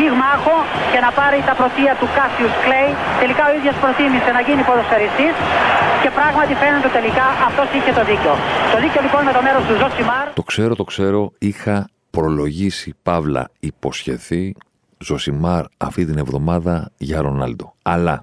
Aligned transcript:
πυγμάχο 0.00 0.56
και 0.92 1.00
να 1.06 1.10
πάρει 1.18 1.38
τα 1.48 1.54
πρωτεία 1.60 1.92
του 2.00 2.08
Κάσιους 2.16 2.54
Κλέι. 2.64 2.90
Τελικά 3.22 3.42
ο 3.50 3.52
ίδιος 3.58 3.76
προτίμησε 3.82 4.30
να 4.36 4.40
γίνει 4.46 4.62
ποδοσφαιριστής 4.68 5.34
και 6.02 6.10
πράγματι 6.18 6.52
φαίνεται 6.62 6.90
τελικά 6.98 7.26
αυτός 7.48 7.68
είχε 7.76 7.92
το 7.98 8.02
δίκιο. 8.10 8.34
Το 8.72 8.78
δίκιο 8.82 9.00
λοιπόν 9.06 9.20
με 9.28 9.32
το 9.36 9.40
μέρος 9.46 9.62
του 9.68 9.74
Ζοσιμάρ. 9.80 10.26
Το 10.40 10.44
ξέρω, 10.50 10.72
το 10.80 10.86
ξέρω. 10.92 11.20
Είχα 11.50 11.76
προλογίσει, 12.16 12.88
παύλα, 13.06 13.44
υποσχεθεί 13.70 14.44
Ζοσιμάρ 15.08 15.64
αυτή 15.88 16.02
την 16.08 16.18
εβδομάδα 16.24 16.74
για 16.96 17.18
Ρονάλντο. 17.26 17.66
Αλλά, 17.82 18.16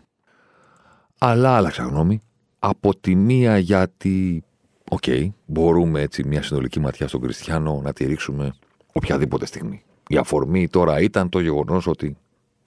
αλλά 1.17 1.49
άλλαξα 1.57 1.83
γνώμη. 1.83 2.21
Από 2.59 2.89
τη 2.99 3.16
μία 3.16 3.57
γιατί, 3.57 4.44
OK, 4.89 5.03
okay, 5.05 5.23
μπορούμε 5.45 6.02
έτσι 6.02 6.27
μια 6.27 6.41
συνολική 6.44 6.80
ματιά 6.80 7.07
στον 7.07 7.21
Κριστιανό 7.21 7.81
να 7.83 7.94
τη 7.94 8.05
ρίξουμε 8.05 8.53
οποιαδήποτε 8.94 9.45
στιγμή. 9.45 9.81
Η 10.07 10.17
αφορμή 10.17 10.67
τώρα 10.67 10.99
ήταν 10.99 11.29
το 11.29 11.39
γεγονός 11.39 11.88
ότι, 11.88 12.17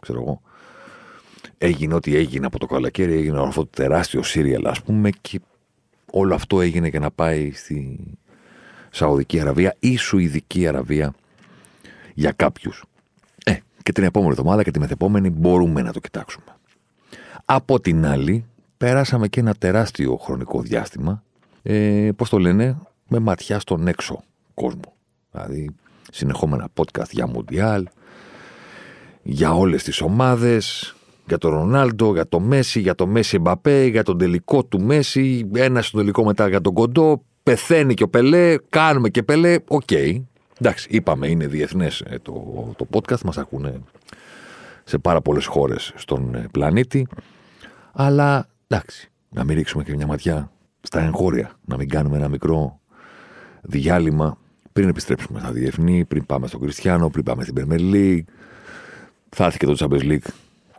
ξέρω 0.02 0.20
εγώ, 0.20 0.40
έγινε 1.58 1.94
ό,τι 1.94 2.16
έγινε 2.16 2.46
από 2.46 2.58
το 2.58 2.66
καλοκαίρι, 2.66 3.12
έγινε 3.12 3.40
αυτό 3.40 3.60
το 3.60 3.70
τεράστιο 3.76 4.22
σύριαλ, 4.22 4.66
ας 4.66 4.82
πούμε, 4.82 5.10
και 5.20 5.40
όλο 6.10 6.34
αυτό 6.34 6.60
έγινε 6.60 6.88
για 6.88 7.00
να 7.00 7.10
πάει 7.10 7.52
στη 7.52 7.98
Σαουδική 8.90 9.40
Αραβία 9.40 9.76
ή 9.78 9.96
Σουηδική 9.96 10.66
Αραβία 10.66 11.14
για 12.14 12.32
κάποιους. 12.32 12.84
Ε, 13.44 13.56
και 13.82 13.92
την 13.92 14.04
επόμενη 14.04 14.30
εβδομάδα 14.30 14.62
και 14.62 14.70
τη 14.70 14.78
μεθεπόμενη 14.78 15.30
μπορούμε 15.30 15.82
να 15.82 15.92
το 15.92 16.00
κοιτάξουμε. 16.00 16.44
Από 17.44 17.80
την 17.80 18.06
άλλη, 18.06 18.44
περάσαμε 18.76 19.28
και 19.28 19.40
ένα 19.40 19.54
τεράστιο 19.54 20.16
χρονικό 20.16 20.62
διάστημα, 20.62 21.22
ε, 21.62 22.10
πώς 22.16 22.28
το 22.28 22.38
λένε, 22.38 22.78
με 23.08 23.18
ματιά 23.18 23.58
στον 23.58 23.88
έξω 23.88 24.22
κόσμο. 24.54 24.94
Δηλαδή, 25.30 25.70
συνεχόμενα 26.10 26.68
podcast 26.74 27.10
για 27.10 27.26
Μουντιάλ, 27.26 27.86
για 29.22 29.52
όλες 29.52 29.82
τις 29.82 30.00
ομάδες, 30.00 30.94
για 31.26 31.38
τον 31.38 31.50
Ρονάλντο, 31.50 32.12
για 32.12 32.28
το 32.28 32.40
Μέσι, 32.40 32.80
για 32.80 32.94
το 32.94 33.06
Μέσι-Εμπαπέ, 33.06 33.84
για 33.84 34.02
τον 34.02 34.18
τελικό 34.18 34.64
του 34.64 34.80
Μέσι, 34.80 35.50
ένα 35.54 35.82
στο 35.82 35.98
τελικό 35.98 36.24
μετά 36.24 36.48
για 36.48 36.60
τον 36.60 36.74
Κοντό, 36.74 37.24
πεθαίνει 37.42 37.94
και 37.94 38.02
ο 38.02 38.08
Πελέ, 38.08 38.56
κάνουμε 38.68 39.08
και 39.08 39.22
Πελέ, 39.22 39.56
OK. 39.68 39.82
Okay. 39.90 40.22
Εντάξει, 40.60 40.88
είπαμε, 40.90 41.28
είναι 41.28 41.46
διεθνές 41.46 42.00
ε, 42.00 42.18
το, 42.22 42.32
το 42.76 42.86
podcast, 42.92 43.20
μας 43.20 43.38
ακούνε 43.38 43.80
σε 44.84 44.98
πάρα 44.98 45.20
πολλές 45.20 45.46
χώρες 45.46 45.92
στον 45.96 46.34
ε, 46.34 46.46
πλανήτη. 46.50 47.06
Αλλά 47.92 48.48
εντάξει, 48.66 49.10
να 49.28 49.44
μην 49.44 49.56
ρίξουμε 49.56 49.82
και 49.82 49.94
μια 49.96 50.06
ματιά 50.06 50.50
στα 50.80 51.00
εγχώρια, 51.00 51.50
να 51.64 51.76
μην 51.76 51.88
κάνουμε 51.88 52.16
ένα 52.16 52.28
μικρό 52.28 52.80
διάλειμμα 53.62 54.38
πριν 54.72 54.88
επιστρέψουμε 54.88 55.40
στα 55.40 55.52
διεθνή, 55.52 56.04
πριν 56.04 56.26
πάμε 56.26 56.46
στον 56.46 56.60
Κριστιανό, 56.60 57.10
πριν 57.10 57.24
πάμε 57.24 57.42
στην 57.44 57.54
Premier 57.58 57.94
League. 57.94 58.24
Θα 59.28 59.44
έρθει 59.44 59.58
και 59.58 59.66
το 59.66 59.76
Champions 59.78 60.02
League 60.02 60.28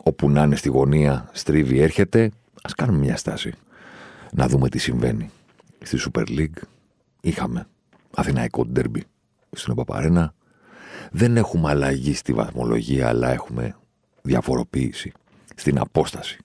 όπου 0.02 0.30
να 0.30 0.42
είναι 0.42 0.56
στη 0.56 0.68
γωνία, 0.68 1.28
στρίβει, 1.32 1.80
έρχεται. 1.80 2.24
Α 2.62 2.70
κάνουμε 2.76 2.98
μια 2.98 3.16
στάση. 3.16 3.52
Να 4.32 4.48
δούμε 4.48 4.68
τι 4.68 4.78
συμβαίνει. 4.78 5.30
Στη 5.82 5.98
Super 6.06 6.28
League 6.28 6.62
είχαμε 7.20 7.66
Αθηναϊκό 8.14 8.64
ντερμπι 8.64 9.04
στην 9.50 9.72
Οπαπαρένα. 9.72 10.34
Δεν 11.10 11.36
έχουμε 11.36 11.70
αλλαγή 11.70 12.14
στη 12.14 12.32
βαθμολογία, 12.32 13.08
αλλά 13.08 13.30
έχουμε 13.30 13.76
διαφοροποίηση 14.22 15.12
στην 15.54 15.78
απόσταση 15.78 16.38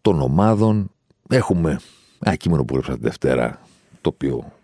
των 0.00 0.20
ομάδων. 0.20 0.90
Έχουμε 1.28 1.80
ένα 2.18 2.36
κείμενο 2.36 2.64
που 2.64 2.76
έγραψα 2.76 2.96
τη 2.96 3.02
Δευτέρα, 3.02 3.60
το 4.00 4.08
οποίο 4.08 4.36
ε, 4.36 4.59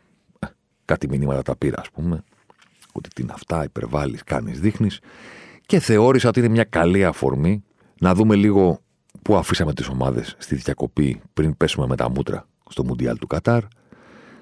κάτι 0.87 1.09
μηνύματα 1.09 1.43
τα 1.43 1.57
πήρα, 1.57 1.81
ας 1.81 1.91
πούμε. 1.91 2.25
Ότι 2.93 3.09
τι 3.09 3.23
είναι 3.23 3.33
αυτά, 3.35 3.65
υπερβάλλεις, 3.65 4.25
κάνεις, 4.25 4.61
δείχνεις. 4.61 5.01
Και 5.67 5.81
θεώρησα 5.81 6.29
ότι 6.29 6.39
είναι 6.39 6.49
μια 6.49 6.65
καλή 6.65 7.05
αφορμή 7.05 7.65
να 8.01 8.15
δούμε 8.15 8.35
λίγο 8.35 8.81
πού 9.23 9.37
αφήσαμε 9.37 9.73
τις 9.73 9.89
ομάδες 9.89 10.35
στη 10.39 10.55
διακοπή 10.55 11.21
πριν 11.35 11.57
πέσουμε 11.57 11.87
με 11.87 11.97
τα 11.97 12.11
μούτρα 12.11 12.49
στο 12.71 12.85
Μουντιάλ 12.85 13.19
του 13.19 13.27
Κατάρ 13.27 13.63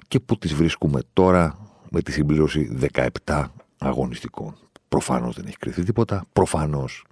και 0.09 0.21
πού 0.21 0.38
τις 0.38 0.55
βρίσκουμε 0.55 1.00
τώρα 1.12 1.59
με 1.91 2.03
τη 2.03 2.12
συμπλήρωση 2.12 2.78
17 3.25 3.44
αγωνιστικών. 3.78 4.56
Προφανώς 4.88 5.37
δεν 5.37 5.47
έχει 5.47 5.56
κρυθεί 5.56 5.82
τίποτα. 5.82 6.25
Προφανώς 6.32 7.05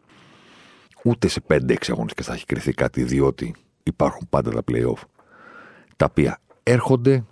ούτε 1.05 1.29
σε 1.29 1.43
5-6 1.47 1.75
αγωνιστικές 1.89 2.27
θα 2.27 2.35
έχει 2.35 2.45
κρυθεί 2.45 2.73
κάτι, 2.73 3.03
διότι 3.03 3.55
υπάρχουν 3.83 4.27
πάντα 4.31 4.51
τα 4.51 4.63
playoff 4.71 5.01
τα 5.97 6.07
οποία 6.11 6.39
έρχονται, 6.63 7.25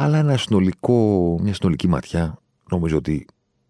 αλλά 0.00 0.18
ένα 0.18 0.36
συνολικό, 0.36 1.38
μια 1.42 1.54
συνολική 1.54 1.88
ματιά 1.88 2.38
νομίζω 2.70 2.96
ότι 2.96 3.26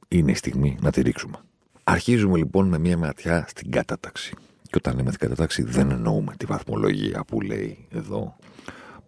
είναι 0.09 0.31
η 0.31 0.35
στιγμή 0.35 0.79
να 0.81 0.91
τη 0.91 1.01
ρίξουμε. 1.01 1.37
Αρχίζουμε 1.85 2.37
λοιπόν 2.37 2.69
με 2.69 2.79
μια 2.79 2.99
ματιά 2.99 3.45
στην 3.49 3.71
κατάταξη. 3.71 4.35
Και 4.63 4.75
όταν 4.77 4.97
λέμε 4.97 5.11
την 5.11 5.19
κατάταξη, 5.19 5.63
δεν 5.63 5.91
εννοούμε 5.91 6.35
τη 6.37 6.47
βαθμολογία 6.47 7.25
που 7.25 7.41
λέει 7.41 7.87
εδώ 7.91 8.37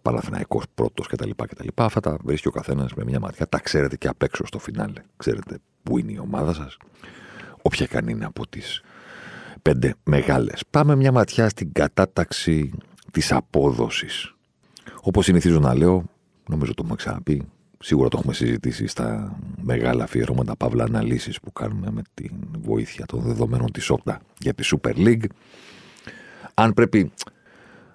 Παλαθηναϊκό 0.01 0.61
πρώτος 0.73 1.07
κτλ. 1.07 1.29
κτλ. 1.35 1.67
Αυτά 1.75 1.99
τα 1.99 2.17
βρίσκει 2.23 2.47
ο 2.47 2.51
καθένας 2.51 2.93
με 2.93 3.03
μια 3.03 3.19
ματιά. 3.19 3.47
Τα 3.47 3.59
ξέρετε 3.59 3.95
και 3.95 4.07
απ' 4.07 4.23
έξω 4.23 4.45
στο 4.45 4.59
φινάλε. 4.59 5.01
Ξέρετε 5.17 5.57
πού 5.83 5.97
είναι 5.97 6.11
η 6.11 6.19
ομάδα 6.21 6.53
σας. 6.53 6.77
Όποια 7.61 7.85
καν 7.85 8.07
είναι 8.07 8.25
από 8.25 8.47
τις 8.47 8.81
πέντε 9.61 9.93
μεγάλες. 10.03 10.63
Πάμε 10.69 10.95
μια 10.95 11.11
ματιά 11.11 11.49
στην 11.49 11.71
κατάταξη 11.71 12.71
της 13.11 13.31
απόδοσης. 13.31 14.35
Όπως 15.01 15.25
συνηθίζω 15.25 15.59
να 15.59 15.75
λέω, 15.75 16.03
νομίζω 16.49 16.73
το 16.73 16.81
έχουμε 16.83 16.95
ξαναπεί, 16.95 17.41
σίγουρα 17.79 18.09
το 18.09 18.17
έχουμε 18.17 18.33
συζητήσει 18.33 18.87
στα 18.87 19.37
μεγάλα 19.61 20.03
αφιερώματα 20.03 20.55
παύλα 20.55 20.83
αναλύσεις 20.83 21.39
που 21.39 21.51
κάνουμε 21.53 21.91
με 21.91 22.01
τη 22.13 22.29
βοήθεια 22.61 23.05
των 23.05 23.21
δεδομένων 23.21 23.71
της 23.71 23.89
ΟΚΤΑ 23.89 24.21
για 24.39 24.53
τη 24.53 24.69
Super 24.71 24.95
League. 24.95 25.25
Αν 26.53 26.73
πρέπει 26.73 27.11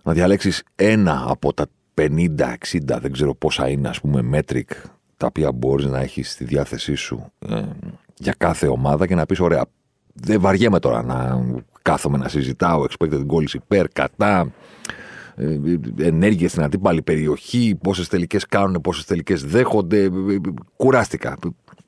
να 0.03 0.13
διαλέξεις 0.13 0.63
ένα 0.75 1.25
από 1.29 1.53
τα 1.53 1.67
50, 1.95 2.57
60, 2.73 2.99
δεν 3.01 3.13
ξέρω 3.13 3.35
πόσα 3.35 3.69
είναι, 3.69 3.89
ας 3.89 4.01
πούμε, 4.01 4.29
metric 4.33 4.71
τα 5.17 5.27
οποία 5.27 5.53
μπορείς 5.53 5.87
να 5.87 6.01
έχεις 6.01 6.31
στη 6.31 6.45
διάθεσή 6.45 6.95
σου 6.95 7.33
ε, 7.49 7.63
για 8.17 8.35
κάθε 8.39 8.67
ομάδα 8.67 9.07
και 9.07 9.15
να 9.15 9.27
πεις, 9.27 9.41
ωραία, 9.41 9.65
δεν 10.13 10.41
βαριέμαι 10.41 10.79
τώρα 10.79 11.03
να 11.03 11.45
κάθομαι 11.83 12.19
να 12.19 12.29
συζητάω 12.29 12.85
expected 12.89 13.27
goals 13.27 13.55
υπέρ, 13.55 13.89
κατά, 13.89 14.53
ε, 15.37 15.59
ενέργειες 15.99 16.51
στην 16.51 16.63
αντίπαλη 16.63 17.03
περιοχή, 17.03 17.79
πόσες 17.83 18.09
τελικές 18.09 18.47
κάνουν, 18.47 18.81
πόσες 18.81 19.05
τελικές 19.05 19.45
δέχονται, 19.45 20.03
ε, 20.03 20.11
κουράστηκα. 20.77 21.37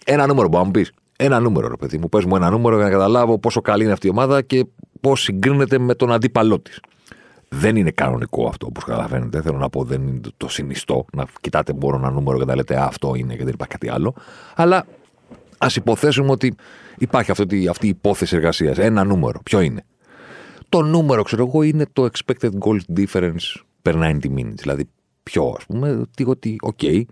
Ένα 0.05 0.27
νούμερο 0.27 0.49
μπορεί 0.49 0.59
να 0.59 0.65
μου 0.65 0.71
πεις; 0.71 0.93
Ένα 1.17 1.41
νούμερο, 1.41 1.69
ρε 1.69 1.77
παιδί 1.77 1.99
μου. 1.99 2.09
Πες 2.09 2.25
μου 2.25 2.37
ένα 2.37 2.51
νούμερο 2.51 2.77
για 2.77 2.85
να 2.85 2.91
καταλάβω 2.91 3.39
πόσο 3.39 3.61
καλή 3.61 3.83
είναι 3.83 3.93
αυτή 3.93 4.07
η 4.07 4.11
ομάδα 4.11 4.43
και 4.43 4.67
πώς 5.01 5.23
συγκρίνεται 5.23 5.79
με 5.79 5.95
τον 5.95 6.13
αντίπαλό 6.13 6.61
της. 6.61 6.81
Δεν 7.49 7.77
είναι 7.77 7.91
κανονικό 7.91 8.47
αυτό, 8.47 8.67
όπως 8.67 8.85
καταλαβαίνετε. 8.85 9.43
Θέλω 9.43 9.59
να 9.59 9.69
πω, 9.69 9.85
δεν 9.85 10.07
είναι 10.07 10.21
το 10.37 10.49
συνιστό. 10.49 11.05
Να 11.13 11.25
κοιτάτε 11.41 11.73
μόνο 11.81 11.97
ένα 11.97 12.11
νούμερο 12.11 12.39
και 12.39 12.45
να 12.45 12.57
λέτε 12.57 12.77
αυτό 12.77 13.15
είναι 13.15 13.35
και 13.35 13.45
δεν 13.45 13.53
υπάρχει 13.53 13.73
κάτι 13.73 13.89
άλλο. 13.89 14.15
Αλλά 14.55 14.87
ας 15.59 15.77
υποθέσουμε 15.77 16.31
ότι 16.31 16.55
υπάρχει 16.99 17.31
αυτή, 17.31 17.69
αυτή 17.69 17.87
η 17.87 17.89
υπόθεση 17.89 18.37
εργασίας. 18.37 18.79
Ένα 18.79 19.05
νούμερο. 19.05 19.41
Ποιο 19.43 19.61
είναι; 19.61 19.85
Το 20.69 20.83
νούμερο, 20.83 21.23
ξέρω 21.23 21.47
εγώ, 21.47 21.63
είναι 21.63 21.87
το 21.93 22.09
expected 22.13 22.51
goal 22.61 22.79
difference 22.97 23.61
per 23.83 23.95
90 23.95 24.21
minutes. 24.21 24.55
Δηλαδή, 24.55 24.89
ποιο, 25.23 25.55
ας 25.59 25.65
πούμε, 25.67 26.05
ότι, 26.27 26.57
OK, 26.61 26.79
okay, 26.83 27.03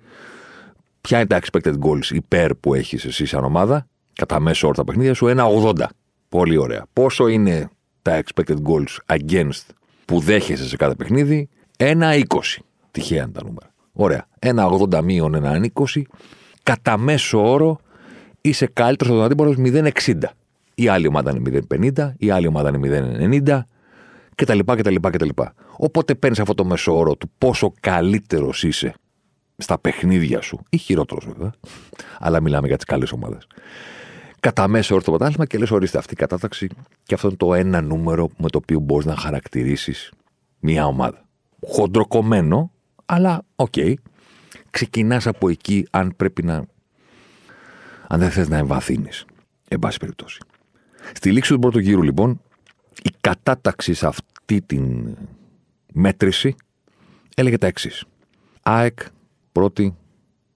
ποια 1.01 1.19
είναι 1.19 1.27
τα 1.27 1.41
expected 1.41 1.75
goals 1.79 2.11
υπέρ 2.11 2.55
που 2.55 2.75
έχεις 2.75 3.05
εσύ 3.05 3.27
σαν 3.27 3.45
ομάδα, 3.45 3.87
κατά 4.13 4.41
μέσο 4.41 4.67
όρο 4.67 4.77
τα 4.77 4.85
παιχνίδια 4.85 5.15
σου, 5.15 5.27
1,80. 5.27 5.87
Πολύ 6.29 6.57
ωραία. 6.57 6.87
Πόσο 6.93 7.29
είναι 7.29 7.69
τα 8.03 8.23
expected 8.23 8.57
goals 8.57 9.17
against 9.19 9.65
που 10.05 10.21
δέχεσαι 10.21 10.69
σε 10.69 10.77
κάθε 10.77 10.95
παιχνίδι, 10.95 11.49
1-20. 11.77 12.23
Τυχαία 12.91 13.23
είναι 13.23 13.33
τα 13.33 13.43
νούμερα. 13.45 13.75
Ωραία. 13.93 14.27
1,80 14.39 15.03
μείον 15.03 15.35
1,20. 15.35 16.03
Κατά 16.63 16.99
μέσο 16.99 17.51
όρο 17.53 17.79
είσαι 18.41 18.67
καλύτερος 18.67 19.13
από 19.13 19.23
τον 19.23 19.49
αντίπαλο 19.49 19.91
0,60. 20.05 20.15
Η 20.79 20.89
άλλη 20.89 21.07
ομάδα 21.07 21.31
είναι 21.37 21.65
0,50, 21.97 22.13
η 22.17 22.31
άλλη 22.31 22.47
ομάδα 22.47 22.69
είναι 22.69 23.41
0,90 23.47 23.61
κτλ. 24.35 24.59
κτλ, 24.59 24.95
κτλ. 24.95 25.29
Οπότε 25.77 26.15
παίρνεις 26.15 26.41
αυτό 26.41 26.55
το 26.55 26.65
μέσο 26.65 26.99
όρο 26.99 27.17
του 27.17 27.31
πόσο 27.39 27.73
καλύτερος 27.81 28.63
είσαι 28.63 28.95
στα 29.57 29.79
παιχνίδια 29.79 30.41
σου, 30.41 30.63
ή 30.71 30.77
χειρότερος 30.77 31.27
βέβαια, 31.27 31.53
αλλά 32.19 32.41
μιλάμε 32.41 32.67
για 32.67 32.77
τις 32.77 32.85
καλές 32.85 33.13
ομάδες. 33.13 33.47
Κατά 34.41 34.69
μέσο 34.69 34.95
όρο 34.95 35.05
το 35.05 35.11
πρωτάθλημα 35.11 35.47
και 35.47 35.59
λες: 35.59 35.71
Ορίστε 35.71 35.99
αυτή 35.99 36.13
η 36.13 36.17
κατάταξη, 36.17 36.69
και 37.03 37.15
αυτό 37.15 37.29
είναι 37.29 37.37
το 37.37 37.55
ένα 37.55 37.81
νούμερο 37.81 38.31
με 38.39 38.49
το 38.49 38.59
οποίο 38.59 38.79
μπορείς 38.79 39.07
να 39.07 39.17
χαρακτηρίσεις 39.17 40.13
μια 40.59 40.87
ομάδα. 40.87 41.25
χοντροκομμένο, 41.67 42.71
αλλά 43.07 43.43
OK. 43.57 43.73
Okay. 43.77 43.95
Ξεκινάς 44.71 45.27
από 45.27 45.49
εκεί 45.49 45.87
αν 45.91 46.13
πρέπει 46.17 46.43
να. 46.43 46.65
αν 48.07 48.19
δεν 48.19 48.31
θες 48.31 48.49
να 48.49 48.57
εμβαθύνεις. 48.57 49.25
Εν 49.69 49.79
πάση 49.79 49.99
περιπτώσει. 49.99 50.39
Στη 51.15 51.33
λήξη 51.33 51.53
του 51.53 51.59
πρώτου 51.59 51.79
γύρου, 51.79 52.03
λοιπόν, 52.03 52.41
η 53.03 53.11
κατάταξη 53.21 53.95
σε 53.95 54.07
αυτή 54.07 54.63
την 54.63 55.17
μέτρηση 55.93 56.55
έλεγε 57.35 57.59
τα 57.59 57.67
εξής. 57.67 58.05
ΑΕΚ 58.63 58.99
πρώτη 59.53 59.97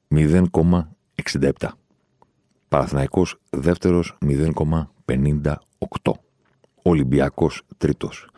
0,67. 0.08 1.50
Παναθηναϊκός 2.68 3.40
δεύτερος 3.50 4.18
0,58. 4.26 6.12
Ολυμπιακός 6.82 7.62
τρίτος 7.78 8.28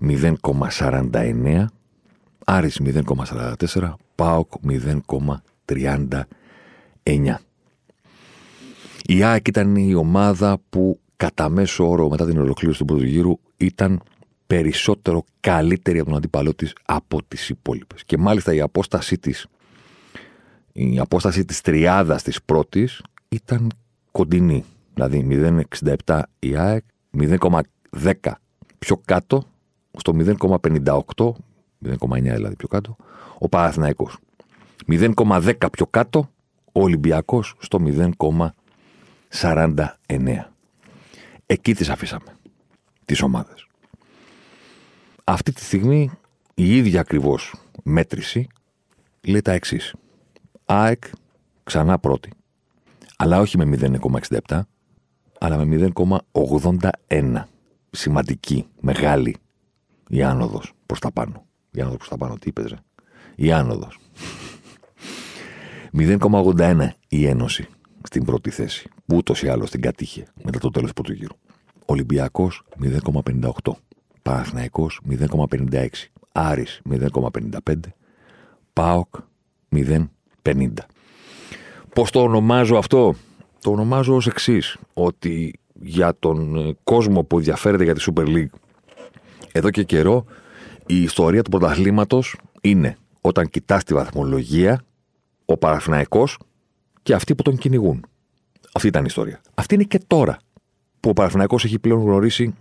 0,49. 0.00 1.64
Άρης 2.44 2.80
0,44. 2.84 3.94
ΠΑΟΚ 4.14 4.52
0,39. 4.66 6.24
Η 9.06 9.22
ΑΕΚ 9.22 9.48
ήταν 9.48 9.76
η 9.76 9.94
ομάδα 9.94 10.58
που 10.70 10.98
κατά 11.24 11.48
μέσο 11.48 11.88
όρο 11.88 12.10
μετά 12.10 12.26
την 12.26 12.38
ολοκλήρωση 12.38 12.78
του 12.78 12.84
πρώτου 12.84 13.04
γύρου 13.04 13.38
ήταν 13.56 14.02
περισσότερο 14.46 15.24
καλύτερη 15.40 15.98
από 15.98 16.08
τον 16.08 16.18
αντίπαλό 16.18 16.54
της 16.54 16.72
από 16.84 17.22
τις 17.28 17.48
υπόλοιπες. 17.48 18.04
Και 18.04 18.18
μάλιστα 18.18 18.54
η 18.54 18.60
απόστασή 18.60 19.18
της, 19.18 19.46
η 20.72 20.98
απόσταση 20.98 21.44
της 21.44 21.60
τριάδας 21.60 22.22
της 22.22 22.42
πρώτης 22.42 23.02
ήταν 23.28 23.72
κοντινή. 24.10 24.64
Δηλαδή 24.94 25.26
0,67 26.04 26.22
η 26.38 26.56
ΑΕΚ, 26.56 26.84
0,10 27.18 27.62
πιο 28.78 29.00
κάτω, 29.04 29.44
στο 29.96 30.12
0,58, 30.12 31.34
0,9 31.84 32.34
δηλαδή 32.34 32.56
πιο 32.56 32.68
κάτω, 32.68 32.96
ο 33.38 33.48
Παναθηναϊκός. 33.48 34.18
0,10 34.86 35.70
πιο 35.72 35.86
κάτω, 35.86 36.30
ο 36.72 36.82
Ολυμπιακός 36.82 37.54
στο 37.58 37.78
0,49. 37.78 40.48
Εκεί 41.46 41.74
τις 41.74 41.88
αφήσαμε, 41.88 42.36
τις 43.04 43.22
ομάδες. 43.22 43.66
Αυτή 45.24 45.52
τη 45.52 45.64
στιγμή 45.64 46.10
η 46.54 46.76
ίδια 46.76 47.00
ακριβώς 47.00 47.54
μέτρηση 47.82 48.46
λέει 49.26 49.42
τα 49.42 49.52
εξής. 49.52 49.94
ΑΕΚ 50.64 51.04
ξανά 51.64 51.98
πρώτη. 51.98 52.32
Αλλά 53.16 53.40
όχι 53.40 53.58
με 53.58 53.64
0,67, 53.64 54.60
αλλά 55.38 55.64
με 55.64 55.90
0,81. 56.32 57.42
Σημαντική, 57.90 58.66
μεγάλη 58.80 59.36
η 60.08 60.22
άνοδος 60.22 60.72
προς 60.86 60.98
τα 60.98 61.12
πάνω. 61.12 61.46
Η 61.70 61.80
άνοδος 61.80 61.96
προς 61.96 62.08
τα 62.08 62.16
πάνω, 62.16 62.34
τι 62.34 62.48
είπες 62.48 62.66
ρε. 62.66 62.76
Η 63.34 63.52
άνοδος. 63.52 63.98
0,81 65.98 66.88
η 67.08 67.26
Ένωση 67.26 67.68
στην 68.06 68.24
πρώτη 68.24 68.50
θέση, 68.50 68.88
που 69.06 69.16
ούτως 69.16 69.42
ή 69.42 69.48
άλλως 69.48 69.70
την 69.70 69.80
κατήχε 69.80 70.26
μετά 70.42 70.58
το 70.58 70.70
τέλος 70.70 70.88
του 70.88 70.94
πρώτου 70.94 71.12
γύρου. 71.12 71.36
Ολυμπιακός 71.86 72.62
0,58. 72.82 73.50
Παναθηναϊκός 74.22 75.00
0,56. 75.10 75.86
Άρης 76.32 76.80
0,55. 76.90 77.74
ΠΑΟΚ 78.72 79.14
0,50. 79.76 80.68
Πώς 81.94 82.10
το 82.10 82.20
ονομάζω 82.22 82.76
αυτό; 82.76 83.14
Το 83.60 83.70
ονομάζω 83.70 84.14
ως 84.14 84.26
εξής 84.26 84.76
ότι 84.94 85.58
για 85.80 86.16
τον 86.18 86.56
ε, 86.56 86.76
κόσμο 86.84 87.22
που 87.22 87.36
ενδιαφέρεται 87.38 87.84
για 87.84 87.94
τη 87.94 88.04
Super 88.06 88.26
League 88.26 88.58
εδώ 89.52 89.70
και 89.70 89.82
καιρό 89.82 90.24
η 90.86 91.02
ιστορία 91.02 91.42
του 91.42 91.50
πρωταθλήματος 91.50 92.36
είναι 92.60 92.96
όταν 93.20 93.50
κοιτάς 93.50 93.84
τη 93.84 93.94
βαθμολογία 93.94 94.84
ο 95.44 95.56
Παναθηναϊκός 95.56 96.38
και 97.04 97.14
αυτοί 97.14 97.34
που 97.34 97.42
τον 97.42 97.56
κυνηγούν. 97.56 98.06
Αυτή 98.72 98.88
ήταν 98.88 99.02
η 99.02 99.06
ιστορία. 99.08 99.40
Αυτή 99.54 99.74
είναι 99.74 99.84
και 99.84 100.00
τώρα 100.06 100.38
που 101.00 101.08
ο 101.08 101.12
Παναθηναϊκός 101.12 101.64
έχει 101.64 101.78
πλέον 101.78 102.00
γνωρίσει 102.00 102.54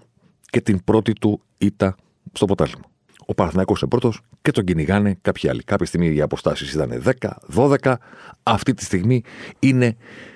και 0.50 0.62
την 0.62 0.84
πρώτη 0.84 1.14
του 1.14 1.42
ήττα 1.58 1.96
στο 2.34 2.46
ποτάσμα. 2.46 2.82
Ο 3.26 3.34
Παναθηναϊκός 3.34 3.82
είναι 3.82 3.90
πρώτος 3.90 4.22
και 4.42 4.52
τον 4.52 4.64
κυνηγάνε 4.64 5.18
κάποιοι 5.22 5.50
άλλοι. 5.50 5.64
Κάποια 5.64 5.86
στιγμή 5.86 6.14
οι 6.14 6.22
αποστάσεις 6.22 6.74
ήταν 6.74 7.04
10, 7.20 7.30
12. 7.56 7.96
Αυτή 8.44 8.74
τη 8.74 8.84
στιγμή 8.84 9.24
είναι 9.60 9.96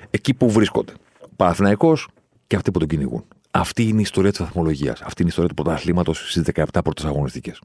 εκεί 0.09 0.33
που 0.33 0.49
βρίσκονται. 0.49 0.93
Ο 1.21 1.35
Παναθηναϊκός 1.35 2.07
και 2.47 2.55
αυτοί 2.55 2.71
που 2.71 2.79
τον 2.79 2.87
κυνηγούν. 2.87 3.25
Αυτή 3.51 3.83
είναι 3.83 3.99
η 3.99 4.01
ιστορία 4.01 4.29
της 4.29 4.39
βαθμολογίας. 4.39 5.01
Αυτή 5.01 5.21
είναι 5.21 5.29
η 5.29 5.33
ιστορία 5.37 5.49
του 5.49 5.63
πρωταθλήματο 5.63 6.13
στις 6.13 6.43
17 6.53 6.63
πρώτες 6.83 7.05
αγωνιστικές. 7.05 7.61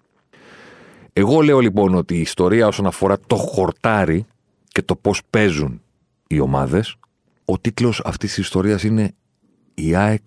Εγώ 1.13 1.41
λέω 1.41 1.59
λοιπόν 1.59 1.95
ότι 1.95 2.17
η 2.17 2.21
ιστορία 2.21 2.67
όσον 2.67 2.87
αφορά 2.87 3.19
το 3.27 3.37
χορτάρι 3.37 4.27
και 4.69 4.83
το 4.83 4.97
πώς 4.97 5.23
παίζουν 5.31 5.81
οι 6.35 6.41
ομάδες, 6.41 6.97
ο 7.45 7.59
τίτλος 7.59 8.03
αυτής 8.05 8.35
της 8.35 8.45
ιστορίας 8.45 8.83
είναι 8.83 9.15
η 9.75 9.95
ΑΕΚ 9.95 10.27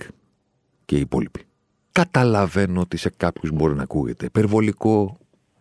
και 0.85 0.95
οι 0.95 0.99
υπόλοιποι. 0.99 1.43
Καταλαβαίνω 1.91 2.81
ότι 2.81 2.97
σε 2.97 3.09
κάποιους 3.17 3.51
μπορεί 3.51 3.75
να 3.75 3.83
ακούγεται 3.83 4.25
υπερβολικό. 4.25 5.17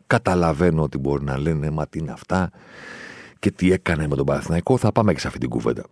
Καταλαβαίνω 0.06 0.82
ότι 0.82 0.98
μπορεί 0.98 1.24
να 1.24 1.38
λένε 1.38 1.70
Μα 1.70 1.86
τι 1.86 1.98
είναι 1.98 2.12
αυτά 2.12 2.50
και 3.38 3.50
τι 3.50 3.72
έκανε 3.72 4.08
με 4.08 4.16
τον 4.16 4.26
Παναθηναϊκό. 4.26 4.76
Θα 4.76 4.92
πάμε 4.92 5.12
και 5.12 5.20
σε 5.20 5.26
αυτή 5.26 5.38
την 5.38 5.48
κουβέντα. 5.48 5.84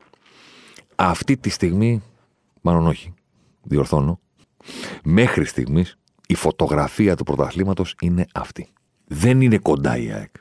Αυτή 0.94 1.36
τη 1.36 1.48
στιγμή, 1.48 2.02
μάλλον 2.60 2.86
όχι, 2.86 3.14
διορθώνω, 3.62 4.20
μέχρι 5.04 5.44
στιγμής 5.44 5.98
η 6.26 6.34
φωτογραφία 6.34 7.16
του 7.16 7.24
πρωταθλήματος 7.24 7.94
είναι 8.00 8.26
αυτή. 8.34 8.68
Δεν 9.04 9.40
είναι 9.40 9.58
κοντά 9.58 9.96
η 9.96 10.12
ΑΕΚ 10.12 10.34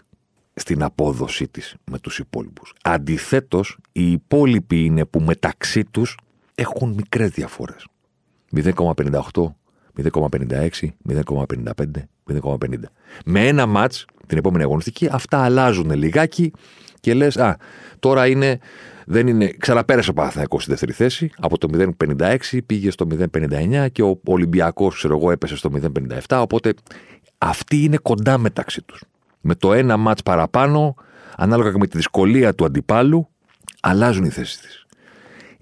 στην 0.53 0.83
απόδοσή 0.83 1.47
της 1.47 1.75
με 1.91 1.99
τους 1.99 2.19
υπόλοιπους. 2.19 2.73
Αντιθέτως, 2.83 3.77
οι 3.91 4.11
υπόλοιποι 4.11 4.85
είναι 4.85 5.05
που 5.05 5.19
μεταξύ 5.21 5.83
τους 5.83 6.17
έχουν 6.55 6.93
μικρές 6.93 7.29
διαφορές. 7.29 7.85
0,58 8.51 9.55
0,56, 9.95 10.95
0,55, 11.09 12.07
0,50. 12.25 12.91
Με 13.25 13.47
ένα 13.47 13.65
μάτς 13.65 14.05
την 14.27 14.37
επόμενη 14.37 14.63
αγωνιστική 14.63 15.07
αυτά 15.11 15.43
αλλάζουν 15.43 15.91
λιγάκι 15.91 16.51
και 16.99 17.13
λες, 17.13 17.37
Α, 17.37 17.57
τώρα 17.99 18.27
είναι. 18.27 18.59
Δεν 19.05 19.27
είναι, 19.27 19.47
ξαναπέρασε 19.47 20.09
ο 20.09 20.13
Παναθανικό 20.13 20.59
στη 20.59 20.69
δεύτερη 20.69 20.91
θέση. 20.91 21.31
Από 21.37 21.57
το 21.57 21.67
0,56 22.07 22.59
πήγε 22.65 22.91
στο 22.91 23.07
0,59 23.11 23.87
και 23.91 24.03
ο 24.03 24.19
Ολυμπιακός, 24.25 24.95
ξέρω 24.95 25.17
εγώ, 25.17 25.31
έπεσε 25.31 25.55
στο 25.55 25.69
0,57. 25.81 26.39
Οπότε 26.41 26.73
αυτοί 27.37 27.83
είναι 27.83 27.97
κοντά 27.97 28.37
μεταξύ 28.37 28.81
τους. 28.81 29.03
Με 29.41 29.55
το 29.55 29.73
ένα 29.73 29.97
μάτς 29.97 30.23
παραπάνω, 30.23 30.95
ανάλογα 31.37 31.71
και 31.71 31.77
με 31.77 31.87
τη 31.87 31.97
δυσκολία 31.97 32.55
του 32.55 32.65
αντιπάλου, 32.65 33.27
αλλάζουν 33.81 34.23
οι 34.25 34.29
θέσεις 34.29 34.59
της. 34.59 34.85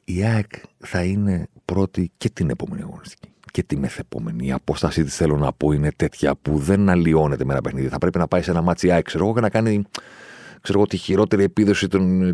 Η 0.04 0.24
ΑΕΚ 0.24 0.52
θα 0.78 1.04
είναι 1.04 1.48
πρώτη 1.66 2.12
και 2.18 2.30
την 2.30 2.50
επόμενη 2.50 2.82
αγωνιστική 2.82 3.30
και 3.52 3.64
τη 3.64 3.78
μεθεπόμενη. 3.78 4.46
Η 4.48 4.52
απόστασή 4.52 5.04
της, 5.04 5.16
θέλω 5.16 5.38
να 5.38 5.54
πω, 5.54 5.72
είναι 5.72 5.92
τέτοια 5.96 6.36
που 6.36 6.58
δεν 6.58 6.90
αλλοιώνεται 6.90 7.46
με 7.46 7.54
ένα 7.54 7.62
παιχνίδι. 7.62 7.88
Θα 7.88 7.98
πρέπει 7.98 8.18
να 8.18 8.28
πάει 8.28 8.42
σε 8.42 8.52
ένα 8.52 8.62
ματς, 8.62 9.02
ξέρω 9.04 9.26
εγώ, 9.26 9.34
και 9.34 9.40
να 9.42 9.50
κάνει 9.50 9.84
ξέρω 10.62 10.78
εγώ, 10.78 10.88
τη 10.88 10.98
χειρότερη 10.98 11.44
επίδοση 11.44 11.88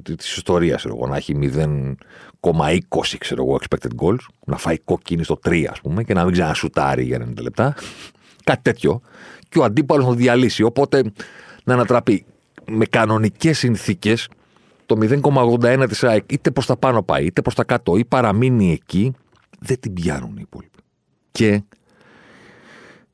της 0.03 0.35
ιστορίας. 0.35 0.85
Να 1.09 1.15
έχει 1.15 1.33
0,20 1.41 3.17
ξέρω 3.17 3.43
εγώ, 3.43 3.59
expected 3.61 4.03
goals, 4.03 4.25
να 4.45 4.57
φάει 4.57 4.79
κόκκινη 4.79 5.23
στο 5.23 5.39
3, 5.43 5.65
ας 5.71 5.81
πούμε, 5.81 6.03
και 6.03 6.13
να 6.13 6.23
μην 6.23 6.33
ξανασουτάρει 6.33 7.03
για 7.03 7.17
90 7.17 7.41
λεπτά. 7.41 7.75
Κάτι 8.45 8.61
τέτοιο. 8.61 9.01
Και 9.49 9.59
ο 9.59 9.63
αντίπαλος 9.63 10.03
να 10.05 10.09
το 10.09 10.15
διαλύσει. 10.15 10.63
Οπότε 10.63 11.11
να 11.63 11.73
ανατραπεί 11.73 12.25
με 12.65 12.85
κανονικές 12.85 13.57
συνθήκες 13.57 14.29
το 14.85 14.97
0,81 15.01 15.87
τη 15.89 16.07
ΑΕΚ 16.07 16.31
είτε 16.31 16.51
προς 16.51 16.65
τα 16.65 16.77
πάνω 16.77 17.03
πάει, 17.03 17.25
είτε 17.25 17.41
προς 17.41 17.55
τα 17.55 17.63
κάτω, 17.63 17.95
ή 17.95 18.05
παραμείνει 18.05 18.71
εκεί, 18.71 19.13
δεν 19.59 19.79
την 19.79 19.93
πιάνουν 19.93 20.31
οι 20.37 20.41
υπόλοιποι. 20.41 20.79
Και 21.31 21.63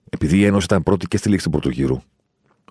επειδή 0.10 0.38
η 0.38 0.46
Ένωση 0.46 0.66
ήταν 0.66 0.84
πρώτη 0.84 1.08
και 1.08 1.18
στη 1.18 1.30
λήξη 1.30 1.46
του 1.46 1.52
πρώτου 1.52 1.70
γύρου, 1.70 2.02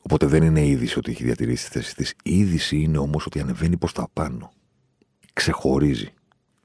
οπότε 0.03 0.27
δεν 0.27 0.43
είναι 0.43 0.67
είδηση 0.67 0.99
ότι 0.99 1.11
έχει 1.11 1.25
διατηρήσει 1.25 1.65
τη 1.65 1.71
θέση 1.71 1.95
της. 1.95 2.15
Η 2.23 2.39
είδηση 2.39 2.77
είναι 2.77 2.99
όμως 2.99 3.27
ότι 3.27 3.41
ανεβαίνει 3.41 3.77
προς 3.77 3.93
τα 3.93 4.09
πάνω. 4.13 4.53
Ξεχωρίζει. 5.33 6.09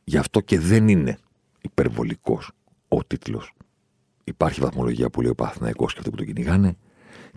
Γι' 0.04 0.18
αυτό 0.18 0.40
και 0.40 0.60
δεν 0.60 0.88
είναι 0.88 1.18
υπερβολικός 1.62 2.52
ο 2.88 3.04
τίτλος. 3.04 3.54
Υπάρχει 4.28 4.62
βαθμολογία 4.62 5.10
που 5.10 5.22
λέει 5.22 5.32
ο 5.32 5.36
Παθηναϊκός 5.36 5.94
και 5.94 6.00
αυτοί 6.00 6.12
που 6.12 6.18
το 6.18 6.24
κυνηγάνε, 6.24 6.78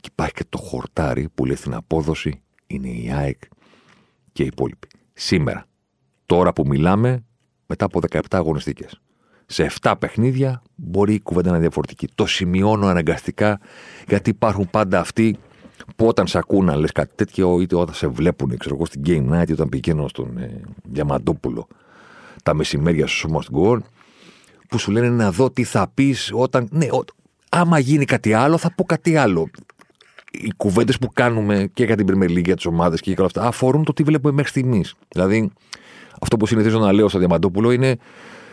και 0.01 0.09
υπάρχει 0.13 0.35
και 0.35 0.45
το 0.49 0.59
χορτάρι 0.59 1.29
που 1.35 1.45
λέει 1.45 1.57
στην 1.57 1.75
απόδοση 1.75 2.43
είναι 2.67 2.89
η 2.89 3.13
ΑΕΚ 3.13 3.43
και 4.33 4.43
οι 4.43 4.47
υπόλοιποι. 4.47 4.89
Σήμερα, 5.13 5.67
τώρα 6.27 6.53
που 6.53 6.67
μιλάμε, 6.67 7.25
μετά 7.67 7.85
από 7.85 8.01
17 8.11 8.21
αγωνιστικές 8.31 9.01
σε 9.51 9.71
7 9.81 9.95
παιχνίδια 9.99 10.63
μπορεί 10.75 11.15
η 11.15 11.21
κουβέντα 11.21 11.49
να 11.49 11.53
είναι 11.55 11.65
διαφορετική. 11.65 12.09
Το 12.15 12.27
σημειώνω 12.27 12.87
αναγκαστικά 12.87 13.61
γιατί 14.09 14.31
υπάρχουν 14.31 14.69
πάντα 14.71 15.01
αυτοί 15.01 15.37
που 15.97 16.07
όταν 16.07 16.27
σε 16.27 16.39
ακούν 16.39 16.65
να 16.65 16.77
λες 16.77 16.93
κάτι 16.93 17.15
τέτοιο, 17.15 17.61
είτε 17.61 17.77
όταν 17.77 17.95
σε 17.95 18.07
βλέπουν, 18.07 18.57
ξέρω 18.57 18.75
εγώ, 18.75 18.87
στην 18.87 19.03
Game 19.07 19.33
Night, 19.33 19.53
όταν 19.53 19.69
πηγαίνω 19.69 20.09
στον 20.09 20.39
ε, 20.39 20.61
Διαμαντόπουλο 20.83 21.67
τα 22.43 22.55
μεσημέρια 22.55 23.07
στο 23.07 23.29
Must 23.33 23.59
Go 23.59 23.79
που 24.69 24.79
σου 24.79 24.91
λένε 24.91 25.09
να 25.09 25.31
δω 25.33 25.51
τι 25.51 25.65
θα 25.65 25.91
πεις 25.95 26.31
όταν. 26.35 26.69
Ναι, 26.71 26.87
ό, 26.91 27.05
άμα 27.49 27.79
γίνει 27.79 28.05
κάτι 28.05 28.33
άλλο, 28.33 28.59
θα 28.59 28.75
πω 28.75 28.85
κάτι 28.85 29.17
άλλο. 29.17 29.51
οι 30.31 30.53
κουβέντες 30.57 30.99
που 30.99 31.09
κάνουμε 31.13 31.71
και 31.75 31.85
για 31.85 31.97
την 31.97 32.07
Premier 32.11 32.31
League, 32.31 32.45
για 32.45 32.57
τις 32.57 32.67
ομάδες 32.67 33.01
και 33.01 33.11
για 33.11 33.19
όλα 33.19 33.31
αυτά 33.35 33.49
αφορούν 33.49 33.85
το 33.85 33.93
τι 33.93 34.03
βλέπουμε 34.03 34.33
μέχρι 34.33 34.51
στιγμής. 34.51 34.95
Δηλαδή, 35.09 35.51
αυτό 36.21 36.37
που 36.37 36.47
συνηθίζω 36.47 36.79
να 36.79 36.93
λέω 36.93 37.09
στο 37.09 37.19
Διαμαντόπουλο 37.19 37.71
είναι 37.71 37.97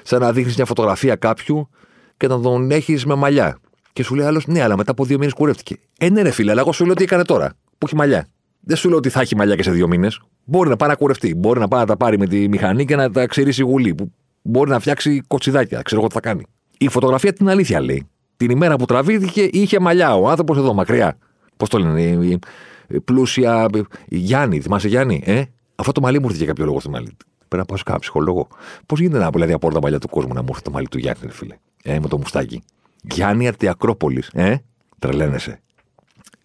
σαν 0.04 0.20
να 0.22 0.32
δείχνεις 0.32 0.56
μια 0.56 0.66
φωτογραφία 0.66 1.16
κάποιου 1.16 1.70
και 2.18 2.28
να 2.28 2.42
τον 2.42 2.72
έχεις 2.72 3.06
με 3.06 3.16
μαλλιά. 3.16 3.60
Και 3.94 4.04
σου 4.04 4.16
λέει 4.16 4.26
άλλος, 4.26 4.48
ναι, 4.48 4.62
αλλά 4.62 4.78
μετά 4.78 4.92
από 4.92 5.06
δύο 5.06 5.18
μήνες 5.18 5.34
κουρεύτηκε. 5.34 5.76
Ε, 5.98 6.10
ναι, 6.10 6.22
ρε 6.22 6.32
φίλε, 6.32 6.52
αλλά 6.52 6.62
εγώ 6.62 6.72
σου 6.72 6.86
λέω 6.86 6.94
τι 6.94 7.04
έκανε 7.04 7.24
τώρα, 7.24 7.54
που 7.78 7.86
έχει 7.86 7.96
μαλλιά. 7.96 8.28
Δεν 8.60 8.78
σου 8.78 8.88
λέω 8.90 8.98
ότι 8.98 9.10
θα 9.10 9.22
έχει 9.22 9.36
μαλλιά 9.36 9.56
και 9.56 9.64
σε 9.64 9.72
δύο 9.72 9.88
μήνες. 9.88 10.22
Μπορεί 10.44 10.70
να 10.70 10.76
πάει 10.76 10.90
να 10.90 10.96
κουρευτεί. 10.96 11.36
Μπορεί 11.36 11.60
να 11.60 11.68
πάει 11.68 11.80
να 11.80 11.86
τα 11.86 11.98
πάρει 11.98 12.18
με 12.18 12.28
τη 12.28 12.50
μηχανή 12.50 12.86
και 12.86 12.96
να 12.96 13.12
τα 13.12 13.26
ξηρίσει 13.26 13.64
γουλή. 13.64 13.96
Που 13.96 14.12
μπορεί 14.48 14.70
να 14.70 14.80
φτιάξει 14.80 15.22
κοτσιδάκια. 15.28 15.82
Ξέρω 15.82 16.00
εγώ 16.00 16.10
τι 16.10 16.16
θα 16.16 16.22
κάνει. 16.22 16.44
Η 16.78 16.88
φωτογραφία 16.88 17.34
την 17.34 17.50
αλήθεια 17.50 17.82
λέει. 17.82 18.08
Την 18.38 18.50
ημέρα 18.50 18.76
που 18.76 18.86
τραβήθηκε 18.86 19.42
είχε 19.42 19.80
μαλλιά 19.80 20.16
ο 20.16 20.30
άνθρωπος 20.30 20.58
εδώ 20.58 20.74
μακριά. 20.74 21.18
Πώς 21.58 21.70
το 21.70 21.78
λένε, 21.78 22.02
η, 22.02 22.40
η 22.88 23.00
πλούσια. 23.00 23.68
Η 24.06 24.18
Γιάννη, 24.18 24.60
θυμάσαι 24.60 24.88
Γιάννη, 24.88 25.22
ε; 25.26 25.44
Αυτό 25.76 25.92
το 25.92 26.02
μαλλί 26.02 26.20
μου 26.20 26.26
ήρθε 26.26 26.38
για 26.38 26.46
κάποιο 26.46 26.66
λόγο 26.66 26.80
στο 26.80 26.90
μαλλί. 26.90 27.18
Πρέπει 27.38 27.58
να 27.58 27.66
πάω 27.66 27.78
σε 27.78 27.84
κάποιο 27.84 28.00
ψυχολόγο. 28.00 28.48
Πώς 28.86 29.00
γίνεται 29.00 29.20
να 29.20 29.30
δηλαδή 29.30 29.54
από 29.54 29.68
όλα 29.68 29.76
τα 29.76 29.82
μαλλιά 29.82 30.00
του 30.00 30.10
κόσμου 30.10 30.34
να 30.34 30.42
μου 30.42 30.48
έρθει 30.50 30.62
το 30.62 30.72
μαλλί 30.72 30.88
του 30.88 30.98
Γιάννη, 30.98 31.30
φίλε; 31.30 31.56
Ε, 31.84 32.00
με 32.00 32.08
το 32.08 32.18
μουστάκι. 32.18 32.62
Γιάννη 33.02 33.48
Αρτιακρόπολη, 33.48 34.24
ε; 34.34 34.56
Τρελαίνεσαι. 35.00 35.60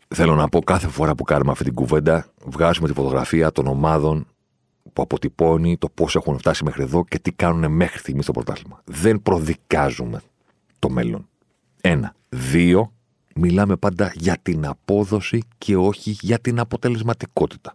Θέλω 0.09 0.35
να 0.35 0.49
πω 0.49 0.61
κάθε 0.61 0.89
φορά 0.89 1.15
που 1.15 1.23
κάνουμε 1.23 1.51
αυτή 1.51 1.65
την 1.65 1.75
κουβέντα, 1.75 2.27
βγάζουμε 2.45 2.89
τη 2.89 2.95
φωτογραφία 2.95 3.53
των 3.53 3.67
ομάδων 3.67 4.27
που 4.93 5.03
αποτυπώνει 5.03 5.77
το 5.77 5.89
πώς 5.89 6.17
έχουν 6.17 6.39
φτάσει 6.39 6.65
μέχρι 6.65 6.83
εδώ 6.83 7.05
και 7.05 7.19
τι 7.19 7.33
κάνουν 7.33 7.73
μέχρι 7.73 7.99
στιγμή 7.99 8.23
στο 8.23 8.33
πρωτάθλημα. 8.33 8.83
Δεν 8.85 9.23
προδικάζουμε 9.23 10.23
το 10.79 10.91
μέλλον. 10.91 11.29
Ένα. 11.81 12.15
Δύο. 12.29 12.93
Μιλάμε 13.35 13.77
πάντα 13.77 14.13
για 14.15 14.37
την 14.43 14.67
απόδοση 14.67 15.43
και 15.59 15.77
όχι 15.77 16.11
για 16.21 16.39
την 16.39 16.59
αποτελεσματικότητα. 16.59 17.75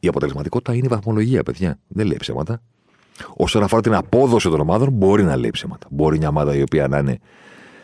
Η 0.00 0.08
αποτελεσματικότητα 0.08 0.74
είναι 0.74 0.86
η 0.86 0.88
βαθμολογία, 0.88 1.42
παιδιά. 1.42 1.78
Δεν 1.88 2.06
λέει 2.06 2.16
ψέματα. 2.16 2.62
Όσον 3.36 3.62
αφορά 3.62 3.82
την 3.82 3.94
απόδοση 3.94 4.48
των 4.48 4.60
ομάδων, 4.60 4.92
μπορεί 4.92 5.22
να 5.22 5.36
λέει 5.36 5.50
ψέματα. 5.50 5.86
Μπορεί 5.90 6.18
μια 6.18 6.28
ομάδα 6.28 6.56
η 6.56 6.62
οποία 6.62 6.88
να 6.88 6.98
είναι 6.98 7.18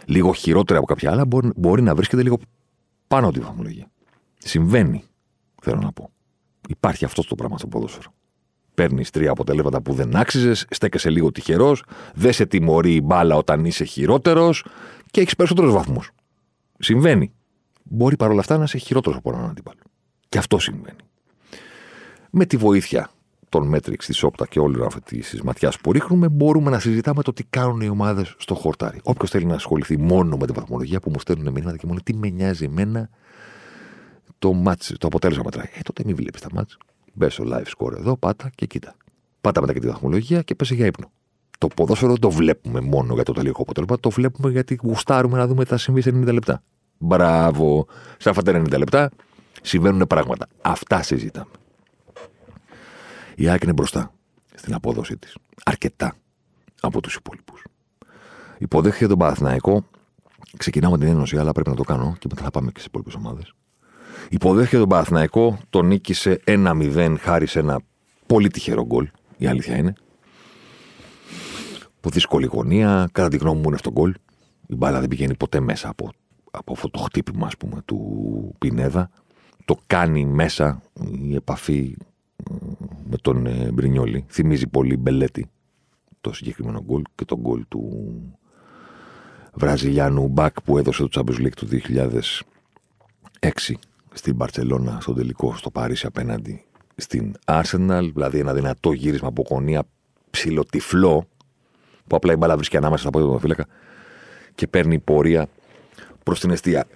λίγο 0.07 0.33
χειρότερη 0.33 0.79
από 0.79 0.87
κάποια 0.87 1.11
άλλα, 1.11 1.27
μπορεί, 1.27 1.51
μπορεί 1.57 1.83
να 1.83 1.95
βρίσκεται 1.95 2.23
λίγο 2.23 2.39
πάνω 3.07 3.27
από 3.27 3.35
τη 3.35 3.41
βαθμολογία. 3.41 3.91
Συμβαίνει, 4.39 5.05
θέλω 5.63 5.81
να 5.81 5.93
πω. 5.93 6.11
Υπάρχει 6.69 7.05
αυτό 7.05 7.23
το 7.23 7.35
πράγμα 7.35 7.59
στο 7.59 7.67
ποδόσφαιρο. 7.67 8.13
Παίρνεις 8.75 9.11
τρία 9.11 9.31
αποτελέσματα 9.31 9.81
που 9.83 9.93
δεν 9.93 10.17
άξιζες, 10.17 10.67
στέκεσαι 10.71 11.11
λίγο 11.11 11.33
τυχερός, 11.33 11.85
δεν 12.15 12.33
σε 12.33 12.47
τιμωρεί 12.47 12.95
η 12.95 13.01
μπάλα 13.05 13.37
όταν 13.37 13.65
είσαι 13.65 13.85
χειρότερος 13.85 14.65
και 15.11 15.21
έχεις 15.21 15.37
περισσότερους 15.37 15.73
βαθμούς. 15.73 16.11
Συμβαίνει. 16.79 17.33
Μπορεί 17.83 18.17
παρόλα 18.17 18.41
αυτά 18.41 18.57
να 18.57 18.65
είσαι 18.65 18.79
χειρότερος 18.79 19.19
από 19.19 19.31
έναν 19.31 19.51
αντίπαλο. 19.51 19.81
Και 20.29 20.39
αυτό 20.39 20.59
συμβαίνει. 20.59 20.99
Με 22.31 22.47
τη 22.47 22.57
βοήθεια 22.57 23.11
των 23.49 23.67
Μέτριξ, 23.69 24.07
της 24.07 24.23
Όπτα 24.23 24.47
και 24.47 24.59
όλη 24.59 24.85
αυτής 24.85 25.31
της 25.31 25.43
ματιάς 25.43 25.79
που 25.79 25.93
ρίχνουμε, 25.93 26.29
μπορούμε 26.29 26.71
να 26.71 26.79
συζητάμε 26.79 27.23
το 27.23 27.33
τι 27.33 27.45
κάνουν 27.45 27.81
οι 27.81 27.89
ομάδες 27.89 28.35
στο 28.39 28.55
χορτάρι. 28.55 29.01
Όποιος 29.03 29.31
θέλει 29.31 29.45
να 29.45 29.55
ασχοληθεί 29.55 29.99
μόνο 29.99 30.37
με 30.37 30.47
την 30.47 30.55
βαθμολογία 30.55 31.01
που 31.01 31.11
μου 31.11 31.21
στέλνουν 31.21 31.53
μηνύματα 31.53 31.77
και 31.77 31.87
μου 31.87 31.93
λέει 31.93 32.03
τι 32.05 32.15
με 32.15 32.29
νοιάζει 32.29 32.65
εμένα 32.65 33.09
το, 34.39 34.53
μάτς, 34.53 34.95
το 34.99 35.07
αποτέλεσμα 35.07 35.43
μετράει. 35.45 35.67
Ε, 35.75 35.81
τότε 35.83 36.03
μην 36.07 36.17
βλέπεις 36.17 36.41
τα 36.41 36.49
μάτς. 36.53 36.79
Μπες 37.15 37.33
στο 37.33 37.45
live 37.47 37.67
score 37.77 37.97
εδώ, 37.97 38.17
πάτα 38.17 38.51
και 38.55 38.67
κοίτα. 38.67 38.95
Πάτα 39.41 39.61
μετά 39.61 39.73
και 39.73 39.81
τη 39.81 39.87
βαθμολογία 39.87 40.43
και 40.43 40.55
πέσε 40.55 40.75
για 40.75 40.87
ύπνο. 40.87 41.11
Το 41.59 41.67
ποδόσφαιρο 41.67 42.11
δεν 42.11 42.21
το 42.21 42.31
βλέπουμε 42.31 42.81
μόνο 42.81 43.15
για 43.15 43.23
το 43.23 43.33
τελικό 43.33 43.63
αποτέλεσμα, 43.63 44.01
το 44.01 44.11
βλέπουμε 44.11 44.51
γιατί 44.51 44.79
γουστάρουμε 44.83 45.39
να 45.39 45.47
δούμε 45.47 45.65
τι 45.65 45.71
θα 45.71 45.77
συμβεί 45.77 46.01
σε 46.01 46.11
90 46.11 46.33
λεπτά. 46.33 46.63
Μπράβο. 46.99 47.87
Σε 48.19 48.29
αυτά 48.29 48.43
τα 48.43 48.53
90 48.53 48.79
λεπτά 48.79 49.11
συμβαίνουν 49.63 50.07
πράγματα. 50.07 50.47
Αυτά 50.63 51.03
συζητάμε. 51.03 51.51
Η 53.37 53.49
ΑΕΚ 53.49 53.63
είναι 53.63 53.73
μπροστά 53.73 54.13
στην 54.55 54.75
απόδοσή 54.75 55.17
της. 55.17 55.37
Αρκετά 55.65 56.17
από 56.81 57.01
τους 57.01 57.15
υπόλοιπους. 57.15 57.65
Υποδέχεται 58.59 59.07
τον 59.07 59.19
Παναθηναϊκό. 59.19 59.85
Ξεκινάμε 60.57 60.99
την 60.99 61.09
ένωση, 61.09 61.39
αλλά 61.39 61.53
πρέπει 61.53 61.69
να 61.69 61.77
το 61.77 61.83
κάνω 61.83 62.17
και 62.19 62.27
μετά 62.31 62.43
θα 62.43 62.51
πάμε 62.51 62.67
και 62.67 62.73
στις 62.75 62.85
υπόλοιπες 62.85 63.15
ομάδες. 63.15 63.55
Υποδέχεται 64.29 64.79
τον 64.79 64.89
Παναθηναϊκό, 64.89 65.59
τον 65.71 65.87
νίκησε 65.87 66.41
1-0 66.47 67.15
χάρη 67.21 67.47
σε 67.47 67.59
ένα 67.59 67.81
πολύ 68.27 68.49
τυχερό 68.49 68.87
γκολ. 68.87 69.09
Η 69.37 69.47
αλήθεια 69.47 69.77
είναι. 69.77 69.93
Από 71.97 72.11
δύσκολη 72.11 72.47
γωνία, 72.47 73.09
κατά 73.13 73.29
τη 73.29 73.37
γνώμη 73.37 73.57
μου 73.57 73.65
είναι 73.67 73.75
αυτό 73.75 73.91
γκολ. 73.91 74.15
Η 74.67 74.75
μπάλα 74.75 75.01
δεν 75.01 75.09
πηγαίνει 75.09 75.37
ποτέ 75.37 75.61
μέσα 75.61 75.89
από, 75.89 76.11
από 76.51 76.73
αυτό 76.73 76.91
το 76.91 76.99
χτύπημα, 76.99 77.47
ας 77.47 77.57
πούμε, 77.57 77.83
του 77.85 78.55
Πινέδα. 78.59 79.11
Το 79.65 79.77
κάνει 79.87 80.25
μέσα 80.25 80.83
η 81.29 81.35
επαφή 81.35 81.97
με 83.11 83.17
τον 83.23 83.47
ε, 83.47 83.71
Μπρινιόλη. 83.73 84.25
Θυμίζει 84.29 84.67
πολύ 84.67 84.97
Μπελέτη 84.97 85.49
το 86.21 86.33
συγκεκριμένο 86.33 86.83
γκολ 86.85 87.03
και 87.15 87.25
το 87.25 87.39
γκολ 87.39 87.65
του 87.69 88.13
Βραζιλιάνου 89.55 90.29
Μπακ 90.29 90.63
που 90.63 90.79
έδωσε 90.79 91.07
το 91.07 91.09
Champions 91.13 91.41
League 91.41 91.55
του 91.57 91.69
2006 93.39 93.75
στην 94.15 94.35
Μπαρσελόνα 94.35 94.99
στο 95.01 95.13
τελικό 95.13 95.57
στο 95.57 95.71
Παρίσι 95.71 96.07
απέναντι 96.07 96.65
στην 96.97 97.35
Arsenal. 97.45 98.11
Δηλαδή 98.15 98.39
ένα 98.39 98.55
δυνατό 98.55 98.93
γύρισμα 98.93 99.29
από 99.29 99.45
γωνία 99.49 99.83
ψηλοτυφλό 100.31 101.27
που 102.07 102.17
απλά 102.17 102.33
η 102.33 102.37
μπάλα 102.37 102.57
βρίσκει 102.57 102.77
ανάμεσα 102.77 103.03
στα 103.03 103.11
πόδια 103.11 103.29
του 103.29 103.39
φύλακα 103.39 103.67
και 104.55 104.67
παίρνει 104.67 104.99
πορεία 104.99 105.47
προς 106.23 106.41
την 106.41 106.51
αιστεία. 106.51 106.87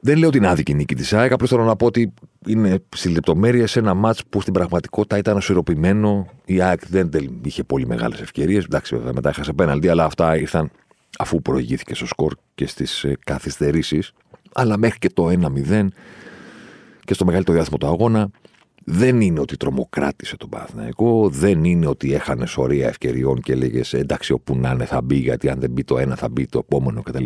Δεν 0.00 0.18
λέω 0.18 0.30
την 0.30 0.46
άδικη 0.46 0.74
νίκη 0.74 0.94
της 0.94 1.12
ΑΕΚ, 1.12 1.32
απλώς 1.32 1.50
θέλω 1.50 1.64
να 1.64 1.76
πω 1.76 1.86
ότι 1.86 2.14
είναι 2.46 2.82
στις 2.96 3.12
λεπτομέρειες 3.12 3.76
ένα 3.76 3.94
μάτς 3.94 4.22
που 4.28 4.40
στην 4.40 4.52
πραγματικότητα 4.52 5.18
ήταν 5.18 5.36
ισορροπημένο. 5.36 6.26
Η 6.44 6.60
ΑΕΚ 6.60 6.86
δεν 6.86 7.10
είχε 7.42 7.64
πολύ 7.64 7.86
μεγάλες 7.86 8.20
ευκαιρίες. 8.20 8.64
Εντάξει, 8.64 8.96
βέβαια, 8.96 9.12
μετά 9.12 9.28
έχασε 9.28 9.52
πέναλτι, 9.52 9.88
αλλά 9.88 10.04
αυτά 10.04 10.38
ήρθαν 10.38 10.70
αφού 11.18 11.42
προηγήθηκε 11.42 11.94
στο 11.94 12.06
σκορ 12.06 12.34
και 12.54 12.66
στις 12.66 13.04
ε, 13.04 13.16
καθυστερήσεις. 13.24 14.12
Αλλά 14.54 14.78
μέχρι 14.78 14.98
και 14.98 15.10
το 15.10 15.28
1-0 15.68 15.86
και 17.08 17.14
στο 17.14 17.24
μεγαλύτερο 17.24 17.56
διάστημα 17.56 17.78
του 17.78 17.86
αγώνα 17.86 18.30
δεν 18.84 19.20
είναι 19.20 19.40
ότι 19.40 19.56
τρομοκράτησε 19.56 20.36
τον 20.36 20.48
Παναθηναϊκό, 20.48 21.28
δεν 21.28 21.64
είναι 21.64 21.86
ότι 21.86 22.14
έχανε 22.14 22.46
σωρεία 22.46 22.88
ευκαιριών 22.88 23.40
και 23.40 23.52
έλεγε 23.52 23.98
εντάξει, 23.98 24.32
όπου 24.32 24.56
να 24.56 24.70
είναι 24.70 24.84
θα 24.84 25.02
μπει, 25.02 25.16
γιατί 25.16 25.48
αν 25.48 25.60
δεν 25.60 25.70
μπει 25.70 25.84
το 25.84 25.98
ένα 25.98 26.16
θα 26.16 26.28
μπει 26.28 26.46
το 26.46 26.58
επόμενο 26.58 27.02
κτλ. 27.02 27.24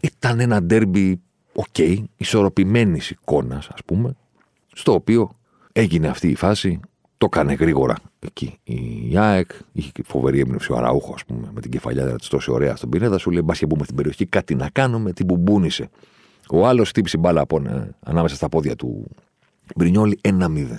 Ήταν 0.00 0.40
ένα 0.40 0.62
ντέρμπι 0.62 1.20
OK, 1.52 1.64
okay, 1.78 2.04
ισορροπημένης 2.16 3.10
εικόνας, 3.10 3.68
ας 3.72 3.80
πούμε, 3.84 4.16
στο 4.72 4.92
οποίο 4.92 5.30
έγινε 5.72 6.08
αυτή 6.08 6.28
η 6.28 6.34
φάση, 6.34 6.80
το 7.18 7.26
έκανε 7.26 7.52
γρήγορα 7.52 7.94
εκεί. 8.18 8.58
Η 8.64 9.16
ΑΕΚ 9.16 9.50
είχε 9.72 9.92
φοβερή 10.04 10.40
έμπνευση 10.40 10.72
ο 10.72 10.76
Αραούχο, 10.76 11.12
ας 11.14 11.24
πούμε, 11.24 11.50
με 11.54 11.60
την 11.60 11.70
κεφαλιά 11.70 12.16
τη 12.16 12.28
τόσο 12.28 12.52
ωραία 12.52 12.76
στον 12.76 12.88
Πινέδα. 12.88 13.18
Σου 13.18 13.30
λέει: 13.30 13.42
Μπας 13.44 13.58
και 13.58 13.66
μπούμε 13.66 13.84
στην 13.84 13.96
περιοχή, 13.96 14.26
κάτι 14.26 14.54
να 14.54 14.68
κάνουμε, 14.72 15.12
την 15.12 15.24
μπουμπούνισε. 15.24 15.88
Ο 16.50 16.66
άλλος 16.66 16.88
χτύπησε 16.88 17.16
μπάλα 17.18 17.40
από, 17.40 17.62
ε, 17.66 17.90
ανάμεσα 18.00 18.34
στα 18.34 18.48
πόδια 18.48 18.76
του 18.76 19.06
Μπρινιόλη 19.76 20.18
1-0. 20.22 20.78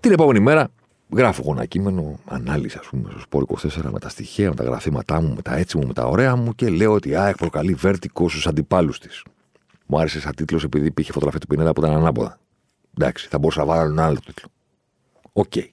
Την 0.00 0.12
επόμενη 0.12 0.40
μέρα 0.40 0.68
γράφω 1.16 1.42
εγώ 1.44 1.52
ένα 1.52 1.66
κείμενο, 1.66 2.18
ανάλυση, 2.24 2.78
ας 2.80 2.86
πούμε, 2.86 3.10
στο 3.10 3.20
Σπόρ 3.20 3.42
24 3.42 3.90
με 3.90 3.98
τα 3.98 4.08
στοιχεία, 4.08 4.48
με 4.48 4.54
τα 4.54 4.64
γραφήματά 4.64 5.20
μου, 5.20 5.34
με 5.34 5.42
τα 5.42 5.56
έτσι 5.56 5.78
μου, 5.78 5.86
με 5.86 5.92
τα 5.92 6.06
ωραία 6.06 6.36
μου 6.36 6.54
και 6.54 6.68
λέω 6.68 6.92
ότι 6.92 7.08
η 7.08 7.16
ΑΕΚ 7.16 7.36
προκαλεί 7.36 7.74
βέρτικο 7.74 8.28
στους 8.28 8.46
αντιπάλους 8.46 8.98
της. 8.98 9.22
Μου 9.86 9.98
άρεσε 9.98 10.20
σαν 10.20 10.34
τίτλος 10.34 10.64
επειδή 10.64 10.86
υπήρχε 10.86 11.12
φωτογραφία 11.12 11.40
του 11.40 11.46
Πινέδα 11.46 11.72
που 11.72 11.80
ήταν 11.84 11.96
ανάποδα. 11.96 12.38
Εντάξει, 12.98 13.28
θα 13.28 13.38
μπορούσα 13.38 13.60
να 13.60 13.66
βάλω 13.66 13.90
ένα 13.90 14.04
άλλο 14.04 14.18
τίτλο. 14.24 14.48
OK. 15.32 15.52
Okay. 15.54 15.68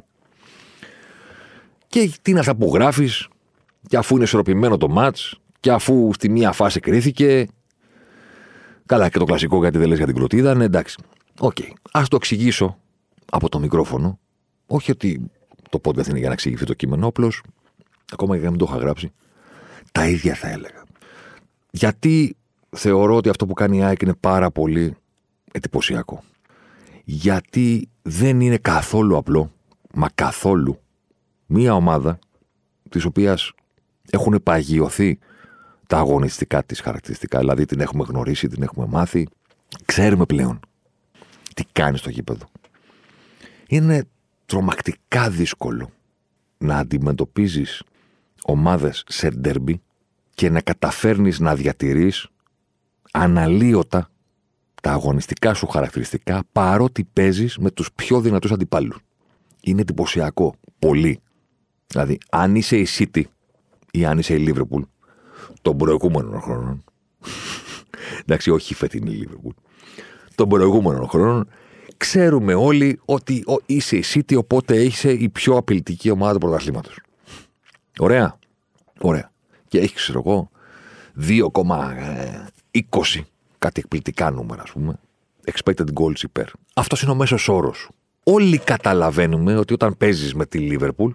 Και 1.88 2.12
τι 2.22 2.32
είναι 2.32 2.39
αυτά 2.39 2.56
που 2.56 2.72
γράφεις, 2.74 3.27
και 3.88 3.98
αφού 3.98 4.15
είναι 4.15 4.24
ισορροπημένο 4.24 4.77
το 4.77 4.89
ματς, 4.89 5.17
και 5.60 5.72
αφού 5.72 6.12
στη 6.13 6.30
μία 6.30 6.51
φάση 6.51 6.80
κρίθηκε. 6.80 7.48
Καλά, 8.91 9.10
και 9.10 9.17
το 9.19 9.25
κλασικό 9.25 9.60
γιατί 9.60 9.77
δεν 9.77 9.88
λες 9.88 9.98
για 9.98 10.05
την 10.05 10.15
κροτίδα, 10.15 10.55
ναι, 10.55 10.63
εντάξει. 10.63 10.98
OK. 11.39 11.58
Okay. 11.60 11.71
Ας 11.91 12.03
το 12.10 12.15
εξηγήσω 12.15 12.77
από 13.31 13.50
το 13.50 13.60
μικρόφωνο. 13.60 14.19
Όχι 14.67 14.91
ότι 14.91 15.31
το 15.69 15.79
podcast 15.83 16.07
είναι 16.07 16.17
για 16.17 16.27
να 16.27 16.33
εξηγηθεί 16.33 16.65
το 16.65 16.74
κείμενο, 16.74 17.07
απλώς 17.07 17.43
ακόμα 18.12 18.38
και 18.38 18.43
να 18.43 18.50
μην 18.50 18.60
το 18.60 18.65
είχα 18.69 18.77
γράψει. 18.77 19.12
Τα 19.91 20.07
ίδια 20.07 20.36
θα 20.36 20.50
έλεγα. 20.50 20.83
Γιατί 21.71 22.36
θεωρώ 22.69 23.15
ότι 23.15 23.29
αυτό 23.29 23.45
που 23.45 23.53
κάνει 23.53 23.77
η 23.77 23.83
ΑΕΚ 23.83 24.01
είναι 24.01 24.13
πάρα 24.13 24.51
πολύ 24.51 24.95
εντυπωσιακό. 25.51 26.24
Γιατί 27.03 27.89
δεν 28.01 28.41
είναι 28.41 28.57
καθόλου 28.57 29.17
απλό, 29.17 29.51
μα 29.93 30.07
καθόλου, 30.15 30.79
μία 31.45 31.74
ομάδα 31.74 32.19
της 32.89 33.05
οποίας 33.05 33.51
έχουν 34.10 34.39
παγιωθεί 34.43 35.19
τα 35.91 35.98
αγωνιστικά 35.98 36.63
της 36.63 36.79
χαρακτηριστικά, 36.79 37.39
δηλαδή 37.39 37.65
την 37.65 37.79
έχουμε 37.79 38.03
γνωρίσει, 38.07 38.48
την 38.48 38.63
έχουμε 38.63 38.86
μάθει, 38.86 39.27
ξέρουμε 39.86 40.25
πλέον 40.25 40.60
τι 41.55 41.63
κάνει 41.71 41.98
στο 41.98 42.10
γήπεδο. 42.10 42.45
Είναι 43.67 44.03
τρομακτικά 44.45 45.29
δύσκολο 45.29 45.89
να 46.57 46.77
αντιμετωπίζεις 46.77 47.83
ομάδες 48.43 49.03
σε 49.07 49.29
ντερμπι 49.29 49.81
και 50.33 50.50
να 50.50 50.62
καταφέρνεις 50.62 51.39
να 51.39 51.55
διατηρείς 51.55 52.27
αναλύωτα 53.12 54.10
τα 54.81 54.91
αγωνιστικά 54.91 55.53
σου 55.53 55.67
χαρακτηριστικά 55.67 56.43
παρότι 56.51 57.03
παίζεις 57.13 57.57
με 57.57 57.71
τους 57.71 57.91
πιο 57.95 58.21
δυνατούς 58.21 58.51
αντιπάλους. 58.51 58.98
Είναι 59.62 59.81
εντυπωσιακό. 59.81 60.55
Πολύ. 60.79 61.19
Δηλαδή, 61.88 62.17
αν 62.29 62.55
είσαι 62.55 62.77
η 62.77 62.88
City 62.98 63.24
ή 63.91 64.05
αν 64.05 64.17
είσαι 64.17 64.36
η 64.36 64.45
Liverpool 64.48 64.81
των 65.62 65.77
προηγούμενων 65.77 66.41
χρόνων. 66.41 66.84
εντάξει, 68.22 68.50
όχι 68.50 68.74
η 68.74 68.75
φετινή 68.75 69.24
Liverpool. 69.24 69.53
Των 70.36 70.50
προηγούμενων 70.50 71.08
χρόνων, 71.08 71.48
ξέρουμε 71.98 72.53
όλοι 72.53 73.00
ότι 73.06 73.44
είσαι 73.65 73.98
η 73.98 74.03
City, 74.13 74.38
οπότε 74.38 74.84
είσαι 74.84 75.12
η 75.12 75.30
πιο 75.30 75.58
απειλητική 75.58 76.10
ομάδα 76.10 76.34
του 76.34 76.39
πρωταθλήματος. 76.39 77.00
Ωραία. 78.00 78.39
Ωραία. 79.01 79.32
Και 79.68 79.80
έχει, 79.80 79.94
ξέρω 79.94 80.24
εγώ, 80.25 80.50
2,20 81.15 83.25
κάτι 83.58 83.80
εκπληκτικά 83.80 84.32
νούμερα, 84.32 84.62
ας 84.62 84.72
πούμε. 84.72 85.00
Expected 85.51 85.86
goals 85.94 86.24
υπέρ. 86.24 86.46
Αυτός 86.74 87.01
είναι 87.01 87.12
ο 87.12 87.15
μέσος 87.15 87.48
όρος 87.48 87.77
σου. 87.77 87.94
Όλοι 88.24 88.58
καταλαβαίνουμε 88.58 89.58
ότι 89.58 89.74
όταν 89.74 89.98
παίζεις 89.98 90.34
με 90.34 90.46
τη 90.46 90.68
Liverpool, 90.72 91.13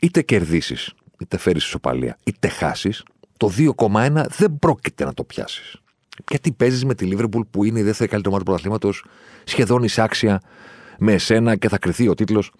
είτε 0.00 0.22
κερδίσεις, 0.22 0.92
είτε 1.18 1.38
φέρεις 1.38 1.64
ισοπαλία, 1.64 2.18
είτε 2.24 2.48
χάσεις, 2.48 3.04
το 3.38 3.52
2,1 3.56 4.24
δεν 4.28 4.58
πρόκειται 4.58 5.04
να 5.04 5.14
το 5.14 5.24
πιάσεις. 5.24 5.76
Γιατί 6.30 6.52
παίζεις 6.52 6.84
με 6.84 6.94
τη 6.94 7.08
Liverpool 7.12 7.46
που 7.50 7.64
είναι 7.64 7.78
η 7.78 7.82
δεύτερη 7.82 8.08
καλύτερη 8.08 8.34
ομάδα 8.34 8.38
του 8.38 8.44
πρωταθλήματος, 8.44 9.04
σχεδόν 9.44 9.82
εισάξια 9.82 10.40
με 10.98 11.12
εσένα 11.12 11.56
και 11.56 11.68
θα 11.68 11.78
κρυθεί 11.78 12.08
ο 12.08 12.14
τίτλος 12.14 12.52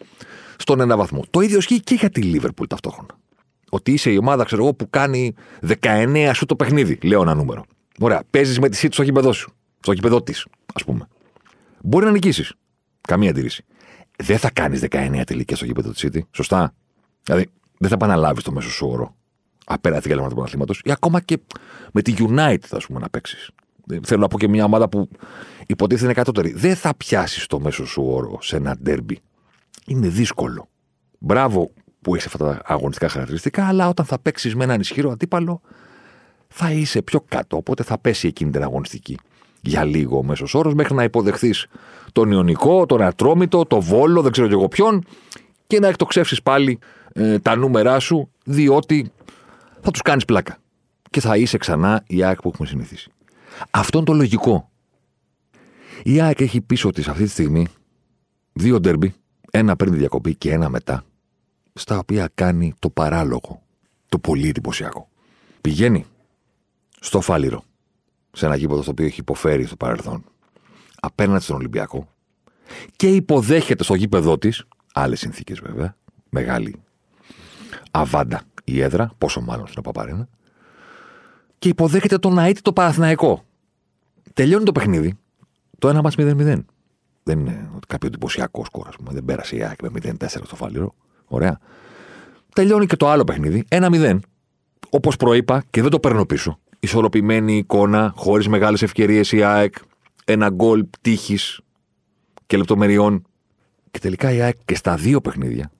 στον 0.56 0.80
ένα 0.80 0.96
βαθμό. 0.96 1.24
Το 1.30 1.40
ίδιο 1.40 1.58
ισχύει 1.58 1.80
και 1.80 1.94
για 1.94 2.10
τη 2.10 2.32
Liverpool 2.34 2.66
ταυτόχρονα. 2.68 3.18
Ότι 3.70 3.92
είσαι 3.92 4.10
η 4.10 4.16
ομάδα, 4.16 4.44
ξέρω 4.44 4.62
εγώ, 4.62 4.74
που 4.74 4.90
κάνει 4.90 5.34
19 5.80 6.30
σου 6.34 6.46
το 6.46 6.56
παιχνίδι, 6.56 6.98
λέω 7.02 7.22
ένα 7.22 7.34
νούμερο. 7.34 7.64
Ωραία. 8.00 8.22
Παίζεις 8.30 8.58
με 8.58 8.68
τη 8.68 8.78
City 8.82 8.92
στο 8.92 9.02
γήπεδο 9.02 9.32
σου. 9.32 9.52
Στο 9.80 9.92
γήπεδο 9.92 10.22
της, 10.22 10.46
ας 10.74 10.84
πούμε. 10.84 11.08
Μπορεί 11.82 12.04
να 12.04 12.10
νικήσεις. 12.10 12.54
Καμία 13.00 13.30
αντίρρηση. 13.30 13.64
Δεν 14.16 14.38
θα 14.38 14.50
κάνεις 14.50 14.80
19 14.80 15.22
τελικές 15.26 15.56
στο 15.56 15.66
γήπεδο 15.66 15.90
της 15.90 16.06
City. 16.06 16.20
Σωστά. 16.30 16.74
Δηλαδή, 17.22 17.46
δεν 17.78 17.88
θα 17.88 17.94
επαναλάβεις 17.94 18.42
το 18.42 18.52
μέσο 18.52 18.70
σου 18.70 18.86
όρο 18.86 19.16
απέναντι 19.68 20.10
στην 20.10 20.28
του 20.28 20.34
πρωταθλήματος 20.34 20.80
ή 20.84 20.90
ακόμα 20.90 21.20
και 21.20 21.38
με 21.92 22.02
τη 22.02 22.14
United, 22.18 22.68
ας 22.70 22.86
πούμε, 22.86 23.00
να 23.00 23.08
παίξεις. 23.08 23.50
Θέλω 24.02 24.20
να 24.20 24.28
πω 24.28 24.38
και 24.38 24.48
μια 24.48 24.64
ομάδα 24.64 24.88
που 24.88 25.08
υποτίθεται 25.66 26.04
είναι 26.04 26.14
κατώτερη. 26.14 26.52
Δεν 26.52 26.76
θα 26.76 26.94
πιάσεις 26.96 27.46
το 27.46 27.60
μέσο 27.60 27.86
σου 27.86 28.02
όρο 28.02 28.38
σε 28.40 28.56
ένα 28.56 28.76
ντέρμπι. 28.82 29.18
Είναι 29.86 30.08
δύσκολο. 30.08 30.68
Μπράβο 31.18 31.70
που 32.00 32.14
έχεις 32.14 32.26
αυτά 32.26 32.38
τα 32.38 32.60
αγωνιστικά 32.64 33.08
χαρακτηριστικά, 33.08 33.66
αλλά 33.66 33.88
όταν 33.88 34.06
θα 34.06 34.18
παίξεις 34.18 34.54
με 34.54 34.64
έναν 34.64 34.80
ισχυρό 34.80 35.10
αντίπαλο, 35.10 35.60
θα 36.48 36.70
είσαι 36.72 37.02
πιο 37.02 37.20
κάτω. 37.28 37.56
Οπότε 37.56 37.82
θα 37.82 37.98
πέσει 37.98 38.26
εκείνη 38.26 38.50
την 38.50 38.62
αγωνιστική 38.62 39.18
για 39.60 39.84
λίγο 39.84 40.18
ο 40.18 40.22
μέσος 40.22 40.54
όρος 40.54 40.74
μέχρι 40.74 40.94
να 40.94 41.02
υποδεχθείς 41.02 41.66
τον 42.12 42.30
Ιωνικό, 42.30 42.86
τον 42.86 43.02
Ατρόμητο, 43.02 43.64
τον 43.64 43.80
Βόλο, 43.80 44.22
δεν 44.22 44.32
ξέρω 44.32 44.46
και 44.46 44.52
εγώ 44.52 44.68
ποιον, 44.68 45.04
και 45.66 45.80
να 45.80 45.88
εκτοξεύσεις 45.88 46.42
πάλι 46.42 46.78
ε, 47.12 47.38
τα 47.38 47.56
νούμερά 47.56 47.98
σου, 47.98 48.30
διότι 48.44 49.12
θα 49.80 49.90
τους 49.90 50.02
κάνεις 50.02 50.24
πλάκα. 50.24 50.58
Και 51.10 51.20
θα 51.20 51.36
είσαι 51.36 51.58
ξανά 51.58 52.02
η 52.06 52.24
ΑΕΚ 52.24 52.40
που 52.40 52.50
έχουμε 52.54 52.68
συνηθίσει. 52.68 53.10
Αυτό 53.70 53.98
είναι 53.98 54.06
το 54.06 54.12
λογικό. 54.12 54.70
Η 56.02 56.20
ΑΕΚ 56.20 56.40
έχει 56.40 56.60
πίσω 56.60 56.90
της 56.90 57.08
αυτή 57.08 57.22
τη 57.22 57.28
στιγμή 57.28 57.66
δύο 58.52 58.80
ντέρμπι, 58.80 59.14
ένα 59.50 59.76
πριν 59.76 59.92
τη 59.92 59.98
διακοπή 59.98 60.34
και 60.34 60.52
ένα 60.52 60.68
μετά, 60.68 61.04
στα 61.72 61.98
οποία 61.98 62.30
κάνει 62.34 62.74
το 62.78 62.90
παράλογο, 62.90 63.62
το 64.08 64.18
πολύ 64.18 64.48
εντυπωσιακό. 64.48 65.08
Πηγαίνει 65.60 66.06
στο 67.00 67.20
Φάληρο, 67.20 67.62
σε 68.32 68.46
ένα 68.46 68.56
γήπεδο 68.56 68.82
στο 68.82 68.90
οποίο 68.90 69.06
έχει 69.06 69.20
υποφέρει 69.20 69.64
στο 69.64 69.76
παρελθόν, 69.76 70.24
απέναντι 71.00 71.42
στον 71.42 71.56
Ολυμπιακό, 71.56 72.08
και 72.96 73.08
υποδέχεται 73.14 73.84
στο 73.84 73.94
γήπεδό 73.94 74.38
της, 74.38 74.64
άλλες 74.94 75.18
συνθήκες 75.18 75.60
βέβαια, 75.60 75.96
μεγάλη 76.30 76.74
αβάντα 77.90 78.42
η 78.70 78.80
έδρα, 78.80 79.10
πόσο 79.18 79.40
μάλλον 79.40 79.66
στην 79.66 79.82
Παπαρένα, 79.82 80.28
και 81.58 81.68
υποδέχεται 81.68 82.18
τον 82.18 82.38
Αίτ 82.38 82.58
το 82.62 82.72
Παναθηναϊκό. 82.72 83.44
Τελειώνει 84.34 84.64
το 84.64 84.72
παιχνίδι, 84.72 85.18
το 85.78 85.88
1 85.88 86.00
0-0. 86.02 86.64
Δεν 87.22 87.38
είναι 87.38 87.70
κάποιο 87.88 88.08
εντυπωσιακό 88.08 88.64
σκορ, 88.64 88.88
ας 88.88 88.96
πούμε. 88.96 89.12
Δεν 89.12 89.24
πέρασε 89.24 89.56
η 89.56 89.62
ΑΕΚ 89.62 89.82
με 89.82 89.88
0-4 89.88 90.26
στο 90.26 90.56
Φάληρο. 90.56 90.94
Ωραία. 91.24 91.58
Τελειώνει 92.54 92.86
και 92.86 92.96
το 92.96 93.08
άλλο 93.08 93.24
παιχνίδι, 93.24 93.64
1-0. 93.68 94.18
Όπως 94.90 95.16
προείπα 95.16 95.64
και 95.70 95.82
δεν 95.82 95.90
το 95.90 96.00
παίρνω 96.00 96.26
πίσω 96.26 96.58
ισορροπημένη 96.80 97.56
εικόνα, 97.56 98.12
χωρίς 98.16 98.48
μεγάλες 98.48 98.82
ευκαιρίες 98.82 99.32
η 99.32 99.42
ΑΕΚ, 99.42 99.74
ένα 100.24 100.50
γκολ 100.50 100.86
τύχη 101.00 101.38
και 102.46 102.56
λεπτομεριών. 102.56 103.22
Και 103.90 103.98
τελικά 103.98 104.32
η 104.32 104.40
ΑΕΚ 104.40 104.56
και 104.64 104.74
στα 104.74 104.96
δύο 104.96 105.20
παιχνίδια, 105.20 105.70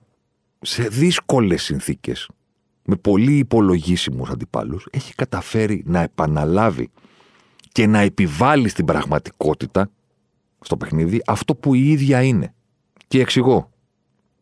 σε 0.61 0.83
δύσκολες 0.83 1.63
συνθήκες, 1.63 2.29
με 2.89 2.95
πολύ 2.95 3.37
υπολογίσιμους 3.37 4.29
αντιπάλους, 4.29 4.87
έχει 4.91 5.15
καταφέρει 5.15 5.83
να 5.85 6.01
επαναλάβει 6.01 6.89
και 7.71 7.87
να 7.87 7.99
επιβάλλει 7.99 8.69
στην 8.69 8.85
πραγματικότητα 8.85 9.89
στο 10.59 10.77
παιχνίδι 10.77 11.21
αυτό 11.25 11.55
που 11.55 11.73
η 11.73 11.89
ίδια 11.89 12.21
είναι. 12.21 12.53
Και 13.07 13.19
εξηγώ. 13.19 13.69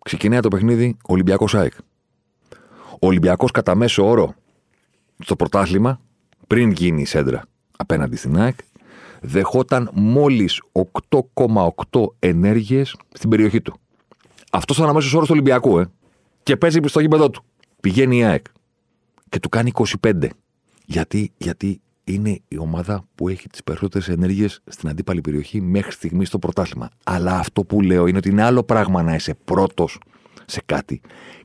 Ξεκινάει 0.03 0.39
το 0.39 0.47
παιχνίδι 0.47 0.97
Ολυμπιακός 1.03 1.55
ΑΕΚ. 1.55 1.73
Ο 2.89 3.07
Ολυμπιακός 3.07 3.51
κατά 3.51 3.75
μέσο 3.75 4.09
όρο 4.09 4.33
στο 5.19 5.35
πρωτάθλημα 5.35 6.01
πριν 6.47 6.71
γίνει 6.71 7.01
η 7.01 7.05
Σέντρα 7.05 7.43
απέναντι 7.77 8.15
στην 8.15 8.39
ΑΕΚ, 8.39 8.57
δεχόταν 9.21 9.89
μόλις 9.93 10.61
8,8 10.71 12.05
ενέργειες 12.19 12.95
στην 13.13 13.29
περιοχή 13.29 13.61
του. 13.61 13.79
Αυτός 14.51 14.77
ήταν 14.77 14.89
αμέσω 14.89 15.15
όρος 15.15 15.27
του 15.27 15.33
Ολυμπιακού, 15.33 15.79
ε. 15.79 15.89
Και 16.43 16.57
παίζει 16.57 16.79
στο 16.85 16.99
γήπεδο 16.99 17.29
του. 17.29 17.43
Πηγαίνει 17.87 18.17
η 18.17 18.23
ΑΕΚ 18.23 18.45
και 19.29 19.39
του 19.39 19.49
κάνει 19.49 19.71
25. 20.01 20.27
Γιατί, 20.85 21.31
γιατί 21.37 21.81
είναι 22.03 22.39
η 22.47 22.57
ομάδα 22.57 23.07
που 23.15 23.29
έχει 23.29 23.47
τις 23.49 23.63
περισσότερες 23.63 24.09
ενέργειες 24.09 24.61
στην 24.65 24.89
αντίπαλη 24.89 25.21
περιοχή 25.21 25.61
μέχρι 25.61 25.91
στιγμής 25.91 26.27
στο 26.27 26.39
πρωτάθλημα. 26.39 26.89
Αλλά 27.03 27.39
αυτό 27.39 27.63
που 27.63 27.81
λέω 27.81 28.07
είναι 28.07 28.17
ότι 28.17 28.29
είναι 28.29 28.43
άλλο 28.43 28.63
πράγμα 28.63 29.03
να 29.03 29.15
είσαι 29.15 29.35
πρώτος 29.45 29.99
σε 30.45 30.61
κάτι 30.65 31.01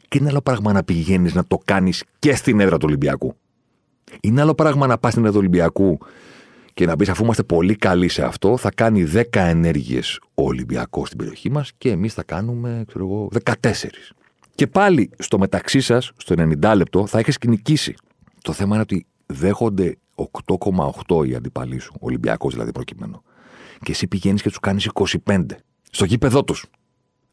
και 0.08 0.18
είναι 0.18 0.28
άλλο 0.28 0.40
πράγμα 0.40 0.72
να 0.72 0.82
πηγαίνεις 0.82 1.34
να 1.34 1.44
το 1.44 1.58
κάνεις 1.64 2.04
και 2.18 2.34
στην 2.34 2.60
έδρα 2.60 2.76
του 2.76 2.86
Ολυμπιακού. 2.88 3.36
Είναι 4.20 4.40
άλλο 4.40 4.54
πράγμα 4.54 4.86
να 4.86 4.98
πας 4.98 5.12
στην 5.12 5.24
έδρα 5.24 5.38
Ολυμπιακού 5.38 5.98
και 6.74 6.86
να 6.86 6.96
πει 6.96 7.10
αφού 7.10 7.22
είμαστε 7.22 7.42
πολύ 7.42 7.76
καλοί 7.76 8.08
σε 8.08 8.22
αυτό, 8.22 8.56
θα 8.56 8.70
κάνει 8.74 9.10
10 9.14 9.22
ενέργειες 9.32 10.20
ο 10.34 10.42
Ολυμπιακός 10.42 11.06
στην 11.06 11.18
περιοχή 11.18 11.50
μας 11.50 11.72
και 11.78 11.90
εμείς 11.90 12.14
θα 12.14 12.22
κάνουμε, 12.22 12.84
ξέρω 12.86 13.04
εγώ, 13.04 13.28
14. 13.44 14.14
Και 14.54 14.66
πάλι 14.66 15.10
στο 15.18 15.38
μεταξύ 15.38 15.80
σας, 15.80 16.12
στο 16.16 16.34
90 16.38 16.72
λεπτό, 16.76 17.06
θα 17.06 17.18
έχει 17.18 17.32
νικήσει. 17.46 17.94
Το 18.42 18.52
θέμα 18.52 18.74
είναι 18.74 18.82
ότι 18.82 19.06
δέχονται 19.26 19.96
8,8 20.14 21.28
οι 21.28 21.34
αντιπαλοί 21.34 21.78
σου, 21.78 21.92
ο 21.94 22.06
Ολυμπιακός 22.06 22.52
δηλαδή 22.52 22.72
προκειμένου. 22.72 23.22
Και 23.82 23.92
εσύ 23.92 24.06
πηγαίνεις 24.06 24.42
και 24.42 24.48
τους 24.48 24.60
κάνεις 24.60 24.88
25. 25.24 25.46
Στο 25.90 26.04
γήπεδό 26.04 26.44
τους. 26.44 26.66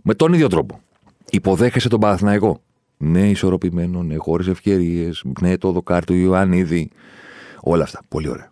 Με 0.03 0.13
τον 0.13 0.33
ίδιο 0.33 0.47
τρόπο. 0.47 0.81
Υποδέχεσαι 1.29 1.89
τον 1.89 1.99
Παναθηναϊκό. 1.99 2.61
Ναι, 2.97 3.29
ισορροπημένο, 3.29 4.03
ναι, 4.03 4.15
χωρίς 4.15 4.47
ευκαιρίες, 4.47 5.23
ναι, 5.41 5.57
το 5.57 5.71
δοκάρι 5.71 6.05
του 6.05 6.13
Ιωαννίδη. 6.13 6.89
Όλα 7.61 7.83
αυτά. 7.83 8.01
Πολύ 8.07 8.29
ωραία. 8.29 8.51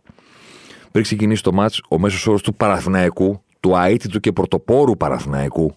Πριν 0.91 1.03
ξεκινήσει 1.03 1.43
το 1.43 1.53
μάτς, 1.53 1.81
ο 1.89 1.99
μέσος 1.99 2.27
όρος 2.27 2.41
του 2.41 2.53
Παραθυναϊκού, 2.53 3.41
του 3.59 3.75
αίτητου 3.75 4.19
και 4.19 4.31
πρωτοπόρου 4.31 4.97
Παραθυναϊκού, 4.97 5.75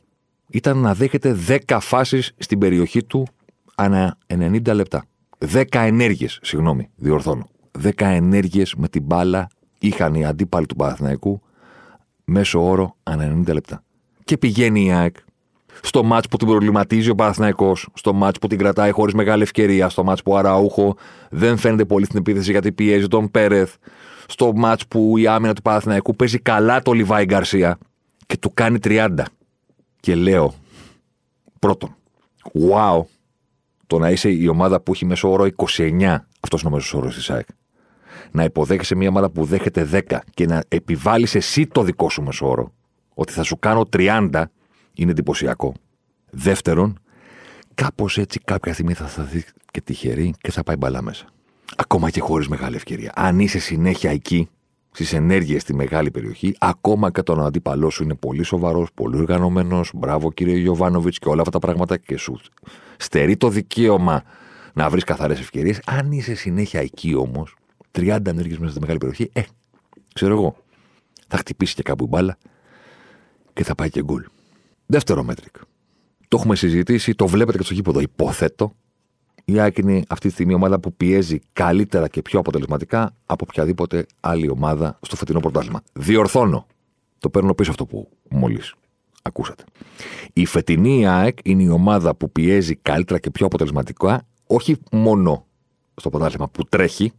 ήταν 0.51 0.79
να 0.79 0.95
δέχεται 0.95 1.37
10 1.69 1.79
φάσεις 1.81 2.33
στην 2.39 2.59
περιοχή 2.59 3.05
του 3.05 3.27
ανά 3.75 4.19
90 4.27 4.75
λεπτά. 4.75 5.05
10 5.53 5.65
ενέργειες, 5.73 6.39
συγγνώμη, 6.43 6.89
διορθώνω. 6.97 7.49
10 7.83 7.91
ενέργειες 7.97 8.75
με 8.75 8.89
την 8.89 9.03
μπάλα 9.03 9.49
είχαν 9.79 10.15
οι 10.15 10.25
αντίπαλοι 10.25 10.67
του 10.67 10.77
Παραθυναϊκού 10.77 11.41
μέσω 12.25 12.69
όρο 12.69 12.97
ανά 13.03 13.43
90 13.47 13.53
λεπτά. 13.53 13.83
Και 14.25 14.37
πηγαίνει 14.37 14.85
η 14.85 14.93
ΑΕΚ 14.93 15.17
στο 15.83 16.03
μάτς 16.03 16.29
που 16.29 16.37
την 16.37 16.47
προβληματίζει 16.47 17.11
ο 17.11 17.15
Παναθυναϊκό, 17.15 17.77
στο 17.95 18.13
μάτς 18.13 18.39
που 18.39 18.47
την 18.47 18.59
κρατάει 18.59 18.91
χωρίς 18.91 19.15
μεγάλη 19.15 19.43
ευκαιρία, 19.43 19.89
στο 19.89 20.05
μάτς 20.05 20.23
που 20.23 20.33
ο 20.33 20.37
Αραούχο 20.37 20.97
δεν 21.31 21.57
φαίνεται 21.57 21.85
πολύ 21.85 22.05
στην 22.05 22.19
επίθεση 22.19 22.51
γιατί 22.51 22.73
πιέζει 22.73 23.07
τον 23.07 23.31
Πέρεθ, 23.31 23.75
στο 24.27 24.53
μάτς 24.55 24.87
που 24.87 25.19
η 25.19 25.27
άμυνα 25.27 25.55
του 25.55 25.63
Παναθηναϊκού 25.63 26.17
παίζει 26.17 26.39
καλά 26.39 26.83
το 26.83 26.93
Λιβάη 26.93 27.25
Γκαρσία 27.25 27.79
και 28.27 28.37
του 28.37 28.51
κάνει 28.55 28.79
30. 28.83 29.09
Και 30.01 30.15
λέω, 30.15 30.55
πρώτον, 31.59 31.97
wow, 32.71 33.03
το 33.87 33.99
να 33.99 34.11
είσαι 34.11 34.31
η 34.31 34.49
ομάδα 34.49 34.81
που 34.81 34.93
έχει 34.93 35.05
μέσο 35.05 35.31
όρο 35.31 35.47
29, 35.57 36.17
αυτός 36.41 36.61
είναι 36.61 36.71
ο 36.71 36.75
μέσος 36.75 36.95
όρος 36.95 37.15
της 37.15 37.31
ΑΕΚ. 37.31 37.47
Να 38.31 38.45
υποδέχεσαι 38.45 38.95
μια 38.95 39.09
ομάδα 39.09 39.31
που 39.31 39.45
δέχεται 39.45 39.89
10 40.09 40.19
και 40.35 40.47
να 40.47 40.63
επιβάλλεις 40.69 41.35
εσύ 41.35 41.67
το 41.67 41.83
δικό 41.83 42.11
σου 42.11 42.23
μέσο 42.23 42.49
όρο, 42.49 42.73
ότι 43.15 43.33
θα 43.33 43.43
σου 43.43 43.59
κάνω 43.59 43.89
30 43.93 44.45
είναι 44.95 45.11
εντυπωσιακό. 45.11 45.75
Δεύτερον, 46.31 46.99
κάπως 47.75 48.19
έτσι 48.19 48.41
κάποια 48.45 48.73
στιγμή 48.73 48.95
θα 48.95 49.07
σταθεί 49.07 49.45
και 49.71 49.81
τυχερή 49.81 50.35
και 50.41 50.51
θα 50.51 50.63
πάει 50.63 50.77
μπαλά 50.77 51.03
μέσα. 51.03 51.25
Ακόμα 51.77 52.11
και 52.11 52.21
χωρίς 52.21 52.49
μεγάλη 52.49 52.77
ευκαιρία. 52.77 53.13
Αν 53.15 53.39
είσαι 53.39 53.59
συνέχεια 53.59 54.11
εκεί, 54.11 54.49
στις 54.91 55.13
ενέργειες 55.13 55.63
στη 55.63 55.75
μεγάλη 55.75 56.11
περιοχή, 56.11 56.55
ακόμα 56.59 57.11
και 57.11 57.23
τον 57.23 57.45
αντίπαλό 57.45 57.91
σου 57.91 58.03
είναι 58.03 58.15
πολύ 58.15 58.43
σοβαρός, 58.43 58.89
πολύ 58.95 59.17
οργανωμένος. 59.17 59.91
Μπράβο, 59.95 60.33
κύριε 60.33 60.57
Γιωβάνοβιτς 60.57 61.19
και 61.19 61.29
όλα 61.29 61.41
αυτά 61.41 61.53
τα 61.53 61.59
πράγματα 61.59 61.97
και 61.97 62.17
σου 62.17 62.41
στερεί 62.97 63.37
το 63.37 63.49
δικαίωμα 63.49 64.23
να 64.73 64.89
βρεις 64.89 65.05
καθαρές 65.05 65.41
ευκαιρίες. 65.41 65.81
Αν 65.87 66.13
είσαι 66.13 66.35
συνέχεια 66.35 66.81
εκεί 66.81 67.15
όμως, 67.15 67.57
30 67.91 68.27
ενέργειες 68.27 68.59
μέσα 68.59 68.71
στη 68.71 68.81
μεγάλη 68.81 68.99
περιοχή, 68.99 69.31
ε, 69.33 69.43
ξέρω 70.15 70.35
εγώ, 70.35 70.57
θα 71.29 71.37
χτυπήσει 71.37 71.75
και 71.75 71.83
κάπου 71.83 72.07
μπάλα 72.07 72.39
και 73.53 73.65
θα 73.65 73.75
πάει 73.75 73.91
και 73.91 74.03
γκολ. 74.03 74.25
Δεύτερο 74.87 75.23
μέτρικ. 75.23 75.57
Το 76.29 76.37
έχουμε 76.37 76.57
συζητήσει, 76.57 77.15
το 77.15 77.27
βλέπετε 77.27 77.59
και 77.59 77.65
στο 77.65 77.75
γήπεδο. 77.75 78.01
Υποθέτω 78.01 78.75
η 79.45 79.61
ΑΕΚ 79.61 79.79
είναι 79.79 80.03
αυτή 80.09 80.27
τη 80.27 80.33
στιγμή 80.33 80.53
η 80.53 80.55
ομάδα 80.55 80.81
που 80.81 80.95
πιέζει 80.95 81.41
καλύτερα 81.53 82.09
και 82.09 82.23
πιο 82.23 82.39
αποτελεσματικά 82.39 83.15
από 83.27 83.45
οποιαδήποτε 83.49 84.07
άλλη 84.21 84.51
ομάδα 84.51 84.99
στο 85.03 85.17
φετινό 85.17 85.41
πρωτάθλημα. 85.41 85.83
Διορθώνω. 85.93 86.67
Το 87.19 87.31
παίρνω 87.31 87.55
πίσω 87.55 87.71
αυτό 87.71 87.87
που 87.87 88.09
μόλις 88.29 88.75
ακούσατε. 89.23 89.65
Η 90.33 90.47
φετινή 90.47 91.07
ΑΕΚ 91.07 91.39
είναι 91.43 91.63
η 91.63 91.69
ομάδα 91.69 92.15
που 92.15 92.33
πιέζει 92.33 92.77
καλύτερα 92.77 93.19
και 93.19 93.31
πιο 93.31 93.47
αποτελεσματικά, 93.47 94.27
όχι 94.47 94.77
μόνο 94.93 95.47
στο 95.95 96.11
πρωτάθλημα 96.11 96.49
που 96.49 96.65
τρέχει, 96.65 97.13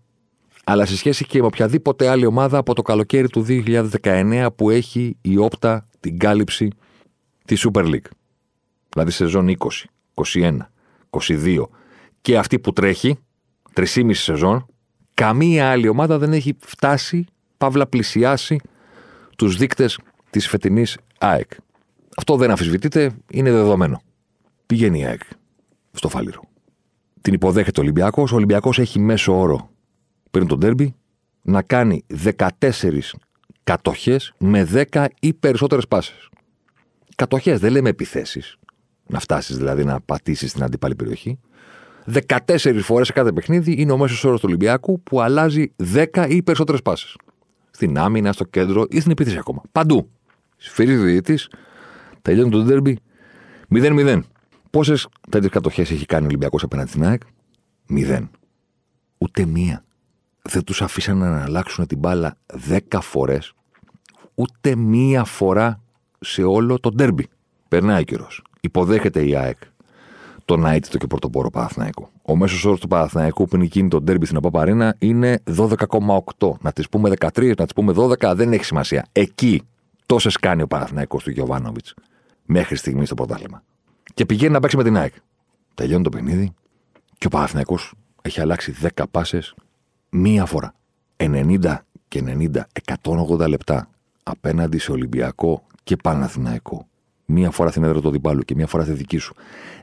αλλά 0.64 0.86
σε 0.86 0.98
σχέση 0.98 1.26
και 1.26 1.40
με 1.40 1.46
οποιαδήποτε 1.46 2.08
άλλη 2.08 2.26
ομάδα 2.26 2.58
από 2.58 2.74
το 2.74 2.82
καλοκαίρι 2.82 3.30
του 3.30 3.46
2019 3.50 4.48
που 4.56 4.70
έχει 4.70 5.18
η 5.22 5.38
όπτα 5.38 5.88
την 6.00 6.18
κάλυψη 6.18 6.68
της 7.46 7.68
Super 7.68 7.86
League. 7.86 8.10
Δηλαδή 8.90 9.12
σεζόν 9.12 9.56
20, 9.58 9.68
21, 10.34 10.58
22, 11.10 11.64
και 12.22 12.38
αυτή 12.38 12.60
που 12.60 12.74
τρέχει, 12.74 13.18
3,5 13.74 14.14
σεζόν, 14.14 14.66
καμία 15.14 15.72
άλλη 15.72 15.88
ομάδα 15.88 16.18
δεν 16.18 16.34
έχει 16.34 16.58
φτάσει, 16.60 17.26
παύλα 17.58 17.88
πλησιάσει 17.88 18.60
τους 19.38 19.58
δείκτες 19.58 20.00
της 20.30 20.48
φετινής 20.48 20.98
ΑΕΚ. 21.20 21.52
Αυτό 22.18 22.36
δεν 22.36 22.50
αμφισβητείται, 22.50 23.12
είναι 23.32 23.52
δεδομένο. 23.52 24.02
Πηγαίνει 24.66 25.00
η 25.00 25.06
ΑΕΚ 25.06 25.22
στο 25.92 26.10
Φάληρο. 26.10 26.42
Την 27.22 27.34
υποδέχεται 27.34 27.80
ο 27.80 27.84
Ολυμπιακός. 27.84 28.32
Ο 28.32 28.36
Ολυμπιακός 28.36 28.80
έχει 28.80 29.00
μέσο 29.00 29.40
όρο 29.40 29.70
πριν 30.32 30.48
τον 30.48 30.60
τέρμπι 30.60 30.96
να 31.42 31.62
κάνει 31.62 32.06
14 32.60 33.16
κατοχές 33.64 34.34
με 34.38 34.68
10 34.92 35.06
ή 35.20 35.34
περισσότερες 35.34 35.88
πάσες. 35.88 36.30
Κατοχές, 37.16 37.60
δεν 37.60 37.72
λέμε 37.72 37.90
επιθέσεις. 37.90 38.58
Να 39.08 39.20
φτάσεις 39.20 39.58
δηλαδή 39.58 39.84
να 39.84 40.02
πατήσεις 40.02 40.54
την 40.54 40.64
αντίπαλη 40.64 40.96
περιοχή. 40.96 41.40
14 42.14 42.80
φορές 42.82 43.08
σε 43.08 43.14
κάθε 43.14 43.32
παιχνίδι 43.32 43.76
είναι 43.78 43.92
ο 43.92 43.98
μέσος 43.98 44.24
όρος 44.24 44.40
του 44.40 44.46
Ολυμπιακού 44.50 45.02
που 45.04 45.22
αλλάζει 45.22 45.74
10 45.94 46.26
ή 46.30 46.44
περισσότερες 46.44 46.82
πάσει. 46.82 47.16
Στην 47.72 47.98
άμυνα, 47.98 48.32
στο 48.32 48.44
κέντρο 48.44 48.86
ή 48.90 49.00
στην 49.00 49.12
επίθεση 49.12 49.38
ακόμα. 49.38 49.62
Παντού. 49.72 50.10
Σφυρίζει 50.58 51.02
ο 51.02 51.04
διαιτητή, 51.04 51.44
τελειώνει 52.22 52.50
το 52.50 52.64
ντέρμπι 52.64 52.98
0-0. 53.70 54.20
Πόσες 54.70 55.08
τέτοιες 55.30 55.52
κατοχές 55.52 55.92
έχει 55.92 56.06
κάνει 56.06 56.24
ο 56.24 56.28
Ολυμπιακός 56.28 56.64
απέναντι 56.64 56.90
στην 56.90 57.06
ΑΕΚ, 57.06 57.22
0. 57.90 58.30
Ούτε 59.18 59.46
μία. 59.46 59.84
Δεν 60.42 60.64
τους 60.64 60.82
αφήσαν 60.82 61.18
να 61.18 61.44
αλλάξουν 61.44 61.88
την 61.88 61.98
μπάλα 61.98 62.38
10 62.70 63.02
φορές, 63.02 63.54
ούτε 64.36 64.76
μία 64.76 65.24
φορά 65.24 65.82
σε 66.20 66.44
όλο 66.44 66.80
το 66.80 66.92
ντέρμπι. 66.92 67.28
Περνάει 67.68 68.04
καιρός. 68.04 68.44
Υποδέχεται 68.62 69.28
η 69.28 69.36
ΑΕΚ 69.36 69.58
τον 70.46 70.66
αίτητο 70.66 70.98
και 70.98 71.08
πρωτοπόρο 71.08 71.50
Παναθναϊκό. 71.50 72.10
Ο 72.22 72.36
μέσος 72.36 72.66
όρος 72.66 72.80
του 72.80 72.88
Παναθναϊκού 72.88 73.46
που 73.46 73.56
είναι 73.56 73.66
εκείνη 73.66 73.88
το 73.88 74.02
ντέρμπι 74.02 74.26
στην 74.26 74.38
Απαπαρίνα 74.38 74.96
είναι 75.00 75.44
12,8. 75.58 76.52
Να 76.62 76.72
τις 76.72 76.90
πούμε 76.90 77.10
13, 77.20 77.54
να 77.58 77.64
τις 77.64 77.74
πούμε 77.74 77.94
12, 77.96 78.34
δεν 78.36 78.54
έχει 78.54 78.64
σημασία. 78.64 79.06
Εκεί 79.12 79.62
τόσες 80.06 80.38
κάνει 80.38 80.62
ο 80.62 80.68
Παναθναϊκό 80.68 81.18
του 81.18 81.32
Γιωβάνοβιτς 81.32 81.94
μέχρι 82.46 82.76
στιγμής 82.76 83.06
στο 83.06 83.16
πρωτάθλημα. 83.16 83.64
Και 84.14 84.26
πηγαίνει 84.26 84.54
να 84.54 84.60
παίξει 84.60 84.78
με 84.78 84.84
την 84.84 84.98
ΑΕΚ. 84.98 85.14
Τελειώνει 85.76 86.04
το 86.04 86.10
παιχνίδι 86.10 86.54
και 87.18 87.28
ο 87.28 87.30
Παναθναϊκό 87.30 87.78
έχει 88.22 88.42
αλλάξει 88.42 88.76
10 88.96 89.04
πάσες 89.12 89.56
μία 90.10 90.46
φορά. 90.46 90.74
90 91.18 91.78
και 92.08 92.24
90, 92.26 92.62
180 93.04 93.48
λεπτά 93.48 93.90
απέναντι 94.24 94.78
σε 94.78 94.92
Ολυμπιακό 94.92 95.64
και 95.84 95.96
Παναθηναϊκό 95.96 96.88
μία 97.32 97.52
φορά 97.52 97.70
στην 97.70 97.84
έδρα 97.84 98.02
του 98.02 98.08
αντιπάλου 98.08 98.42
και 98.42 98.56
μία 98.56 98.68
φορά 98.68 98.84
στη 98.84 98.94
δική 98.94 99.18
σου, 99.18 99.36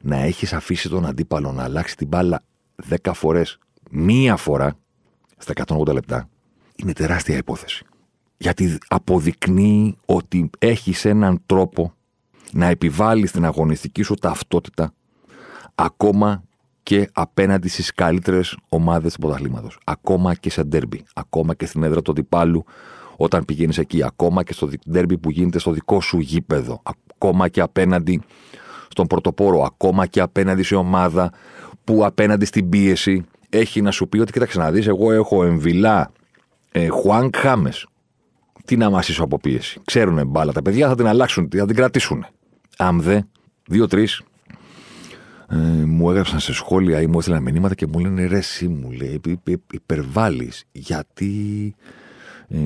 να 0.03 0.17
έχεις 0.17 0.53
αφήσει 0.53 0.89
τον 0.89 1.07
αντίπαλο 1.07 1.53
να 1.53 1.63
αλλάξει 1.63 1.97
την 1.97 2.07
μπάλα 2.07 2.43
10 3.03 3.11
φορές, 3.15 3.59
μία 3.91 4.37
φορά 4.37 4.77
στα 5.37 5.53
180 5.67 5.93
λεπτά, 5.93 6.29
είναι 6.77 6.93
τεράστια 6.93 7.37
υπόθεση. 7.37 7.85
Γιατί 8.37 8.79
αποδεικνύει 8.89 9.97
ότι 10.05 10.51
έχεις 10.59 11.05
έναν 11.05 11.43
τρόπο 11.47 11.93
να 12.53 12.67
επιβάλλεις 12.67 13.31
την 13.31 13.45
αγωνιστική 13.45 14.03
σου 14.03 14.15
ταυτότητα 14.15 14.93
ακόμα 15.75 16.43
και 16.83 17.11
απέναντι 17.13 17.69
στις 17.69 17.93
καλύτερες 17.93 18.57
ομάδες 18.69 19.13
του 19.13 19.21
πρωταθλήματος. 19.21 19.79
Ακόμα 19.85 20.35
και 20.35 20.51
σε 20.51 20.63
ντέρμπι. 20.63 21.05
Ακόμα 21.15 21.55
και 21.55 21.67
στην 21.67 21.83
έδρα 21.83 22.03
του 22.03 22.11
αντιπάλου, 22.11 22.65
όταν 23.21 23.45
πηγαίνεις 23.45 23.79
εκεί. 23.79 24.05
Ακόμα 24.05 24.43
και 24.43 24.53
στο 24.53 24.69
ντέρμπι 24.91 25.19
που 25.19 25.31
γίνεται 25.31 25.59
στο 25.59 25.71
δικό 25.71 26.01
σου 26.01 26.19
γήπεδο 26.19 26.83
ακόμα 26.85 27.49
και 27.49 27.61
απέναντι 27.61 28.23
στον 28.89 29.07
πρωτοπόρο, 29.07 29.63
ακόμα 29.63 30.07
και 30.07 30.21
απέναντι 30.21 30.63
σε 30.63 30.75
ομάδα 30.75 31.33
που 31.85 32.05
απέναντι 32.05 32.45
στην 32.45 32.69
πίεση 32.69 33.25
έχει 33.49 33.83
να 33.83 33.91
σου 33.91 34.09
πει 34.09 34.19
ότι 34.19 34.33
κοίταξε 34.33 34.59
να 34.59 34.71
δεις, 34.71 34.87
εγώ 34.87 35.13
έχω 35.13 35.45
εμβυλά 35.45 36.13
ε, 36.73 36.89
Χουάνκ 36.89 37.37
Χάμες. 37.37 37.87
Τι 38.65 38.77
να 38.77 38.91
μας 38.91 39.09
είσαι 39.09 39.23
από 39.23 39.39
πίεση. 39.39 39.81
Ξέρουν 39.85 40.27
μπάλα. 40.27 40.53
Τα 40.53 40.63
παιδιά 40.63 40.89
θα 40.89 40.95
την 40.95 41.07
αλλάξουν, 41.07 41.49
θα 41.57 41.67
την 41.67 41.77
κρατήσουν. 41.77 42.27
Αμδε, 42.77 43.27
δύο-τρει 43.67 44.09
ε, 45.49 45.57
μου 45.85 46.11
έγραψαν 46.11 46.41
σε 46.41 46.53
σχόλια 46.53 47.01
ή 47.01 47.07
μου 47.07 47.19
έστειλαν 47.19 47.43
μηνύματα 47.43 47.75
και 47.75 47.87
μου 47.87 47.99
λένε 47.99 48.27
ρε, 48.27 48.37
εσύ 48.37 48.69
μου 48.69 48.91
λέει, 48.91 49.21
υπερβάλλεις 49.73 50.65
γιατί. 50.73 51.75
Ε, 52.49 52.59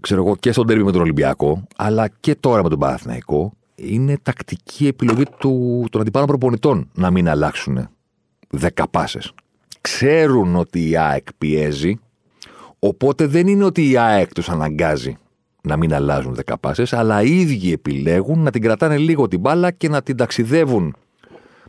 ξέρω 0.00 0.24
εγώ, 0.24 0.36
και 0.36 0.52
στον 0.52 0.66
τέρμι 0.66 0.82
με 0.82 0.92
τον 0.92 1.00
Ολυμπιακό, 1.00 1.62
αλλά 1.76 2.08
και 2.08 2.34
τώρα 2.34 2.62
με 2.62 2.68
τον 2.68 2.78
Παναθηναϊκό, 2.78 3.52
είναι 3.74 4.16
τακτική 4.22 4.86
επιλογή 4.86 5.24
του, 5.38 5.84
των 5.90 6.00
αντιπάλων 6.00 6.28
προπονητών 6.28 6.88
να 6.94 7.10
μην 7.10 7.28
αλλάξουν 7.28 7.88
δέκα 8.50 8.88
πάσες. 8.88 9.32
Ξέρουν 9.80 10.56
ότι 10.56 10.88
η 10.88 10.96
ΑΕΚ 10.96 11.26
πιέζει, 11.38 11.98
οπότε 12.78 13.26
δεν 13.26 13.46
είναι 13.46 13.64
ότι 13.64 13.90
η 13.90 13.96
ΑΕΚ 13.96 14.32
τους 14.32 14.48
αναγκάζει 14.48 15.16
να 15.62 15.76
μην 15.76 15.94
αλλάζουν 15.94 16.34
δέκα 16.34 16.58
πάσες, 16.58 16.92
αλλά 16.92 17.22
οι 17.22 17.40
ίδιοι 17.40 17.72
επιλέγουν 17.72 18.38
να 18.38 18.50
την 18.50 18.62
κρατάνε 18.62 18.96
λίγο 18.98 19.28
την 19.28 19.40
μπάλα 19.40 19.70
και 19.70 19.88
να 19.88 20.02
την 20.02 20.16
ταξιδεύουν 20.16 20.96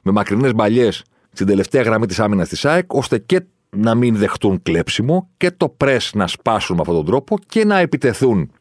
με 0.01 0.12
μακρινές 0.12 0.53
μπαλιές 0.53 1.03
στην 1.32 1.47
τελευταία 1.47 1.82
γραμμή 1.82 2.06
της 2.06 2.19
άμυνας 2.19 2.49
της 2.49 2.65
ΑΕΚ, 2.65 2.93
ώστε 2.93 3.17
και 3.17 3.41
να 3.74 3.96
μην 3.96 4.16
δεχτούν 4.16 4.62
κλέψιμο 4.62 5.30
και 5.38 5.52
το 5.52 5.70
πρες 5.70 6.12
να 6.14 6.28
σπάσουν 6.28 6.76
με 6.76 6.82
αυτόν 6.82 6.96
τον 6.96 7.06
τρόπο 7.06 7.38
και 7.48 7.66
να 7.66 7.78
επιτεθούν 7.78 8.52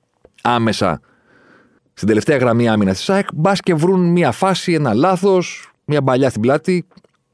άμεσα 0.42 1.00
στην 1.94 2.08
τελευταία 2.08 2.36
γραμμή 2.36 2.68
άμυνας 2.68 2.96
της 2.96 3.10
ΑΕΚ, 3.10 3.28
μπας 3.34 3.60
και 3.60 3.74
βρουν 3.74 4.00
μια 4.12 4.32
φάση, 4.32 4.72
ένα 4.72 4.94
λάθος, 4.94 5.72
μια 5.84 6.02
μπαλιά 6.02 6.28
στην 6.28 6.40
πλάτη, 6.40 6.86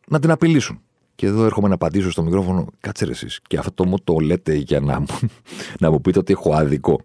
να 0.09 0.19
την 0.19 0.31
απειλήσουν. 0.31 0.81
Και 1.15 1.27
εδώ 1.27 1.45
έρχομαι 1.45 1.69
να 1.69 1.75
απαντήσω 1.75 2.11
στο 2.11 2.23
μικρόφωνο, 2.23 2.67
κάτσε 2.81 3.05
ρε 3.05 3.11
εσείς. 3.11 3.41
Και 3.47 3.59
αυτό 3.59 3.87
μου 3.87 3.97
το 4.05 4.19
λέτε 4.19 4.55
για 4.55 4.81
να 4.81 5.01
μου, 5.01 5.07
να 5.81 5.91
μου 5.91 6.01
πείτε 6.01 6.19
ότι 6.19 6.33
έχω 6.33 6.55
άδικο. 6.55 7.01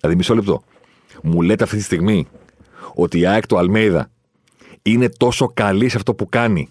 Δηλαδή, 0.00 0.16
μισό 0.16 0.34
λεπτό. 0.34 0.62
Μου 1.22 1.42
λέτε 1.42 1.64
αυτή 1.64 1.76
τη 1.76 1.82
στιγμή 1.82 2.26
ότι 2.94 3.18
η 3.18 3.26
ΑΕΚ 3.26 3.46
του 3.46 3.58
Αλμέιδα 3.58 4.10
είναι 4.82 5.08
τόσο 5.08 5.46
καλή 5.54 5.88
σε 5.88 5.96
αυτό 5.96 6.14
που 6.14 6.28
κάνει, 6.28 6.68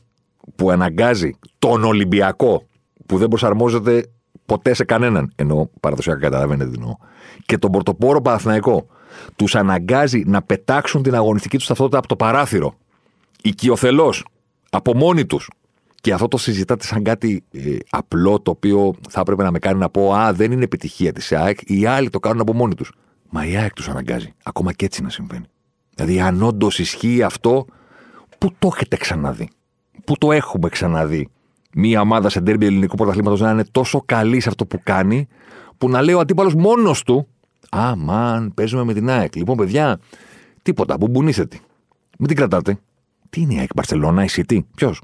που 0.56 0.72
αναγκάζει 0.72 1.36
τον 1.60 1.84
Ολυμπιακό 1.84 2.66
που 3.06 3.18
δεν 3.18 3.28
προσαρμόζεται 3.28 4.06
ποτέ 4.46 4.74
σε 4.74 4.84
κανέναν. 4.84 5.32
Ενώ 5.36 5.70
παραδοσιακά 5.80 6.20
καταλαβαίνετε 6.20 6.70
τι 6.70 6.76
εννοώ. 6.80 6.96
Και 7.46 7.58
τον 7.58 7.72
πρωτοπόρο 7.72 8.22
Παναθηναϊκό 8.22 8.86
τους 9.36 9.56
αναγκάζει 9.56 10.24
να 10.26 10.42
πετάξουν 10.42 11.04
την 11.04 11.16
αγωνιστική 11.16 11.58
τους 11.58 11.68
ταυτότητα 11.68 11.98
από 11.98 12.08
το 12.08 12.16
παράθυρο. 12.16 12.74
Οικειοθελώς. 13.42 14.26
Από 14.70 14.96
μόνοι 14.96 15.26
τους. 15.26 15.50
Και 16.02 16.14
αυτό 16.14 16.28
το 16.28 16.38
συζητάτε 16.38 16.86
σαν 16.86 17.04
κάτι 17.04 17.44
ε, 17.52 17.76
απλό 17.90 18.40
το 18.40 18.52
οποίο 18.52 18.94
θα 19.10 19.20
έπρεπε 19.20 19.44
να 19.44 19.52
με 19.52 19.60
κάνει 19.60 19.80
να 19.80 19.90
πω 19.90 20.14
Α, 20.14 20.34
δεν 20.34 20.52
είναι 20.52 20.64
επιτυχία 20.64 21.14
της 21.14 21.32
ΑΕΚ. 21.32 21.60
Οι 21.64 21.86
άλλοι 21.86 22.10
το 22.10 22.20
κάνουν 22.20 22.42
από 22.42 22.54
μόνοι 22.54 22.76
τους. 22.76 22.92
Μα 23.30 23.46
η 23.46 23.56
ΑΕΚ 23.56 23.74
τους 23.74 23.90
αναγκάζει. 23.90 24.34
Ακόμα 24.44 24.74
και 24.74 24.86
έτσι 24.86 25.02
να 25.02 25.10
συμβαίνει. 25.10 25.46
Δηλαδή, 25.96 26.22
αν 26.22 26.42
όντως 26.44 26.80
ισχύει 26.80 27.24
αυτό, 27.24 27.66
πού 28.38 28.52
το 28.60 28.72
έχετε 28.74 28.98
ξαναδεί; 28.98 29.50
Πού 30.04 30.18
το 30.18 30.32
έχουμε 30.32 30.70
ξαναδεί; 30.70 31.30
Μία 31.76 32.02
ομάδα 32.02 32.30
σε 32.30 32.40
ντέρμπι 32.40 32.66
ελληνικού 32.66 32.96
πρωταθλήματος 32.96 33.40
να 33.40 33.52
είναι 33.52 33.64
τόσο 33.72 34.02
καλή 34.06 34.40
σε 34.40 34.50
αυτό 34.50 34.66
που 34.66 34.80
κάνει, 34.84 35.28
που 35.78 35.90
να 35.90 36.02
λέει 36.02 36.16
ο 36.16 36.20
αντίπαλος 36.20 36.54
μόνος 36.56 37.04
του. 37.04 37.28
Α, 37.70 37.96
μαν, 37.96 38.54
παίζουμε 38.54 38.84
με 38.84 38.94
την 38.94 39.10
ΑΕΚ. 39.10 39.36
Λοιπόν, 39.36 39.58
παιδιά, 39.58 40.00
τίποτα, 40.62 40.98
μπουμπουνίσετε. 40.98 41.60
Μην 42.18 42.28
την 42.28 42.38
κρατάτε. 42.38 42.80
Τι 43.30 43.42
είναι 43.42 43.54
η 43.54 43.58
ΑΕΚ, 43.58 43.70
Μπαρσελόνα, 43.76 44.24
η 44.24 44.28
City, 44.32 44.60
ποιος; 44.76 45.02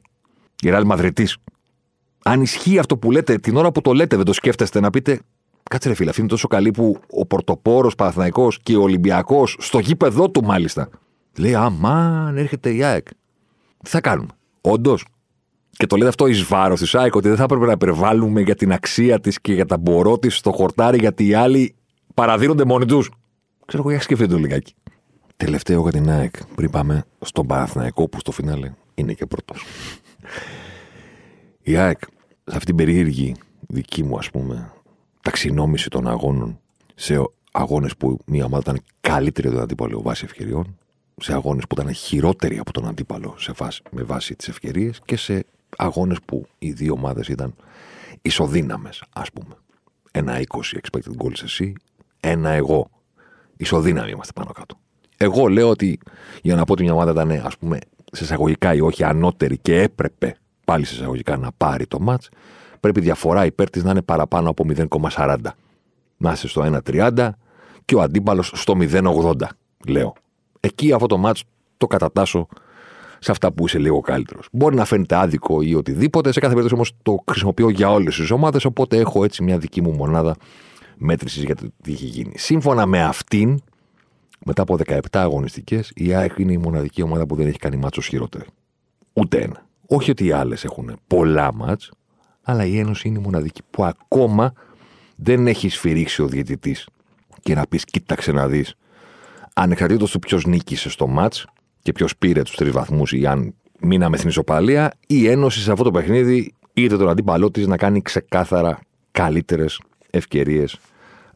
Η 0.62 0.70
Ραλ 0.70 0.86
Μαδρετή. 0.86 1.28
Αν 2.24 2.42
ισχύει 2.42 2.80
αυτό 2.80 2.98
που 2.98 3.12
λέτε, 3.12 3.38
την 3.38 3.56
ώρα 3.56 3.72
που 3.72 3.82
το 3.82 3.94
λέτε, 3.94 4.16
δεν 4.16 4.26
το 4.26 4.34
σκέφτεστε 4.34 4.80
να 4.80 4.90
πείτε, 4.90 5.20
Κάτσε 5.70 5.90
ρε 5.90 5.96
φίλε, 5.96 6.10
αυτή 6.10 6.22
είναι 6.22 6.30
τόσο 6.30 6.48
καλή 6.48 6.72
που 6.72 7.00
ο 7.10 7.26
Πορτοπόρος 7.26 7.96
Παναθναϊκό 7.96 8.52
και 8.64 8.76
ο 8.76 8.82
Ολυμπιακός, 8.82 9.56
στο 9.60 9.80
γήπεδό 9.80 10.30
του 10.30 10.44
μάλιστα, 10.44 10.90
λέει 11.38 11.56
Αμάν, 11.56 12.38
έρχεται 12.38 12.74
η 12.74 12.84
ΑΕΚ. 12.84 13.08
Τι 13.84 13.90
θα 13.90 14.02
κάνουμε; 14.02 14.30
Όντως. 14.62 15.06
Και 15.78 15.86
το 15.86 15.96
λέει 15.96 16.08
αυτό 16.08 16.28
εις 16.28 16.44
βάρος 16.44 16.80
της 16.80 16.96
ΑΕΚ, 16.96 17.16
ότι 17.16 17.28
δεν 17.28 17.38
θα 17.38 17.44
έπρεπε 17.44 17.66
να 17.66 17.72
υπερβάλλουμε 17.72 18.42
για 18.42 18.56
την 18.56 18.72
αξία 18.72 19.20
της 19.20 19.42
και 19.42 19.54
για 19.54 19.66
τα 19.66 19.78
μπορώ 19.78 20.20
της 20.20 20.38
στο 20.38 20.52
χορτάρι, 20.52 20.98
γιατί 20.98 21.28
οι 21.28 21.34
άλλοι 21.34 21.76
παραδίνονται 22.14 22.66
μόνοι 22.66 22.86
τους. 22.86 23.12
Ξέρω 23.66 23.84
εγώ, 23.84 23.92
για 23.92 24.02
σκεφτείτε 24.02 24.34
το 24.34 24.40
λιγάκι. 24.40 24.74
Τελευταίο 25.38 25.82
για 25.82 25.92
την 25.92 26.10
ΑΕΚ, 26.10 26.36
πριν 26.56 26.70
πάμε 26.70 27.06
στον 27.20 27.48
Παναθναϊκό 27.48 28.08
που 28.10 28.20
στο 28.20 28.32
φινάλε 28.32 28.72
είναι 28.94 29.14
και 29.14 29.26
πρώτος. 29.26 29.66
Η 31.62 31.76
ΑΕΚ, 31.76 32.00
σε 32.44 32.58
αυτήν 32.58 32.66
την 32.66 32.76
περίεργη 32.76 33.36
δική 33.68 34.04
μου, 34.04 34.18
ας 34.18 34.30
πούμε, 34.30 34.72
ταξινόμηση 35.22 35.90
των 35.90 36.08
αγώνων 36.08 36.60
σε 36.96 37.24
αγώνες 37.52 37.98
που 37.98 38.20
μία 38.26 38.46
ομάδα 38.46 38.62
ήταν 38.72 38.84
καλύτερη 39.02 39.48
από 39.48 39.56
τον 39.56 39.64
αντίπαλο 39.64 40.02
βάσει 40.02 40.26
ευκαιριών, 40.26 40.78
σε 41.22 41.34
αγώνες 41.34 41.64
που 41.70 41.82
ήταν 41.82 41.94
χειρότεροι 41.94 42.58
από 42.58 42.72
τον 42.74 42.88
αντίπαλο 42.88 43.36
σε 43.38 43.52
βάση, 43.58 43.82
με 43.92 44.04
βάση 44.04 44.36
τις 44.36 44.48
ευκαιρίες 44.48 45.00
και 45.06 45.18
σε 45.18 45.46
αγώνες 45.78 46.18
που 46.26 46.46
οι 46.60 46.72
δύο 46.72 46.94
ομάδες 46.94 47.28
ήταν 47.28 47.56
ισοδύναμες, 48.22 49.04
ας 49.14 49.32
πούμε. 49.32 49.56
Ένα 50.12 50.40
20 50.40 50.44
expected 50.78 51.24
goals 51.24 51.44
εσύ, 51.44 51.74
ένα 52.20 52.50
εγώ. 52.50 52.90
Ισοδύναμοι 53.58 54.12
είμαστε 54.12 54.34
πάνω 54.34 54.52
κάτω. 54.52 54.78
Εγώ 55.18 55.48
λέω 55.48 55.70
ότι 55.70 56.00
για 56.42 56.56
να 56.56 56.64
πω 56.64 56.72
ότι 56.72 56.84
μια 56.84 56.94
ομάδα 56.94 57.12
ήταν, 57.12 57.32
ας 57.32 57.58
πούμε, 57.58 57.80
σε 58.12 58.24
εισαγωγικά 58.24 58.74
ή 58.74 58.82
όχι 58.82 59.04
ανώτερη 59.04 59.58
και 59.58 59.82
έπρεπε 59.82 60.38
πάλι 60.66 60.86
σε 60.86 60.96
εισαγωγικά 60.96 61.38
να 61.38 61.52
πάρει 61.58 61.88
το 61.88 62.00
ματ, 62.00 62.24
πρέπει 62.80 63.00
η 63.00 63.04
διαφορά 63.04 63.46
υπέρ 63.46 63.70
της 63.70 63.84
να 63.84 63.92
είναι 63.92 64.02
παραπάνω 64.02 64.50
από 64.50 64.66
0,40. 65.10 65.38
Να 66.18 66.32
είσαι 66.32 66.48
στο 66.48 66.82
1,30 66.86 67.30
και 67.86 67.96
ο 67.96 68.02
αντίπαλος 68.02 68.52
στο 68.56 68.74
0,80, 68.80 69.34
λέω. 69.88 70.14
Εκεί 70.60 70.94
αυτό 70.94 71.08
το 71.08 71.18
μάτς 71.18 71.44
το 71.78 71.88
κατατάσσω 71.88 72.48
σε 73.20 73.32
αυτά 73.32 73.52
που 73.52 73.66
είσαι 73.66 73.80
λίγο 73.80 74.00
καλύτερος. 74.00 74.48
Μπορεί 74.52 74.76
να 74.76 74.86
φαίνεται 74.86 75.16
άδικο 75.16 75.62
ή 75.62 75.76
οτιδήποτε. 75.76 76.32
Σε 76.32 76.40
κάθε 76.40 76.54
περίπτωση 76.54 76.76
όμως 76.76 76.94
το 77.02 77.24
χρησιμοποιώ 77.32 77.70
για 77.70 77.92
όλες 77.92 78.16
τις 78.16 78.32
ομάδες. 78.32 78.66
Οπότε 78.66 78.98
έχω 78.98 79.24
έτσι 79.24 79.44
μια 79.44 79.58
δική 79.58 79.82
μου 79.82 79.92
μονάδα 79.92 80.36
μέτρησης 80.98 81.44
για 81.44 81.56
το 81.56 81.68
τι 81.84 81.92
έχει 81.92 82.06
γίνει. 82.06 82.34
Σύμφωνα 82.38 82.86
με 82.86 83.04
αυτήν, 83.04 83.62
μετά 84.46 84.62
από 84.62 84.78
17 84.86 85.00
αγωνιστικές, 85.12 85.92
η 85.96 86.14
ΑΕΚ 86.14 86.34
είναι 86.38 86.52
η 86.52 86.58
μοναδική 86.58 87.02
ομάδα 87.02 87.26
που 87.26 87.36
δεν 87.36 87.48
έχει 87.48 87.58
κάνει 87.58 87.78
μάτσο 87.78 88.02
χειρότερη. 88.02 88.46
Ούτε 89.14 89.38
ένα. 89.38 89.66
Όχι 89.88 90.12
ότι 90.12 90.26
οι 90.26 90.32
άλλες 90.32 90.64
έχουν 90.64 91.00
πολλά 91.08 91.54
μάτς, 91.54 91.92
αλλά 92.42 92.66
η 92.66 92.80
Ένωση 92.80 93.08
είναι 93.08 93.20
η 93.20 93.22
μοναδική 93.22 93.62
που 93.70 93.86
ακόμα 93.86 94.54
δεν 95.16 95.48
έχει 95.48 95.70
σφυρίξει 95.70 96.22
ο 96.22 96.28
διαιτητής 96.28 96.88
και 97.42 97.56
να 97.56 97.68
πεις: 97.70 97.84
Κοίταξε 97.84 98.32
να 98.32 98.48
δεις, 98.48 98.76
ανεξαρτήτως 99.54 100.12
του 100.12 100.20
ποιος 100.20 100.46
νίκησε 100.46 100.90
στο 100.90 101.08
μάτς 101.08 101.46
και 101.82 101.92
ποιος 101.92 102.18
πήρε 102.18 102.42
τους 102.42 102.56
τρεις 102.56 102.72
βαθμούς 102.72 103.12
ή 103.12 103.26
αν 103.26 103.54
μείναμε 103.80 104.18
στην 104.18 104.30
ισοπαλία, 104.30 104.94
η 105.08 105.28
Ένωση 105.28 105.60
σε 105.60 105.72
αυτό 105.72 105.84
το 105.84 105.92
παιχνίδι 105.92 106.54
είδε 106.74 106.98
τον 106.98 107.10
αντίπαλό 107.10 107.52
της 107.52 107.68
να 107.68 107.78
κάνει 107.78 108.02
ξεκάθαρα 108.02 108.80
καλύτερες 109.12 109.82
ευκαιρίες 110.10 110.80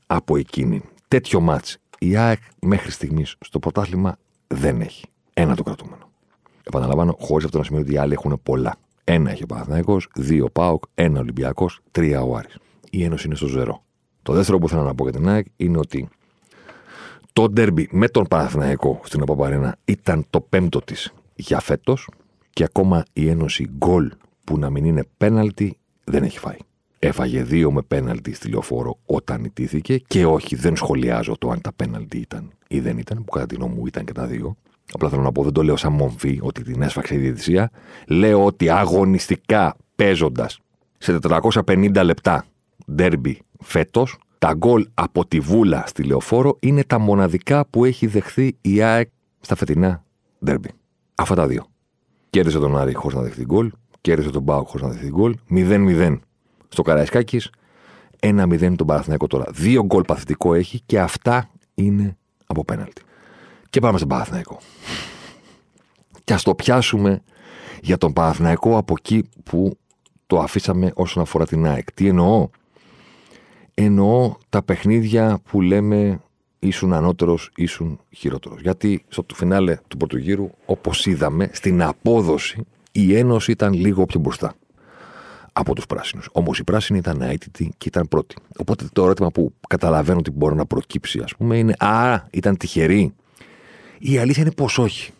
από 0.08 0.38
εκείνη. 0.38 0.82
Τέτοιο 1.08 1.39
μάτς 1.39 1.77
η 1.99 2.15
ΑΕΚ 2.15 2.39
μέχρι 2.60 2.91
στιγμής 2.91 3.36
στο 3.39 3.60
πρωτάθλημα 3.60 4.17
δεν 4.47 4.82
έχει. 4.82 5.06
Ένα 5.34 5.56
το 5.56 5.63
κρατούμενο. 5.63 6.10
Επαναλαμβάνω, 6.63 7.15
χωρίς 7.19 7.45
αυτό 7.45 7.58
να 7.58 7.63
σημαίνει 7.63 7.84
ότι 7.84 7.93
οι 7.93 7.97
άλλοι 7.97 8.13
έχουν 8.13 8.39
πολλά. 8.43 8.75
Ένα 9.04 9.32
έχει 9.32 9.43
ο 9.43 9.45
Παναθυναϊκό, 9.45 9.97
δύο 10.15 10.49
Πάοκ, 10.49 10.84
ένα 10.93 11.19
Ολυμπιακός, 11.19 11.80
τρία 11.91 12.21
ο 12.21 12.36
Άρης. 12.36 12.58
Η 12.89 13.04
Ένωση 13.04 13.27
είναι 13.27 13.36
στο 13.36 13.47
ζερό. 13.47 13.84
Το 14.21 14.34
δεύτερο 14.34 14.58
που 14.58 14.69
θέλω 14.69 14.84
να 14.84 14.95
πω 14.95 15.04
για 15.04 15.12
την 15.19 15.30
ΑΕΚ 15.30 15.45
είναι 15.56 15.77
ότι 15.77 16.10
το 17.34 17.50
ντέρμπι 17.50 17.88
με 17.91 18.08
τον 18.08 18.28
Παναθηναϊκό 18.28 19.02
στην 19.04 19.22
Απαπαρένα 19.22 19.78
ήταν 19.86 20.26
το 20.30 20.41
πέμπτο 20.41 20.82
της 20.82 21.13
για 21.36 21.60
φέτος 21.60 22.10
και 22.50 22.63
ακόμα 22.63 23.04
η 23.13 23.30
Ένωση 23.30 23.70
γκολ 23.78 24.12
που 24.44 24.58
να 24.58 24.70
μην 24.70 24.86
είναι 24.86 25.04
πέναλτι 25.17 25.78
δεν 26.04 26.24
έχει 26.24 26.39
φάει. 26.39 26.58
Έφαγε 27.00 27.44
δύο 27.44 27.72
με 27.72 27.82
πέναλτι 27.82 28.34
στη 28.34 28.50
λεωφόρο 28.50 28.98
όταν 29.06 29.44
ιτήθηκε 29.44 29.98
και 29.98 30.26
όχι, 30.26 30.56
δεν 30.56 30.76
σχολιάζω 30.76 31.38
το 31.38 31.50
αν 31.50 31.62
τα 31.62 31.74
πέναλτι 31.74 32.17
ήταν 32.17 32.52
ή 32.67 32.80
δεν 32.80 32.98
ήταν, 32.98 33.24
που 33.24 33.32
κατά 33.32 33.46
τη 33.46 33.56
γνώμη 33.56 33.76
μου 33.76 33.86
ήταν 33.86 34.06
και 34.06 34.12
τα 34.12 34.26
δύο. 34.26 34.56
Απλά 34.94 35.10
θέλω 35.10 35.22
να 35.22 35.32
πω, 35.32 35.44
δεν 35.44 35.54
το 35.54 35.63
λέω 35.63 35.76
σαν 35.76 35.94
μομφή 35.94 36.39
ότι 36.41 36.63
την 36.63 36.82
έσφαξε 36.82 37.15
η 37.15 37.17
διαιτησία. 37.17 37.72
Λέω 38.08 38.46
ότι 38.46 38.70
αγωνιστικά 38.70 39.76
παίζοντας 39.96 40.60
σε 40.98 41.20
450 41.22 42.02
λεπτά 42.04 42.46
ντέρμπι 42.91 43.41
φέτος, 43.60 44.17
τα 44.41 44.54
γκολ 44.54 44.88
από 44.93 45.25
τη 45.25 45.39
Βούλα 45.39 45.84
στη 45.88 46.04
Λεωφόρο 46.04 46.58
είναι 46.60 46.84
τα 46.84 46.99
μοναδικά 46.99 47.65
που 47.65 47.86
έχει 47.86 48.08
δεχθεί 48.08 48.58
η 48.62 48.82
ΑΕΚ 48.82 49.10
στα 49.39 49.56
φετινά 49.56 50.04
ντέρμπι. 50.45 50.69
Αυτά 51.15 51.36
τα 51.36 51.47
δύο. 51.47 51.65
Κέρδισε 52.30 52.60
τον 52.60 52.77
Άρη 52.77 52.93
χωρίς 52.93 53.17
να 53.17 53.23
δεχθεί 53.23 53.45
γκολ, 53.45 53.71
κέρδισε 54.01 54.30
τον 54.30 54.41
Μπάουκ 54.41 54.67
χωρίς 54.67 54.86
να 54.86 54.91
δεχθεί 54.91 55.10
γκολ, 55.10 55.36
0-0 55.49 56.19
στο 56.67 56.82
Καραϊσκάκης, 56.82 57.49
1-0 58.19 58.75
τον 58.75 58.88
Παναθηναϊκό 58.88 59.27
τώρα. 59.27 59.45
Δύο 59.51 59.86
γκολ 59.86 60.04
παθητικό 60.04 60.54
έχει 60.54 60.82
και 60.86 60.99
αυτά 60.99 61.49
είναι 61.73 62.17
από 62.45 62.65
πέναλτι. 62.65 63.01
Και 63.69 63.80
πάμε 63.80 63.97
στον 63.97 64.10
Παναθηναϊκό. 64.10 64.60
Και 66.23 66.34
ας 66.34 66.43
το 66.43 66.56
πιάσουμε 66.56 67.21
για 67.82 67.97
τον 67.97 68.13
Παναθηναϊκό 68.13 68.77
από 68.77 68.93
εκεί 68.97 69.30
που 69.43 69.77
το 70.27 70.39
αφήσαμε 70.39 70.91
όσον 70.95 71.23
αφορά 71.23 71.45
την 71.45 71.65
ΑΕΚ. 71.65 71.91
Τι 71.91 72.08
εννοώ, 72.08 72.49
εννοώ 73.73 74.36
τα 74.49 74.63
παιχνίδια 74.63 75.39
που 75.49 75.62
λέμε 75.62 76.21
ήσουν 76.60 76.93
ανώτερος, 76.93 77.51
ήσουν 77.55 77.99
χειρότερος. 78.15 78.62
Γιατί 78.62 79.05
στο 79.07 79.25
φινάλε 79.34 79.77
του 79.88 79.97
πρώτου 79.97 80.17
γύρου, 80.17 80.49
όπως 80.65 81.05
είδαμε, 81.05 81.49
στην 81.53 81.84
απόδοση 81.84 82.65
η 82.91 83.15
Ένωση 83.15 83.51
ήταν 83.51 83.73
λίγο 83.73 84.05
πιο 84.05 84.19
μπροστά 84.19 84.53
από 85.53 85.75
τους 85.75 85.86
πράσινους. 85.86 86.29
Όμως 86.31 86.60
οι 86.60 86.63
πράσινοι 86.63 86.99
ήταν 86.99 87.21
αίτητοι 87.21 87.73
και 87.77 87.88
ήταν 87.88 88.07
πρώτοι. 88.07 88.36
Οπότε 88.57 88.86
το 88.93 89.03
ερώτημα 89.03 89.31
που 89.31 89.53
καταλαβαίνω 89.67 90.19
ότι 90.19 90.31
μπορεί 90.31 90.55
να 90.55 90.65
προκύψει, 90.65 91.19
ας 91.19 91.36
πούμε, 91.36 91.57
είναι 91.57 91.73
Α, 91.79 92.19
ήταν 92.31 92.57
τυχεροί. 92.57 93.13
Η 93.99 94.17
αλήθεια 94.17 94.41
είναι 94.41 94.51
πως 94.51 94.77
όχι. 94.77 95.12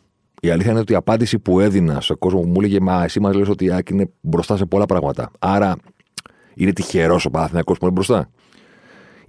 Η 0.41 0.49
αλήθεια 0.49 0.71
είναι 0.71 0.79
ότι 0.79 0.93
η 0.93 0.95
απάντηση 0.95 1.39
που 1.39 1.59
έδινα 1.59 2.01
σε 2.01 2.13
κόσμο 2.13 2.39
που 2.39 2.47
μου 2.47 2.55
έλεγε 2.57 2.79
Μα 2.79 3.03
εσύ 3.03 3.19
μας 3.19 3.35
λες 3.35 3.49
ότι 3.49 3.65
η 3.65 3.71
Άκη 3.71 3.93
είναι 3.93 4.09
μπροστά 4.21 4.57
σε 4.57 4.65
πολλά 4.65 4.85
πράγματα. 4.85 5.31
Άρα 5.39 5.75
είναι 6.53 6.73
τυχερός 6.73 7.25
ο 7.25 7.29
Παναθηναϊκός 7.29 7.77
που 7.77 7.85
είναι 7.85 7.93
μπροστά. 7.93 8.29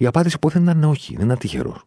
Η 0.03 0.07
απάντηση 0.07 0.39
που 0.39 0.49
έδινε 0.49 0.71
ήταν 0.71 0.85
όχι, 0.85 1.17
δεν 1.17 1.25
ήταν 1.25 1.39
τυχερός. 1.39 1.83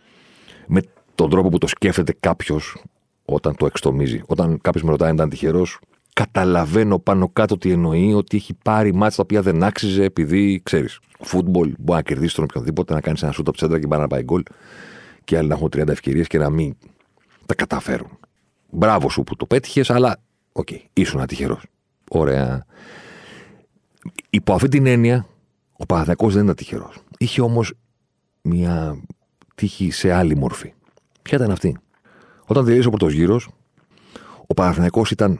Με 0.67 0.82
τον 1.15 1.30
τρόπο 1.30 1.49
που 1.49 1.58
το 1.58 1.67
σκέφτεται 1.67 2.15
κάποιος 2.19 2.84
όταν 3.25 3.56
το 3.56 3.65
εξτομίζει. 3.65 4.21
Όταν 4.25 4.60
κάποιος 4.62 4.84
με 4.84 4.89
ρωτάει 4.89 5.10
αν 5.10 5.15
ήταν 5.15 5.30
τυχερός, 5.30 5.80
καταλαβαίνω 6.13 6.99
πάνω 6.99 7.30
κάτω 7.30 7.58
τι 7.58 7.71
εννοεί, 7.71 8.13
ότι 8.13 8.38
έχει 8.38 8.54
πάρει 8.54 8.93
μάτια 8.93 9.15
τα 9.15 9.23
οποία 9.23 9.41
δεν 9.41 9.63
άξιζε 9.63 10.04
επειδή 10.04 10.62
ξέρεις. 10.63 10.99
Φούτμπολ 11.19 11.73
μπορεί 11.78 11.97
να 11.97 12.01
κερδίσει 12.01 12.36
τον 12.36 12.43
οποιοδήποτε, 12.43 12.93
να 12.93 13.01
κάνεις 13.01 13.23
ένα 13.23 13.32
σούτ 13.32 13.47
από 13.47 13.58
τσέντρα 13.58 13.80
και 13.80 13.88
πάει 13.88 13.99
να 13.99 14.08
πάει 14.08 14.23
γκολ 14.23 14.43
και 15.23 15.38
άλλοι 15.38 15.47
να 15.47 15.56
έχουν 15.56 15.69
30 15.75 15.88
ευκαιρίες 15.88 16.28
και 16.28 16.38
να 16.38 16.49
μην 16.49 16.75
τα 17.45 17.56
καταφέρουν. 17.56 18.19
Μπράβο 18.69 19.10
σου 19.10 19.23
που 19.23 19.36
το 19.36 19.45
πέτυχες, 19.45 19.89
αλλά 19.89 20.17
OK, 20.51 20.67
okay, 20.71 20.80
ήσουνα 20.93 21.19
τυχερός. 21.19 21.59
Ωραία. 22.10 22.65
Υπό 24.30 24.54
αυτή 24.54 24.67
την 24.67 24.86
έννοια, 24.86 25.28
ο 25.78 25.86
Παναθηναϊκός 25.86 26.34
δεν 26.34 26.43
ήταν 26.43 26.56
τυχερός. 26.56 26.97
Είχε 27.17 27.41
όμως 27.41 27.73
μια 28.45 28.97
τύχη 29.55 29.91
σε 29.91 30.12
άλλη 30.12 30.36
μορφή. 30.36 30.73
Ποια 31.21 31.38
ήταν 31.38 31.51
αυτή; 31.51 31.77
Όταν 32.45 32.65
τελείωσε 32.65 32.88
ο 32.88 32.91
πρώτος 32.91 33.13
γύρος, 33.13 33.49
ο 34.47 34.53
Παναθηναϊκός 34.53 35.12
ήταν 35.12 35.39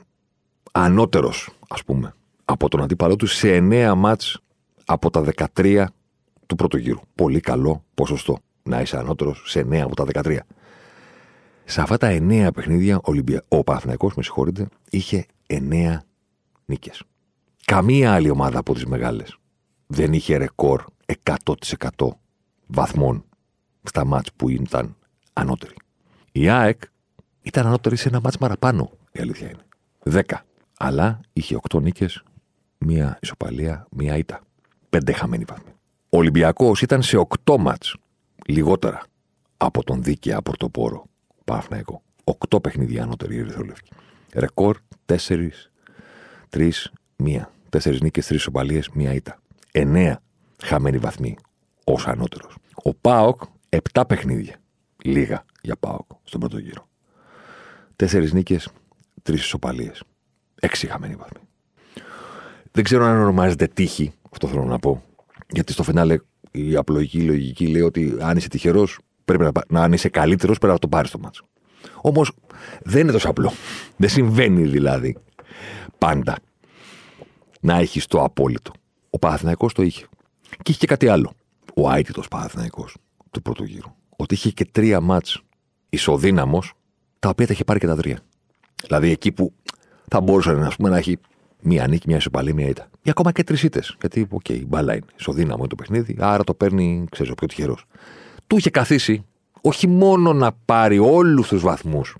ανώτερος, 0.72 1.50
ας 1.68 1.84
πούμε, 1.84 2.14
από 2.46 2.70
τον 2.70 2.82
αντίπαλό 2.82 3.16
του 3.16 3.26
σε 3.28 3.48
9 3.58 3.94
ματς 3.96 4.40
από 4.86 5.10
τα 5.10 5.24
13 5.56 5.86
του 6.46 6.56
πρώτου 6.56 6.78
γύρου. 6.78 7.00
Πολύ 7.16 7.40
καλό 7.40 7.84
ποσοστό 7.94 8.38
να 8.64 8.82
είσαι 8.82 8.98
ανώτερος 8.98 9.44
σε 9.46 9.60
9 9.60 9.76
από 9.76 9.96
τα 9.96 10.06
13. 10.24 10.40
Σε 11.66 11.82
αυτά 11.82 11.98
τα 11.98 12.18
9 12.22 12.50
παιχνίδια, 12.54 13.00
Ολυμπια... 13.04 13.44
ο 13.48 13.64
Παναθηναϊκός, 13.64 14.16
με 14.16 14.24
συγχωρείτε, 14.24 14.68
είχε 14.90 15.26
9 15.48 15.98
νίκες. 16.66 17.04
Καμία 17.66 18.14
άλλη 18.14 18.30
ομάδα 18.30 18.60
από 18.60 18.74
τις 18.74 18.86
μεγάλες 18.86 19.38
δεν 19.88 20.14
είχε 20.14 20.38
ρεκόρ 20.38 20.84
100% 21.24 22.08
βαθμών 22.68 23.26
στα 23.84 24.06
μάτς 24.06 24.34
που 24.36 24.50
ήταν 24.50 24.96
ανώτερη. 25.34 25.76
Η 26.32 26.50
ΑΕΚ 26.50 26.82
ήταν 27.42 27.66
ανώτερη 27.68 27.96
σε 27.96 28.08
ένα 28.08 28.20
μάτς 28.24 28.38
παραπάνω, 28.38 28.92
η 29.12 29.20
αλήθεια 29.20 29.50
είναι. 29.50 30.22
10 30.28 30.46
αλλά 30.78 31.20
είχε 31.34 31.56
8 31.70 31.82
νίκες, 31.82 32.24
μία 32.78 33.18
ισοπαλία, 33.22 33.88
μία 33.92 34.18
ήττα. 34.18 34.42
Πέντε 34.90 35.12
χαμένοι 35.12 35.44
βαθμοί. 35.44 35.72
Ο 36.10 36.18
Ολυμπιακός 36.18 36.82
ήταν 36.82 37.02
σε 37.02 37.18
8 37.46 37.58
μάτς 37.58 37.96
λιγότερα 38.46 39.02
από 39.58 39.84
τον 39.84 40.04
δίκαια 40.04 40.42
πορτοπόρο 40.42 41.06
Παναθναϊκό. 41.46 42.02
8 42.24 42.62
παιχνίδια 42.62 43.04
ανώτερη 43.04 43.38
ερυθρόλευκη. 43.38 43.92
Ρεκόρ 44.34 44.78
4, 45.06 45.70
3, 46.50 46.72
1. 47.16 47.52
4 47.70 48.02
νίκες, 48.02 48.28
3 48.28 48.36
ισοπαλίες, 48.36 48.90
μία 48.90 49.14
ήττα. 49.14 49.40
9 49.72 50.16
χαμένοι 50.64 50.98
βαθμοί. 50.98 51.36
Ως 51.86 52.08
ανώτερος. 52.08 52.56
Ο 52.74 52.94
Πάοκ, 52.94 53.42
7 53.70 54.04
παιχνίδια. 54.08 54.56
Λίγα 55.04 55.46
για 55.62 55.76
Πάοκ 55.76 56.10
στον 56.24 56.40
πρώτο 56.40 56.58
γύρο. 56.58 56.88
Τέσσερις 57.96 58.34
νίκες, 58.34 58.70
τρεις 59.24 59.42
ισοπαλίες. 59.42 60.04
Έξι 60.60 60.88
χαμένοι 60.88 61.16
βαθμοί. 61.16 61.42
Δεν 62.72 62.84
ξέρω 62.84 63.06
αν 63.06 63.22
ονομάζεται 63.22 63.68
τύχη, 63.68 64.14
αυτό 64.32 64.48
θέλω 64.48 64.64
να 64.64 64.80
πω. 64.80 65.04
Γιατί 65.50 65.72
στο 65.72 65.84
φινάλε 65.84 66.18
η 66.52 66.76
απλοϊκή 66.76 67.22
λογική 67.22 67.68
λέει 67.68 67.82
ότι 67.82 68.18
αν 68.20 68.38
είσαι 68.38 68.48
τυχερός, 68.48 69.00
πρέπει 69.26 69.44
να, 69.44 69.52
να 69.68 69.84
αν 69.84 69.94
είσαι 69.94 70.10
καλύτερος, 70.10 70.58
πρέπει 70.58 70.74
να 70.74 70.80
το 70.80 70.88
πάρεις 70.88 71.12
το 71.12 71.20
μάτσο. 71.20 71.48
Όμως 72.02 72.32
δεν 72.84 73.02
είναι 73.02 73.12
τόσο 73.12 73.30
απλό. 73.30 73.52
Δεν 73.98 74.10
συμβαίνει 74.10 74.64
δηλαδή 74.64 75.18
πάντα 75.98 76.38
να 77.60 77.78
έχεις 77.78 78.06
το 78.06 78.24
απόλυτο. 78.24 78.72
Ο 79.10 79.20
Παναθηναϊκός 79.20 79.74
το 79.74 79.82
είχε. 79.82 80.06
Και 80.42 80.72
είχε 80.72 80.80
και 80.80 80.88
κάτι 80.88 81.08
άλλο. 81.08 81.34
Ο 81.78 81.90
άιτητος 81.90 82.28
Παναθηναϊκός 82.28 82.98
του 83.32 83.42
πρώτου 83.42 83.64
γύρου. 83.64 83.90
Ότι 84.16 84.34
είχε 84.34 84.50
και 84.50 84.66
τρία 84.66 85.02
μάτς 85.02 85.42
ισοδύναμος, 85.90 86.74
τα 87.20 87.30
οποία 87.30 87.48
τα 87.48 87.54
είχε 87.54 87.64
πάρει 87.64 87.80
και 87.80 87.88
τα 87.88 87.96
τρία. 87.96 88.20
Δηλαδή 88.84 89.10
εκεί 89.10 89.32
που 89.32 89.54
θα 90.08 90.22
μπορούσε 90.22 90.52
να, 90.52 90.72
πούμε, 90.78 90.90
να 90.90 90.98
έχει 90.98 91.18
μία 91.62 91.88
νίκη, 91.88 92.08
μία 92.08 92.18
ισοπαλία, 92.18 92.54
μία 92.54 92.68
ήττα. 92.68 92.88
Ή 93.02 93.10
ακόμα 93.10 93.32
και 93.32 93.44
τρεις 93.44 93.64
ήττες. 93.64 93.96
Γιατί, 94.00 94.28
OK, 94.30 94.42
okay, 94.50 94.62
μπάλα 94.68 94.94
είναι. 94.94 95.06
Ισοδύναμο 95.20 95.58
είναι 95.58 95.68
το 95.68 95.76
παιχνίδι, 95.76 96.16
άρα 96.20 96.44
το 96.44 96.54
παίρνει, 96.54 97.06
ξέρω, 97.12 97.30
ο 97.32 97.36
πιο 97.36 97.48
τυχερός. 97.48 97.86
Του 98.48 98.58
είχε 98.58 98.70
καθίσει 98.70 99.26
όχι 99.62 99.88
μόνο 99.88 100.34
να 100.34 100.52
πάρει 100.66 101.00
όλους 101.00 101.48
τους 101.48 101.62
βαθμούς 101.62 102.16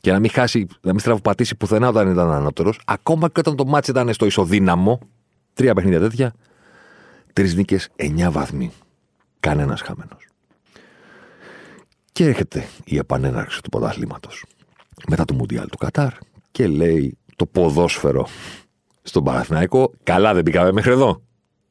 και 0.00 0.12
να 0.12 0.18
μην 0.18 0.30
χάσει, 0.30 0.66
να 0.80 0.90
μην 0.90 1.00
στραβοπατήσει 1.00 1.56
πουθενά 1.56 1.88
όταν 1.88 2.10
ήταν 2.10 2.30
ανώτερος, 2.30 2.80
ακόμα 2.84 3.28
και 3.28 3.40
όταν 3.40 3.56
το 3.56 3.64
ματς 3.64 3.90
ήταν 3.90 4.12
στο 4.12 4.26
ισοδύναμο, 4.26 4.98
τρία 5.54 5.74
παιχνίδια 5.74 6.00
τέτοια, 6.00 6.34
τρεις 7.32 7.54
νίκες, 7.54 7.88
εννιά 7.96 8.30
βαθμοί. 8.30 8.72
Κανένας 9.40 9.80
χαμένος. 9.80 10.26
Και 12.12 12.24
έρχεται 12.24 12.68
η 12.84 12.96
επανέναρξη 12.96 13.62
του 13.62 13.68
πρωταθλήματος 13.68 14.44
μετά 15.08 15.24
το 15.24 15.34
Μουντιάλ 15.34 15.68
του 15.68 15.76
Κατάρ 15.76 16.12
και 16.50 16.66
λέει 16.66 17.18
το 17.36 17.46
ποδόσφαιρο 17.46 18.26
στον 19.02 19.24
Παναθηναϊκό. 19.24 19.92
Καλά 20.02 20.34
δεν 20.34 20.42
πήγαμε 20.42 20.72
μέχρι 20.72 20.90
εδώ. 20.90 21.22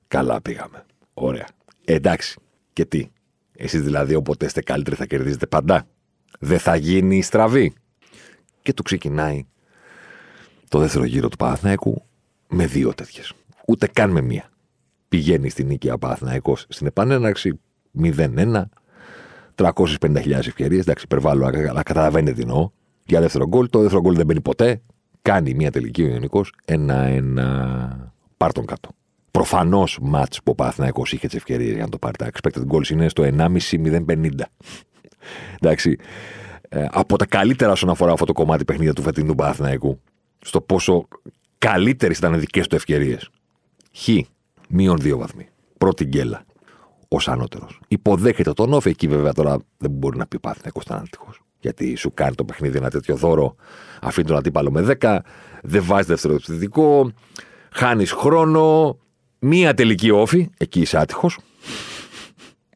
Καλά 0.08 0.41
πήγαμε. 0.41 0.86
Ωραία. 1.13 1.47
Εντάξει. 1.86 2.39
Και 2.73 2.86
τι. 2.86 3.08
Εσείς 3.55 3.82
δηλαδή 3.82 4.15
όποτε 4.15 4.45
είστε 4.45 4.62
καλύτεροι 4.62 4.95
θα 4.95 5.05
κερδίζετε 5.05 5.47
παντά. 5.47 5.88
Δεν 6.39 6.60
θα 6.60 6.75
γίνει 6.75 7.21
στραβή. 7.21 7.73
Και 8.62 8.73
του 8.73 8.84
ξεκινάει 8.84 9.45
το 10.67 10.79
δεύτερο 10.79 11.03
γύρο 11.03 11.29
του 11.29 11.38
Παναθηναϊκού 11.38 12.05
με 12.47 12.65
δύο 12.65 12.93
τέτοιες. 12.93 13.34
Ούτε 13.67 13.88
καν 13.88 14.12
με 14.12 14.21
μία. 14.21 14.49
Πηγαίνει 15.09 15.49
στην 15.49 15.67
νίκη 15.67 15.91
Παναθηναϊκός 15.99 16.65
στην 16.69 16.87
επανέναρξη 16.87 17.59
0-1. 18.01 18.63
350.000 19.55 20.29
ευκαιρίες. 20.31 20.81
Εντάξει, 20.81 21.03
υπερβάλλω, 21.03 21.45
αλλά 21.45 21.83
καταλαβαίνετε 21.83 22.33
τι 22.35 22.41
εννοώ. 22.41 22.69
Για 23.05 23.21
δεύτερο 23.21 23.47
γκολ. 23.47 23.69
Το 23.69 23.79
δεύτερο 23.79 24.01
γκολ 24.01 24.15
δεν 24.15 24.25
μπαίνει 24.25 24.41
ποτέ. 24.41 24.81
Κάνει 25.21 25.53
μια 25.53 25.71
τελική 25.71 26.03
ο 26.03 26.07
Ιωνικός. 26.07 26.53
Ένα-ένα. 26.65 28.13
Πάρ 28.37 28.51
τον 28.51 28.65
κάτω. 28.65 28.89
Προφανώς 29.31 29.99
μάτς 30.01 30.37
που 30.43 30.51
ο 30.51 30.55
Παναθυναϊκό 30.55 31.01
είχε 31.05 31.27
τις 31.27 31.35
ευκαιρίες 31.35 31.73
για 31.73 31.83
να 31.83 31.89
το 31.89 31.97
πάρει. 31.97 32.15
Τα 32.17 32.29
expected 32.31 32.63
goals 32.71 32.89
είναι 32.89 33.09
στο 33.09 33.23
1,5-0,50. 33.23 34.29
Εντάξει. 35.59 35.97
Ε, 36.69 36.85
από 36.91 37.17
τα 37.17 37.25
καλύτερα 37.25 37.71
όσον 37.71 37.89
αφορά 37.89 38.11
αυτό 38.11 38.25
το 38.25 38.33
κομμάτι 38.33 38.65
παιχνίδια 38.65 38.93
του 38.93 39.01
φετινού 39.01 39.35
Παναθηναϊκού. 39.35 40.01
Στο 40.39 40.61
πόσο 40.61 41.07
καλύτερες 41.57 42.17
ήταν 42.17 42.39
δικές 42.39 42.67
του 42.67 42.75
ευκαιρίες. 42.75 43.29
Χ. 43.93 44.07
Μείον 44.69 44.97
δύο 44.97 45.17
βαθμοί. 45.17 45.47
Πρώτη 45.77 46.05
γκέλα. 46.05 46.45
Ω 47.08 47.17
ανώτερος. 47.25 47.79
Υποδέχεται 47.88 48.53
τον 48.53 48.73
όφη. 48.73 48.89
Εκεί 48.89 49.08
βέβαια 49.08 49.34
τώρα 49.34 49.58
δεν 49.77 49.91
μπορεί 49.91 50.17
να 50.17 50.27
πει 50.27 50.36
ο 50.36 50.39
Παναθηναϊκός 50.39 50.84
ήταν 50.84 51.08
Γιατί 51.60 51.95
σου 51.95 52.13
κάνει 52.13 52.36
το 52.36 52.45
παιχνίδι 52.45 52.77
ένα 52.77 52.89
τέτοιο 52.89 53.15
δώρο. 53.15 53.55
Αφήνει 54.01 54.27
τον 54.27 54.38
αντίπαλο 54.38 54.71
με 54.71 54.97
10. 55.01 55.19
Δεν 55.63 55.84
βάζει 55.84 56.08
δεύτερο 56.08 56.34
επιθετικό. 56.34 57.12
Χάνεις 57.71 58.12
χρόνο. 58.12 58.97
Μία 59.39 59.73
τελική 59.73 60.12
όφη, 60.12 60.49
εκεί 60.58 60.82
είσαι 60.82 60.97
άτυχος. 60.97 61.39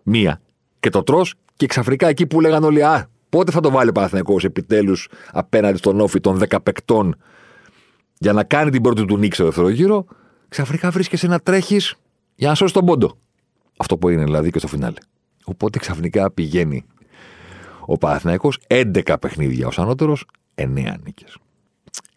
Μία. 0.04 0.42
Και 0.80 0.90
το 0.90 1.04
τρώ 1.04 1.26
και 1.56 1.66
ξαφνικά 1.66 2.08
εκεί 2.08 2.28
που 2.28 2.42
λέγανε 2.42 2.66
όλοι, 2.66 2.84
Α, 2.84 3.10
πότε 3.30 3.52
θα 3.52 3.60
το 3.60 3.72
βάλει 3.72 3.90
ο 3.90 3.92
Παναθυνακό 3.92 4.36
επιτέλους 4.44 5.08
απέναντι 5.32 5.78
στον 5.78 6.00
όφη 6.00 6.20
των 6.20 6.40
10 6.50 6.58
παικτών 6.64 7.16
για 8.18 8.34
να 8.34 8.44
κάνει 8.44 8.72
την 8.72 8.82
πρώτη 8.82 9.06
του 9.06 9.18
νίκη 9.18 9.36
στο 9.36 9.44
δεύτερο 9.44 9.70
γύρο, 9.70 10.06
ξαφνικά 10.54 10.92
βρίσκεσαι 10.92 11.28
να 11.28 11.40
τρέχεις 11.40 11.96
για 12.36 12.48
να 12.48 12.56
σώσεις 12.56 12.74
τον 12.74 12.86
πόντο. 12.86 13.18
Αυτό 13.78 13.98
που 13.98 14.10
είναι 14.10 14.24
δηλαδή 14.24 14.52
και 14.52 14.60
στο 14.60 14.68
φινάλε. 14.68 14.98
Οπότε 15.44 15.80
ξαφνικά 15.80 16.32
πηγαίνει 16.32 16.86
ο 17.86 17.98
Παναθηναϊκός 17.98 18.60
11 18.68 19.16
παιχνίδια 19.22 19.68
ως 19.68 19.80
ανώτερος, 19.80 20.26
9 20.56 20.66
νίκες. 21.04 21.38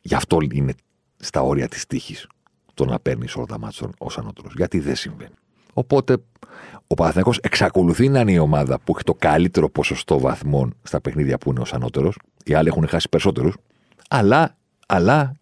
Γι' 0.03 0.15
αυτό 0.15 0.39
είναι 0.53 0.75
στα 1.17 1.41
όρια 1.41 1.69
της 1.69 1.87
τύχης 1.87 2.27
το 2.75 2.85
να 2.85 2.99
παίρνεις 2.99 3.37
όλα 3.37 3.47
τα 3.47 3.59
μάτια 3.59 3.91
ως 3.99 4.19
ανώτερος. 4.19 4.53
Γιατί 4.57 4.79
δεν 4.79 4.97
συμβαίνει. 4.97 5.35
Οπότε 5.73 6.17
ο 6.87 6.95
Παναθυνακό 6.95 7.33
εξακολουθεί 7.41 8.09
να 8.09 8.21
είναι 8.21 8.33
η 8.33 8.39
ομάδα 8.39 8.79
που 8.79 8.93
έχει 8.95 9.05
το 9.05 9.15
καλύτερο 9.15 9.71
ποσοστό 9.71 10.19
βαθμών 10.19 10.75
στα 10.83 11.01
παιχνίδια 11.01 11.39
που 11.39 11.51
είναι 11.51 11.61
ως 11.61 11.73
ανώτερος. 11.73 12.19
Οι 12.45 12.55
άλλοι 12.55 12.69
έχουν 12.69 12.89
χάσει 12.89 13.09
περισσότερους. 13.09 13.57
Αλλά, 14.09 14.57
αλλά, 14.87 15.21
ε, 15.21 15.33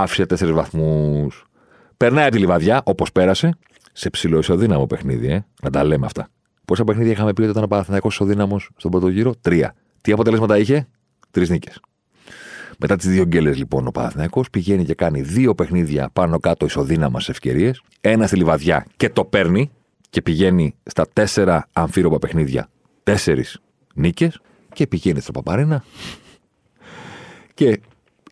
άφησε 0.00 0.26
τέσσερις 0.26 0.54
βαθμούς. 0.54 1.46
Περνάει 1.96 2.28
τη 2.28 2.38
λιβαδιά, 2.38 2.82
όπως 2.84 3.12
πέρασε, 3.12 3.58
σε 3.92 4.10
ψηλό 4.10 4.38
ισοδύναμο 4.38 4.86
παιχνίδι, 4.86 5.26
ε. 5.26 5.44
Να 5.62 5.70
τα 5.70 5.84
λέμε 5.84 6.06
αυτά. 6.06 6.28
Πόσα 6.64 6.84
παιχνίδια 6.84 7.12
είχαμε 7.12 7.32
πει 7.32 7.40
ότι 7.40 7.50
ήταν 7.50 7.62
ο 7.62 7.66
Παναθυνακό 7.66 8.08
ισοδύναμος 8.08 8.70
στον 8.76 8.90
πρώτο 8.90 9.08
γύρο, 9.08 9.34
Τρία. 9.40 9.74
Τι 10.00 10.12
αποτελέσματα 10.12 10.58
είχε, 10.58 10.86
Τρεις 11.30 11.50
νίκες. 11.50 11.80
Μετά 12.78 12.96
τις 12.96 13.08
δύο 13.08 13.24
γκέλες, 13.24 13.56
λοιπόν, 13.56 13.86
ο 13.86 13.90
Παναθυναϊκό 13.90 14.44
πηγαίνει 14.52 14.84
και 14.84 14.94
κάνει 14.94 15.20
δύο 15.20 15.54
παιχνίδια 15.54 16.10
πάνω 16.12 16.38
κάτω 16.38 16.64
ισοδύναμα 16.64 17.20
σε 17.20 17.30
ευκαιρίες. 17.30 17.82
Ένα 18.00 18.26
στη 18.26 18.36
λιβαδιά 18.36 18.86
και 18.96 19.10
το 19.10 19.24
παίρνει 19.24 19.70
και 20.10 20.22
πηγαίνει 20.22 20.74
στα 20.82 21.06
τέσσερα 21.12 21.68
αμφίροπα 21.72 22.18
παιχνίδια. 22.18 22.68
Τέσσερις 23.02 23.60
νίκες 23.94 24.40
και 24.72 24.86
πηγαίνει 24.86 25.20
στο 25.20 25.32
Παπαρένα. 25.32 25.84
Και 27.54 27.80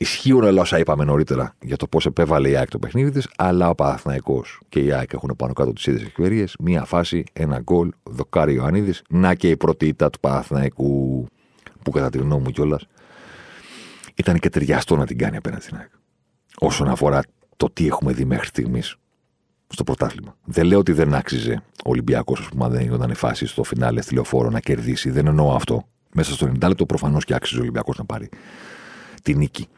ισχύουν 0.02 0.42
όλα 0.42 0.60
όσα 0.60 0.78
είπαμε 0.78 1.04
νωρίτερα 1.04 1.54
για 1.62 1.76
το 1.76 1.86
πώς 1.86 2.06
επέβαλε 2.06 2.48
η 2.48 2.56
ΑΕΚ 2.56 2.68
το 2.68 2.78
παιχνίδι 2.78 3.10
της, 3.10 3.28
αλλά 3.36 3.68
ο 3.68 3.74
Παναθυναϊκό 3.74 4.44
και 4.68 4.80
η 4.80 4.92
ΑΕΚ 4.92 5.12
έχουν 5.12 5.34
πάνω 5.36 5.52
κάτω 5.52 5.72
τις 5.72 5.86
ίδιες 5.86 6.02
ευκαιρίες. 6.02 6.56
Μία 6.58 6.84
φάση, 6.84 7.24
ένα 7.32 7.60
γκολ, 7.60 7.90
δοκάρι 8.02 8.54
Ιωαννίδης. 8.54 9.02
Να 9.08 9.34
και 9.34 9.48
η 9.48 9.56
πρώτη 9.56 9.86
ήττα 9.86 10.10
του 10.10 10.20
Παναθηναϊκού, 10.20 11.26
που 11.82 11.90
κατά 11.90 12.10
τη 12.10 12.18
γνώμη 12.18 12.42
μου 12.42 12.50
κιόλας 12.50 12.86
ήταν 14.14 14.38
και 14.38 14.48
ταιριαστό 14.48 14.96
να 14.96 15.06
την 15.06 15.18
κάνει 15.18 15.36
απέναντι 15.36 15.62
στην 15.62 15.76
ΑΕΚ. 15.76 15.90
Όσον 16.58 16.88
αφορά 16.88 17.22
το 17.56 17.70
τι 17.72 17.86
έχουμε 17.86 18.12
δει 18.12 18.24
μέχρι 18.24 18.46
στιγμής 18.46 18.96
στο 19.68 19.84
πρωτάθλημα. 19.84 20.36
Δεν 20.44 20.66
λέω 20.66 20.78
ότι 20.78 20.92
δεν 20.92 21.14
άξιζε 21.14 21.62
ο 21.84 21.90
Ολυμπιακός, 21.90 22.40
ας 22.40 22.48
πούμε, 22.48 22.64
αν 22.64 22.70
δεν 22.70 22.80
ήταν 22.80 23.14
φάση 23.14 23.46
στο 23.46 23.62
φινάλε 23.62 24.00
στη 24.00 24.14
λεωφόρο 24.14 24.50
να 24.50 24.60
κερδίσει. 24.60 25.10
Δεν 25.10 25.26
εννοώ 25.26 25.54
αυτό. 25.54 25.88
Μέσα 26.12 26.32
στο 26.32 26.46
90 26.46 26.68
λεπτό 26.68 26.86
προφανώς 26.86 27.24
και 27.24 27.34
άξιζε 27.34 27.58
ο 27.58 27.62
Ολυμπιακός 27.62 27.98
να 27.98 28.04
πάρει 28.04 28.28
τη 29.22 29.34
νίκη. 29.34 29.68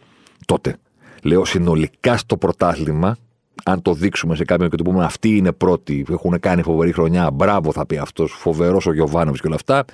Τότε. 0.47 0.77
Λέω 1.23 1.45
συνολικά 1.45 2.17
στο 2.17 2.37
πρωτάθλημα, 2.37 3.17
αν 3.65 3.83
το 3.83 3.95
δείξουμε 3.95 4.35
σε 4.35 4.45
κάποιον 4.45 4.71
και 4.71 4.77
το 4.77 4.83
πούμε 4.83 5.05
αυτοί 5.05 5.37
είναι 5.37 5.53
πρώτοι, 5.53 6.07
έχουν 6.11 6.41
κάνει 6.41 6.63
φοβερή 6.63 6.93
χρονιά, 6.93 7.31
μπράβο 7.31 7.73
θα 7.73 7.87
πει 7.87 7.97
αυτός, 7.97 8.33
φοβερός 8.33 8.87
ο 8.87 8.93
Γιωβάνοβι 8.93 9.39
και 9.39 9.47
όλα 9.47 9.57
αυτά. 9.57 9.85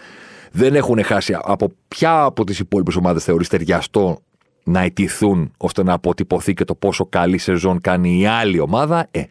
Δεν 0.53 0.75
έχουν 0.75 1.05
χάσει 1.05 1.37
από 1.43 1.73
ποια 1.89 2.23
από 2.23 2.45
τις 2.45 2.59
υπόλοιπες 2.59 2.97
ομάδες 2.97 3.25
θεωρείς 3.25 3.49
ταιριαστό 3.49 4.19
να 4.65 4.81
ετηθούν 4.81 5.53
ώστε 5.57 5.83
να 5.83 5.93
αποτυπωθεί 5.93 6.55
και 6.55 6.65
το 6.65 6.75
πόσο 6.75 7.07
καλή 7.07 7.39
σεζόν 7.39 7.81
κάνει 7.81 8.19
η 8.19 8.27
άλλη 8.27 8.59
ομάδα, 8.59 9.09
ε, 9.11 9.23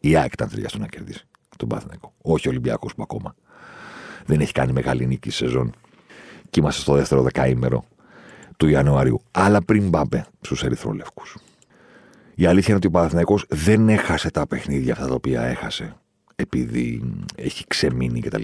η 0.00 0.16
ΑΕΚ 0.16 0.32
ήταν 0.32 0.48
ταιριαστό 0.48 0.78
να 0.78 0.86
κερδίσει 0.86 1.26
τον 1.56 1.68
Παθηναϊκό. 1.68 2.12
Όχι 2.22 2.48
ο 2.48 2.50
Ολυμπιακός 2.50 2.94
που 2.94 3.02
ακόμα 3.02 3.34
δεν 4.26 4.40
έχει 4.40 4.52
κάνει 4.52 4.72
μεγάλη 4.72 5.06
νίκη 5.06 5.30
σεζόν. 5.30 5.72
Και 6.50 6.60
είμαστε 6.60 6.80
στο 6.80 6.94
δεύτερο 6.94 7.22
δεκαήμερο 7.22 7.84
του 8.56 8.68
Ιανουαρίου. 8.68 9.20
Αλλά 9.30 9.64
πριν 9.64 9.90
πάμε 9.90 10.26
στους 10.40 10.62
Ερυθρόλευκους. 10.62 11.36
Η 12.34 12.46
αλήθεια 12.46 12.68
είναι 12.68 12.76
ότι 12.76 12.86
ο 12.86 12.90
Παναθηναϊκός 12.90 13.44
δεν 13.48 13.88
έχασε 13.88 14.30
τα 14.30 14.46
παιχνίδια 14.46 14.92
αυτά 14.92 15.06
τα 15.06 15.14
οποία 15.14 15.42
έχασε 15.42 15.96
επειδή 16.36 17.02
έχει 17.36 17.64
ξεμείνει 17.66 18.20
κτλ. 18.20 18.42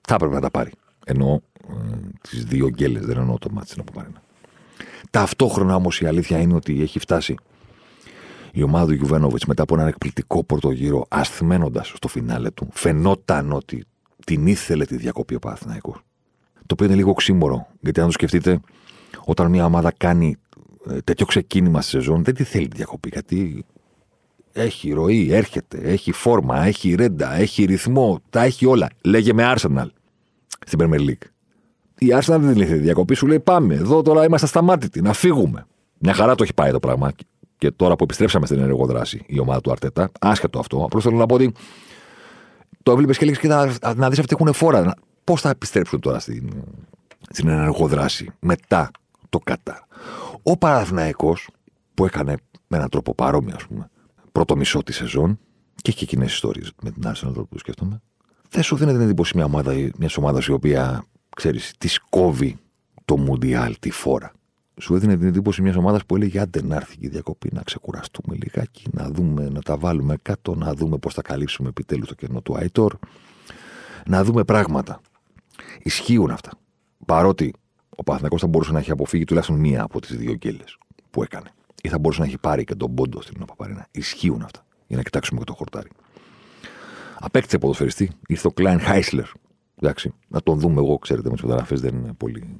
Θα 0.00 0.14
έπρεπε 0.14 0.34
να 0.34 0.40
τα 0.40 0.50
πάρει. 0.50 0.70
Εννοώ 1.04 1.40
ε, 1.68 1.96
τις 2.20 2.44
δύο 2.44 2.68
γκέλες, 2.68 3.06
δεν 3.06 3.18
εννοώ 3.18 3.38
το 3.38 3.50
μάτι 3.50 3.68
στην 3.68 3.80
Αποπαρίνα. 3.80 4.22
Ταυτόχρονα 5.10 5.74
όμως 5.74 6.00
η 6.00 6.06
αλήθεια 6.06 6.38
είναι 6.38 6.54
ότι 6.54 6.82
έχει 6.82 6.98
φτάσει 6.98 7.34
η 8.52 8.62
ομάδα 8.62 8.86
του 8.86 8.94
Γιουβένοβιτς 8.94 9.44
μετά 9.44 9.62
από 9.62 9.74
έναν 9.74 9.86
εκπληκτικό 9.88 10.44
πρώτο 10.44 10.70
γύρο, 10.70 11.04
ασθμένοντας 11.08 11.92
στο 11.96 12.08
φινάλε 12.08 12.50
του, 12.50 12.68
φαινόταν 12.72 13.52
ότι 13.52 13.84
την 14.26 14.46
ήθελε 14.46 14.84
τη 14.84 14.96
διακοπή 14.96 15.34
ο 15.34 15.38
Παναθηναϊκός. 15.38 16.00
Το 16.54 16.72
οποίο 16.72 16.86
είναι 16.86 16.94
λίγο 16.94 17.12
ξύμορο, 17.12 17.66
γιατί 17.80 18.00
αν 18.00 18.06
το 18.06 18.12
σκεφτείτε, 18.12 18.60
όταν 19.24 19.50
μια 19.50 19.64
ομάδα 19.64 19.92
κάνει 19.96 20.36
ε, 20.90 20.98
τέτοιο 21.00 21.26
ξεκίνημα 21.26 21.80
στη 21.80 21.90
σεζόν, 21.90 22.24
δεν 22.24 22.34
τη 22.34 22.44
θέλει 22.44 22.68
τη 22.68 22.76
διακοπή, 22.76 23.08
γιατί 23.12 23.64
Έχει 24.52 24.92
ροή, 24.92 25.32
έρχεται, 25.32 25.78
έχει 25.78 26.12
φόρμα, 26.12 26.64
έχει 26.64 26.94
ρέντα, 26.94 27.34
έχει 27.34 27.64
ρυθμό, 27.64 28.20
τα 28.30 28.42
έχει 28.42 28.66
όλα. 28.66 28.88
Λέγε 29.04 29.32
με 29.32 29.52
Arsenal 29.56 29.86
στην 30.66 30.78
Premier 30.82 31.00
League. 31.00 31.26
Η 31.98 32.06
Arsenal 32.10 32.38
δεν 32.40 32.56
ήρθε 32.56 32.74
διακοπή, 32.74 33.14
σου 33.14 33.26
λέει 33.26 33.40
πάμε. 33.40 33.74
Εδώ 33.74 34.02
τώρα 34.02 34.24
είμαστε 34.24 34.46
σταμάτητοι, 34.46 35.00
να 35.00 35.12
φύγουμε. 35.12 35.66
Μια 35.98 36.14
χαρά 36.14 36.34
το 36.34 36.42
έχει 36.42 36.54
πάει 36.54 36.70
το 36.70 36.78
πράγμα. 36.78 37.12
Και 37.58 37.70
τώρα 37.70 37.96
που 37.96 38.04
επιστρέψαμε 38.04 38.46
στην 38.46 38.58
ενεργοδράση 38.58 39.22
η 39.26 39.38
ομάδα 39.38 39.60
του 39.60 39.70
Αρτέτα, 39.70 40.10
άσχετο 40.20 40.58
αυτό. 40.58 40.84
Απλώς 40.84 41.02
θέλω 41.02 41.16
να 41.16 41.26
πω 41.26 41.34
ότι 41.34 41.52
το 42.82 42.92
έβλεπες 42.92 43.18
και 43.18 43.24
λέγε 43.24 43.38
και 43.38 43.48
να, 43.48 43.66
να 43.94 44.08
δεις 44.08 44.18
αυτοί 44.18 44.36
έχουν 44.40 44.52
φόρα. 44.52 44.94
Πώς 45.24 45.40
θα 45.40 45.50
επιστρέψουν 45.50 46.00
τώρα 46.00 46.18
στην, 46.18 46.52
στην 47.30 47.48
ενεργοδράση 47.48 48.30
μετά 48.40 48.90
το 49.32 49.38
Κατάρ. 49.38 49.78
Ο 50.42 50.56
Παναθηναϊκός 50.56 51.48
που 51.94 52.04
έκανε 52.04 52.36
με 52.66 52.76
έναν 52.76 52.88
τρόπο 52.88 53.14
παρόμοιο, 53.14 53.54
ας 53.56 53.66
πούμε, 53.66 53.90
πρώτο 54.32 54.56
μισό 54.56 54.82
της 54.82 54.96
σεζόν 54.96 55.38
και 55.74 55.90
έχει 55.90 55.98
και 55.98 56.06
κοινές 56.06 56.32
ιστορίες 56.32 56.72
με 56.82 56.90
την 56.90 57.02
Arsenal 57.06 57.48
που 57.48 57.58
σκέφτομαι. 57.58 58.00
Δεν 58.48 58.62
σου 58.62 58.76
δίνει 58.76 58.92
την 58.92 59.00
εντύπωση 59.00 59.36
μια 59.36 59.44
ομάδα, 59.44 59.72
μιας 59.98 60.16
ομάδας 60.16 60.46
η 60.46 60.52
οποία, 60.52 61.04
ξέρεις, 61.36 61.72
της 61.78 61.98
κόβει 61.98 62.58
το 63.04 63.16
Μουντιάλ, 63.16 63.76
τη 63.78 63.90
φόρα. 63.90 64.32
Σου 64.80 64.94
έδινε 64.94 65.16
την 65.16 65.26
εντύπωση 65.26 65.62
μιας 65.62 65.76
ομάδας 65.76 66.06
που 66.06 66.16
έλεγε 66.16 66.40
άντε 66.40 66.62
να 66.62 66.76
έρθει 66.76 66.96
και 66.96 67.06
η 67.06 67.08
διακοπή, 67.08 67.50
να 67.52 67.62
ξεκουραστούμε 67.62 68.36
λιγάκι, 68.36 68.84
να 68.92 69.10
δούμε, 69.10 69.48
να 69.48 69.62
τα 69.62 69.76
βάλουμε 69.76 70.16
κάτω, 70.22 70.54
να 70.54 70.74
δούμε 70.74 70.98
πώς 70.98 71.14
θα 71.14 71.22
καλύψουμε 71.22 71.68
επιτέλους 71.68 72.08
το 72.08 72.14
κενό 72.14 72.40
του 72.40 72.56
Άιτορ, 72.56 72.98
να 74.06 74.24
δούμε 74.24 74.44
πράγματα. 74.44 75.00
Ισχύουν 75.82 76.30
αυτά. 76.30 76.50
Παρότι 77.06 77.52
ο 77.96 78.02
Παθηνακό 78.02 78.38
θα 78.38 78.46
μπορούσε 78.46 78.72
να 78.72 78.78
έχει 78.78 78.90
αποφύγει 78.90 79.24
τουλάχιστον 79.24 79.58
μία 79.58 79.82
από 79.82 80.00
τις 80.00 80.16
δύο 80.16 80.34
γκέλε 80.34 80.64
που 81.10 81.22
έκανε. 81.22 81.50
Ή 81.82 81.88
θα 81.88 81.98
μπορούσε 81.98 82.20
να 82.20 82.26
έχει 82.26 82.38
πάρει 82.38 82.64
και 82.64 82.74
τον 82.74 82.94
πόντο 82.94 83.22
στην 83.22 83.44
Παπαρίνα. 83.44 83.86
Ισχύουν 83.90 84.42
αυτά. 84.42 84.64
Για 84.86 84.96
να 84.96 85.02
κοιτάξουμε 85.02 85.38
και 85.38 85.46
το 85.46 85.54
χορτάρι. 85.54 85.88
Απέκτησε 87.20 87.58
ποδοσφαιριστή. 87.58 88.10
Ήρθε 88.26 88.46
ο 88.46 88.50
Κλάιν 88.50 88.80
Χάισλερ. 88.80 89.26
Εντάξει, 89.80 90.14
να 90.28 90.40
τον 90.40 90.58
δούμε 90.58 90.80
εγώ, 90.80 90.98
ξέρετε, 90.98 91.28
με 91.28 91.34
τι 91.34 91.40
φωτογραφίε 91.40 91.76
δεν 91.76 91.94
είναι 91.94 92.12
πολύ. 92.12 92.56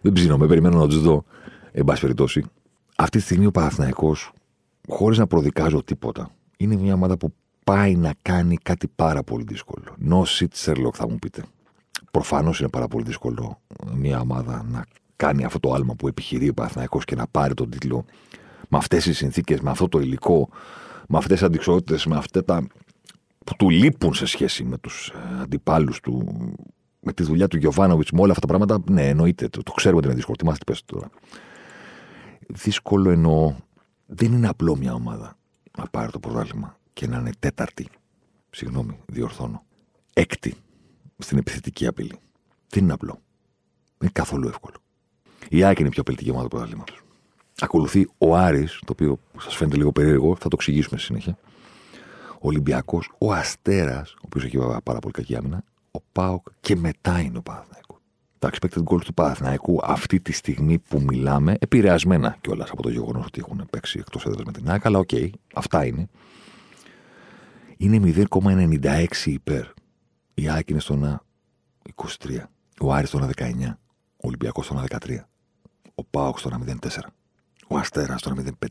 δεν 0.00 0.12
ψήνομαι, 0.12 0.46
περιμένω 0.46 0.78
να 0.78 0.86
τους 0.86 1.02
δω. 1.02 1.24
Εν 1.72 1.84
πάση 1.84 2.00
περιπτώσει, 2.00 2.44
αυτή 2.96 3.18
τη 3.18 3.24
στιγμή 3.24 3.46
ο 3.46 3.50
Παναθυναϊκό, 3.50 4.16
χωρίς 4.88 5.18
να 5.18 5.26
προδικάζω 5.26 5.82
τίποτα, 5.84 6.30
είναι 6.56 6.76
μια 6.76 6.94
ομάδα 6.94 7.16
που 7.16 7.34
πάει 7.64 7.96
να 7.96 8.14
κάνει 8.22 8.56
κάτι 8.56 8.88
πάρα 8.88 9.22
πολύ 9.22 9.44
δύσκολο. 9.44 9.84
No 10.10 10.22
shit 10.22 10.64
Sherlock 10.64 10.94
θα 10.94 11.08
μου 11.08 11.18
πείτε. 11.18 11.44
Προφανώς 12.14 12.60
είναι 12.60 12.68
πάρα 12.68 12.88
πολύ 12.88 13.04
δύσκολο 13.04 13.60
μια 13.94 14.20
ομάδα 14.20 14.64
να 14.70 14.84
κάνει 15.16 15.44
αυτό 15.44 15.60
το 15.60 15.72
άλμα 15.72 15.94
που 15.94 16.08
επιχειρεί 16.08 16.48
ο 16.48 16.54
Παναθυναϊκό 16.54 16.98
και 16.98 17.14
να 17.14 17.26
πάρει 17.26 17.54
τον 17.54 17.70
τίτλο 17.70 18.04
με 18.68 18.78
αυτές 18.78 19.04
τις 19.04 19.16
συνθήκες, 19.16 19.60
με 19.60 19.70
αυτό 19.70 19.88
το 19.88 20.00
υλικό, 20.00 20.48
με 21.08 21.18
αυτές 21.18 21.38
τις 21.38 21.46
αντικσότητες, 21.46 22.06
με 22.06 22.16
αυτά 22.16 22.44
τα 22.44 22.66
που 23.44 23.56
του 23.56 23.70
λείπουν 23.70 24.14
σε 24.14 24.26
σχέση 24.26 24.64
με 24.64 24.78
τους 24.78 25.08
ε, 25.08 25.42
αντιπάλους 25.42 26.00
του, 26.00 26.26
με 27.00 27.12
τη 27.12 27.22
δουλειά 27.22 27.48
του 27.48 27.56
Γιωβάνοβιτς, 27.56 28.10
με 28.10 28.20
όλα 28.20 28.32
αυτά 28.32 28.46
τα 28.46 28.56
πράγματα. 28.56 28.92
Ναι, 28.92 29.08
εννοείται, 29.08 29.48
το, 29.48 29.62
το 29.62 29.72
ξέρουμε 29.72 29.98
ότι 29.98 30.06
είναι 30.06 30.16
δύσκολο. 30.16 30.36
Τι 30.36 30.44
μάθετε 30.44 30.74
τώρα. 30.84 31.10
Δύσκολο 32.48 33.10
εννοώ. 33.10 33.54
Δεν 34.06 34.32
είναι 34.32 34.48
απλό 34.48 34.76
μια 34.76 34.94
ομάδα 34.94 35.36
να 35.78 35.86
πάρει 35.88 36.10
το 36.10 36.18
πρωτάθλημα 36.18 36.78
και 36.92 37.06
να 37.06 37.18
είναι 37.18 37.32
τέταρτη. 37.38 37.88
Συγγνώμη, 38.50 38.98
διορθώνω. 39.06 39.62
Έκτη 40.12 40.54
στην 41.18 41.38
επιθετική 41.38 41.86
απειλή. 41.86 42.18
Δεν 42.68 42.82
είναι 42.82 42.92
απλό. 42.92 43.12
Δεν 43.12 43.22
είναι 44.00 44.10
καθόλου 44.12 44.48
εύκολο. 44.48 44.76
Η 45.48 45.64
Άκη 45.64 45.78
είναι 45.80 45.88
η 45.88 45.92
πιο 45.92 46.00
απειλητική 46.00 46.30
ομάδα 46.30 46.48
του 46.48 46.50
πρωταθλήματος. 46.50 47.02
Ακολουθεί 47.60 48.08
ο 48.18 48.36
Άρης, 48.36 48.78
το 48.78 48.92
οποίο 48.92 49.18
σας 49.38 49.56
φαίνεται 49.56 49.76
λίγο 49.76 49.92
περίεργο, 49.92 50.36
θα 50.36 50.48
το 50.48 50.56
εξηγήσουμε 50.58 50.98
στη 50.98 51.06
συνέχεια. 51.06 51.38
Ο 52.34 52.48
Ολυμπιακός, 52.48 53.10
ο 53.18 53.32
Αστέρας, 53.32 54.12
ο 54.12 54.20
οποίος 54.24 54.44
έχει 54.44 54.58
πάρα 54.82 54.98
πολύ 54.98 55.12
κακή 55.12 55.36
άμυνα, 55.36 55.64
ο 55.90 55.98
Πάοκ 56.12 56.46
και 56.60 56.76
μετά 56.76 57.20
είναι 57.20 57.38
ο 57.38 57.42
Παναθηναϊκός. 57.42 57.98
Τα 58.38 58.50
expected 58.52 58.82
goals 58.84 59.04
του 59.04 59.14
Παναθηναϊκού 59.14 59.78
αυτή 59.82 60.20
τη 60.20 60.32
στιγμή 60.32 60.78
που 60.78 61.00
μιλάμε, 61.00 61.56
επηρεασμένα 61.58 62.36
κιόλας 62.40 62.70
από 62.70 62.82
το 62.82 62.88
γεγονός 62.88 63.26
ότι 63.26 63.40
έχουν 63.40 63.66
παίξει 63.70 63.98
εκτός 63.98 64.26
έδρας 64.26 64.44
με 64.44 64.52
την 64.52 64.70
ΑΕΚ, 64.70 64.88
αλλά 64.88 64.98
OK, 64.98 65.08
okay, 65.12 65.30
αυτά 65.54 65.86
είναι. 65.86 66.08
Είναι 67.76 68.14
0,96 68.32 69.06
υπέρ. 69.24 69.64
Η 70.34 70.48
ΑΕΚ 70.48 70.72
είναι 70.72 70.80
στο 70.80 71.20
23. 71.94 72.04
Ο 72.80 72.92
Άρης 72.92 73.08
στο 73.08 73.28
19. 73.36 73.78
Ο 74.16 74.26
Ολυμπιακός 74.26 74.64
στο 74.64 74.84
13. 74.88 75.18
Ο 75.94 76.04
ΠΑΟΚ 76.04 76.38
στο 76.38 76.50
04 76.50 77.14
ο 77.68 77.76
Αστέρας 77.76 78.20
στο 78.20 78.34
0-5. 78.36 78.66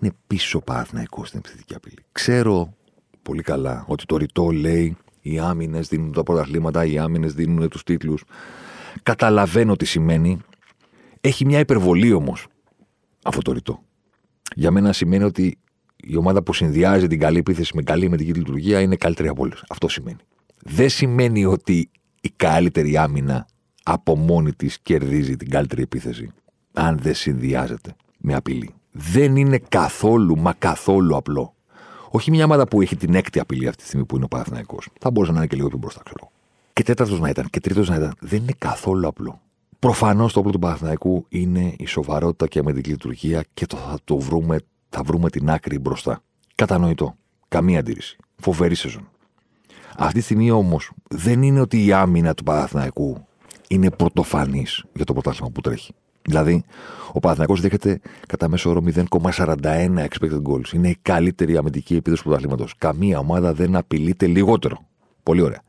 Είναι 0.00 0.12
πίσω 0.26 0.60
Παναθηναϊκός 0.60 1.28
στην 1.28 1.38
επιθετική 1.38 1.74
απειλή. 1.74 2.04
Ξέρω 2.12 2.74
πολύ 3.22 3.42
καλά 3.42 3.84
ότι 3.88 4.04
το 4.04 4.16
ρητό 4.16 4.50
λέει 4.50 4.96
οι 5.20 5.38
άμυνες 5.38 5.88
δίνουν 5.88 6.12
τα 6.12 6.22
πρωταθλήματα, 6.22 6.84
οι 6.84 6.98
άμυνες 6.98 7.34
δίνουν 7.34 7.68
τους 7.68 7.82
τίτλους. 7.82 8.24
Καταλαβαίνω 9.02 9.76
τι 9.76 9.84
σημαίνει. 9.84 10.38
Έχει 11.20 11.44
μια 11.44 11.58
υπερβολή 11.58 12.12
όμως 12.12 12.46
αυτό 13.22 13.42
το 13.42 13.52
ρητό. 13.52 13.82
Για 14.54 14.70
μένα 14.70 14.92
σημαίνει 14.92 15.24
ότι 15.24 15.58
η 15.96 16.16
ομάδα 16.16 16.42
που 16.42 16.52
συνδυάζει 16.52 17.06
την 17.06 17.18
καλή 17.18 17.38
επίθεση 17.38 17.72
με 17.76 17.82
καλή 17.82 18.08
μετική 18.08 18.32
λειτουργία 18.32 18.80
είναι 18.80 18.96
καλύτερη 18.96 19.28
από 19.28 19.42
όλες. 19.42 19.64
Αυτό 19.68 19.88
σημαίνει. 19.88 20.20
Δεν 20.64 20.88
σημαίνει 20.88 21.44
ότι 21.44 21.90
η 22.20 22.30
καλύτερη 22.36 22.96
άμυνα 22.96 23.46
από 23.82 24.16
μόνη 24.16 24.52
της 24.52 24.78
κερδίζει 24.80 25.36
την 25.36 25.50
καλύτερη 25.50 25.82
επίθεση 25.82 26.30
αν 26.72 26.98
δεν 26.98 27.14
συνδυάζεται 27.14 27.94
με 28.18 28.34
απειλή. 28.34 28.74
Δεν 28.92 29.36
είναι 29.36 29.58
καθόλου, 29.68 30.38
μα 30.38 30.52
καθόλου 30.52 31.16
απλό. 31.16 31.54
Όχι 32.10 32.30
μια 32.30 32.44
ομάδα 32.44 32.68
που 32.68 32.80
έχει 32.80 32.96
την 32.96 33.14
έκτη 33.14 33.40
απειλή 33.40 33.68
αυτή 33.68 33.82
τη 33.82 33.88
στιγμή 33.88 34.06
που 34.06 34.16
είναι 34.16 34.24
ο 34.24 34.28
Παναθυναϊκό. 34.28 34.78
Θα 35.00 35.10
μπορούσε 35.10 35.32
να 35.32 35.38
είναι 35.38 35.46
και 35.46 35.56
λίγο 35.56 35.68
πιο 35.68 35.78
μπροστά, 35.78 36.02
ξέρω. 36.04 36.30
Και 36.72 36.82
τέταρτος 36.82 37.20
να 37.20 37.28
ήταν, 37.28 37.46
και 37.50 37.60
τρίτος 37.60 37.88
να 37.88 37.96
ήταν. 37.96 38.14
Δεν 38.20 38.42
είναι 38.42 38.52
καθόλου 38.58 39.06
απλό. 39.06 39.40
Προφανώς 39.78 40.32
το 40.32 40.38
όπλο 40.38 40.52
του 40.52 40.58
Παναθηναϊκού 40.58 41.26
είναι 41.28 41.74
η 41.78 41.86
σοβαρότητα 41.86 42.46
και 42.46 42.58
η 42.58 42.60
αμυντική 42.60 42.90
λειτουργία 42.90 43.44
και 43.54 43.66
το 43.66 43.76
θα 43.76 43.98
το 44.04 44.18
βρούμε, 44.18 44.58
θα 44.88 45.02
βρούμε 45.02 45.30
την 45.30 45.50
άκρη 45.50 45.78
μπροστά. 45.78 46.22
Κατανοητό. 46.54 47.16
Καμία 47.48 47.78
αντίρρηση. 47.78 48.16
Φοβερή 48.36 48.74
σεζόν. 48.74 49.08
Αυτή 50.00 50.18
τη 50.18 50.24
στιγμή 50.24 50.50
όμως 50.50 50.90
δεν 51.08 51.42
είναι 51.42 51.60
ότι 51.60 51.84
η 51.84 51.92
άμυνα 51.92 52.34
του 52.34 52.42
Παναθηναϊκού 52.42 53.26
είναι 53.68 53.90
πρωτοφανής 53.90 54.84
για 54.94 55.04
το 55.04 55.12
πρωτάθλημα 55.12 55.50
που 55.50 55.60
τρέχει. 55.60 55.92
Δηλαδή, 56.22 56.64
ο 57.12 57.20
Παναθηναϊκός 57.20 57.60
δέχεται 57.60 58.00
κατά 58.26 58.48
μέσο 58.48 58.70
όρο 58.70 58.82
0,41 58.86 60.06
expected 60.08 60.42
goals. 60.42 60.72
Είναι 60.72 60.88
η 60.88 60.98
καλύτερη 61.02 61.56
αμυντική 61.56 61.96
επίδοση 61.96 62.22
του 62.22 62.28
πρωταθλήματος. 62.28 62.74
Καμία 62.78 63.18
ομάδα 63.18 63.52
δεν 63.52 63.76
απειλείται 63.76 64.26
λιγότερο. 64.26 64.86
Πολύ 65.22 65.40
ωραία. 65.40 65.62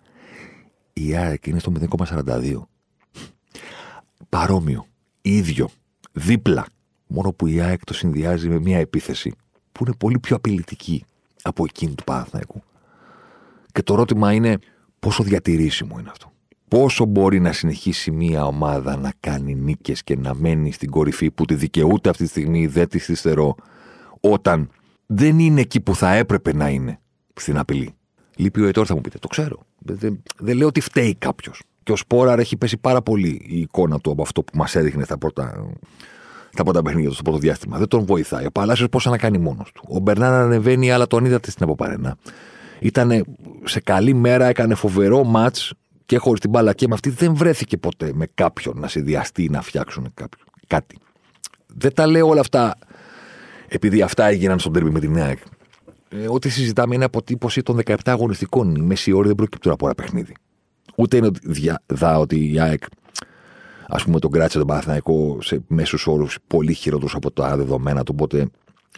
Η 0.93 1.15
ΑΕΚ 1.15 1.47
είναι 1.47 1.59
στο 1.59 1.71
0,42. 1.71 2.67
Παρόμοιο. 4.29 4.85
ίδιο. 5.21 5.69
Δίπλα. 6.11 6.65
Μόνο 7.07 7.33
που 7.33 7.47
η 7.47 7.61
ΑΕΚ 7.61 7.83
το 7.83 7.93
συνδυάζει 7.93 8.49
με 8.49 8.59
μια 8.59 8.77
επίθεση 8.77 9.33
που 9.71 9.83
είναι 9.85 9.95
πολύ 9.97 10.19
πιο 10.19 10.35
απειλητική 10.35 11.05
από 11.41 11.63
εκείνη 11.63 11.95
του 11.95 12.03
Παναθηναϊκού. 12.03 12.63
Και 13.79 13.85
το 13.85 13.93
ερώτημα 13.93 14.33
είναι 14.33 14.57
πόσο 14.99 15.23
διατηρήσιμο 15.23 15.97
είναι 15.99 16.09
αυτό; 16.09 16.31
Πόσο 16.67 17.05
μπορεί 17.05 17.39
να 17.39 17.51
συνεχίσει 17.51 18.11
μια 18.11 18.45
ομάδα 18.45 18.97
να 18.97 19.13
κάνει 19.19 19.55
νίκες 19.55 20.03
και 20.03 20.15
να 20.15 20.33
μένει 20.35 20.71
στην 20.71 20.89
κορυφή 20.89 21.31
που 21.31 21.45
τη 21.45 21.55
δικαιούται 21.55 22.09
αυτή 22.09 22.23
τη 22.23 22.29
στιγμή, 22.29 22.67
δεν 22.67 22.87
της 22.87 23.05
θυστερώ, 23.05 23.55
όταν 24.19 24.69
δεν 25.05 25.39
είναι 25.39 25.61
εκεί 25.61 25.79
που 25.79 25.95
θα 25.95 26.13
έπρεπε 26.13 26.53
να 26.53 26.69
είναι 26.69 26.99
στην 27.33 27.57
απειλή; 27.57 27.93
Λείπει 28.35 28.61
ο 28.61 28.67
Ετόρ, 28.67 28.85
θα 28.87 28.95
μου 28.95 29.01
πείτε. 29.01 29.17
Το 29.17 29.27
ξέρω. 29.27 29.59
Δεν, 29.77 30.21
δεν 30.37 30.57
λέω 30.57 30.67
ότι 30.67 30.79
φταίει 30.79 31.15
κάποιος. 31.15 31.61
Και 31.83 31.91
ο 31.91 31.95
Σπόραρ 31.95 32.39
έχει 32.39 32.57
πέσει 32.57 32.77
πάρα 32.77 33.01
πολύ 33.01 33.41
η 33.47 33.59
εικόνα 33.59 33.99
του 33.99 34.11
από 34.11 34.21
αυτό 34.21 34.43
που 34.43 34.57
μας 34.57 34.75
έδειχνε 34.75 35.03
στα 35.03 35.17
πρώτα, 35.17 35.73
τα 36.55 36.63
πρώτα 36.63 36.81
παιχνίδια 36.81 37.09
του 37.09 37.15
στο 37.15 37.23
πρώτο 37.23 37.37
διάστημα. 37.37 37.77
Δεν 37.77 37.87
τον 37.87 38.05
βοηθάει. 38.05 38.45
Ο 38.45 38.51
Παλάσιος 38.51 38.89
πώ 38.89 39.09
να 39.09 39.17
κάνει 39.17 39.37
μόνος 39.37 39.71
του. 39.71 39.83
Ο 39.87 39.99
Μπερνάν 39.99 40.33
ανεβαίνει, 40.33 40.91
αλλά 40.91 41.07
τον 41.07 41.25
είδατε 41.25 41.51
στην 41.51 41.63
αποπαρένα. 41.63 42.17
Ήταν 42.79 43.25
σε 43.63 43.79
καλή 43.79 44.13
μέρα, 44.13 44.45
έκανε 44.45 44.75
φοβερό 44.75 45.23
ματ 45.23 45.57
και 46.05 46.17
χωρίς 46.17 46.39
την 46.39 46.49
μπάλα 46.49 46.73
και 46.73 46.87
με 46.87 46.93
αυτή 46.93 47.09
δεν 47.09 47.35
βρέθηκε 47.35 47.77
ποτέ 47.77 48.11
με 48.13 48.27
κάποιον 48.33 48.79
να 48.79 48.87
συνδυαστεί 48.87 49.43
ή 49.43 49.49
να 49.49 49.61
φτιάξουν 49.61 50.11
κάποιο, 50.13 50.45
κάτι. 50.67 50.97
Δεν 51.67 51.93
τα 51.93 52.07
λέω 52.07 52.27
όλα 52.27 52.39
αυτά 52.39 52.75
επειδή 53.67 54.01
αυτά 54.01 54.25
έγιναν 54.25 54.59
στον 54.59 54.73
τέρμι 54.73 54.89
με 54.89 54.99
την 54.99 55.17
ΑΕΚ. 55.17 55.39
Ε, 56.09 56.27
ό,τι 56.27 56.49
συζητάμε 56.49 56.95
είναι 56.95 57.05
αποτύπωση 57.05 57.61
των 57.61 57.79
17 57.85 57.95
αγωνιστικών. 58.05 58.75
Η 58.75 58.81
μέση 58.81 59.11
όρη 59.11 59.27
δεν 59.27 59.35
προκύπτουν 59.35 59.71
από 59.71 59.85
ένα 59.85 59.95
παιχνίδι. 59.95 60.33
Ούτε 60.95 61.17
είναι 61.17 61.31
δα 61.85 62.17
ότι 62.17 62.51
η 62.53 62.59
ΑΕΚ 62.59 62.83
ας 63.87 64.03
πούμε 64.03 64.19
τον 64.19 64.31
κράτησε 64.31 64.57
τον 64.57 64.67
Παναθηναϊκό 64.67 65.37
σε 65.41 65.63
μέσους 65.67 66.07
όρους 66.07 66.37
πολύ 66.47 66.73
χειρότερους 66.73 67.15
από 67.15 67.31
τα 67.31 67.57
δεδομένα 67.57 68.03
του. 68.03 68.13
Οπότε 68.19 68.49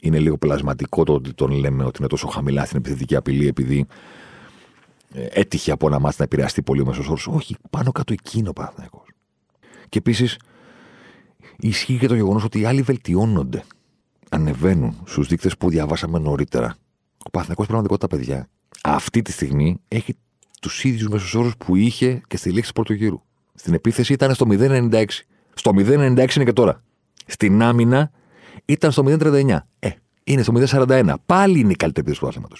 είναι 0.01 0.19
λίγο 0.19 0.37
πλασματικό 0.37 1.03
το 1.03 1.13
ότι 1.13 1.33
τον 1.33 1.51
λέμε 1.51 1.83
ότι 1.83 1.97
είναι 1.99 2.07
τόσο 2.07 2.27
χαμηλά 2.27 2.65
στην 2.65 2.77
επιθετική 2.77 3.15
απειλή 3.15 3.47
επειδή 3.47 3.85
ε, 5.13 5.25
έτυχε 5.29 5.71
από 5.71 5.87
ένα 5.87 5.99
μάτι 5.99 6.15
να 6.17 6.23
επηρεαστεί 6.23 6.61
πολύ 6.61 6.81
ο 6.81 6.85
μέσος 6.85 7.07
όρος. 7.07 7.27
Όχι, 7.27 7.55
πάνω 7.69 7.91
κάτω 7.91 8.13
εκείνο 8.13 8.49
ο 8.49 8.53
Παναθηναϊκός. 8.53 9.07
Και 9.89 9.97
επίσης 9.97 10.37
ισχύει 11.57 11.97
και 11.97 12.07
το 12.07 12.15
γεγονός 12.15 12.43
ότι 12.43 12.59
οι 12.59 12.65
άλλοι 12.65 12.81
βελτιώνονται. 12.81 13.63
ανεβαίνουν 14.29 15.01
στους 15.05 15.27
δείκτες 15.27 15.57
που 15.57 15.69
διαβάσαμε 15.69 16.19
νωρίτερα. 16.19 16.75
Ο 17.25 17.29
Παθηνακό 17.29 17.65
πραγματικότητα, 17.65 18.07
παιδιά, 18.07 18.47
αυτή 18.83 19.21
τη 19.21 19.31
στιγμή 19.31 19.81
έχει 19.87 20.17
τους 20.61 20.83
ίδιους 20.83 21.07
μέσους 21.07 21.53
που 21.57 21.75
είχε 21.75 22.21
και 22.27 22.37
στη 22.37 22.49
λήξη 22.51 22.67
του 22.67 22.73
πρώτου 22.73 22.93
γύρου. 22.93 23.21
Στην 23.53 23.73
επίθεση 23.73 24.13
ήταν 24.13 24.33
στο 24.33 24.45
0,96. 24.49 25.05
Στο 25.53 25.71
0,96 25.75 26.35
είναι 26.35 26.45
και 26.45 26.53
τώρα. 26.53 26.83
Στην 27.25 27.61
άμυνα 27.61 28.11
ήταν 28.71 28.91
στο 28.91 29.03
0,39. 29.07 29.57
Ε, 29.79 29.89
είναι 30.23 30.41
στο 30.41 30.53
0,41. 30.55 31.13
Πάλι 31.25 31.59
είναι 31.59 31.71
η 31.71 31.75
καλύτερη 31.75 32.07
επίθεση 32.07 32.19
του 32.19 32.27
άθληματο. 32.27 32.55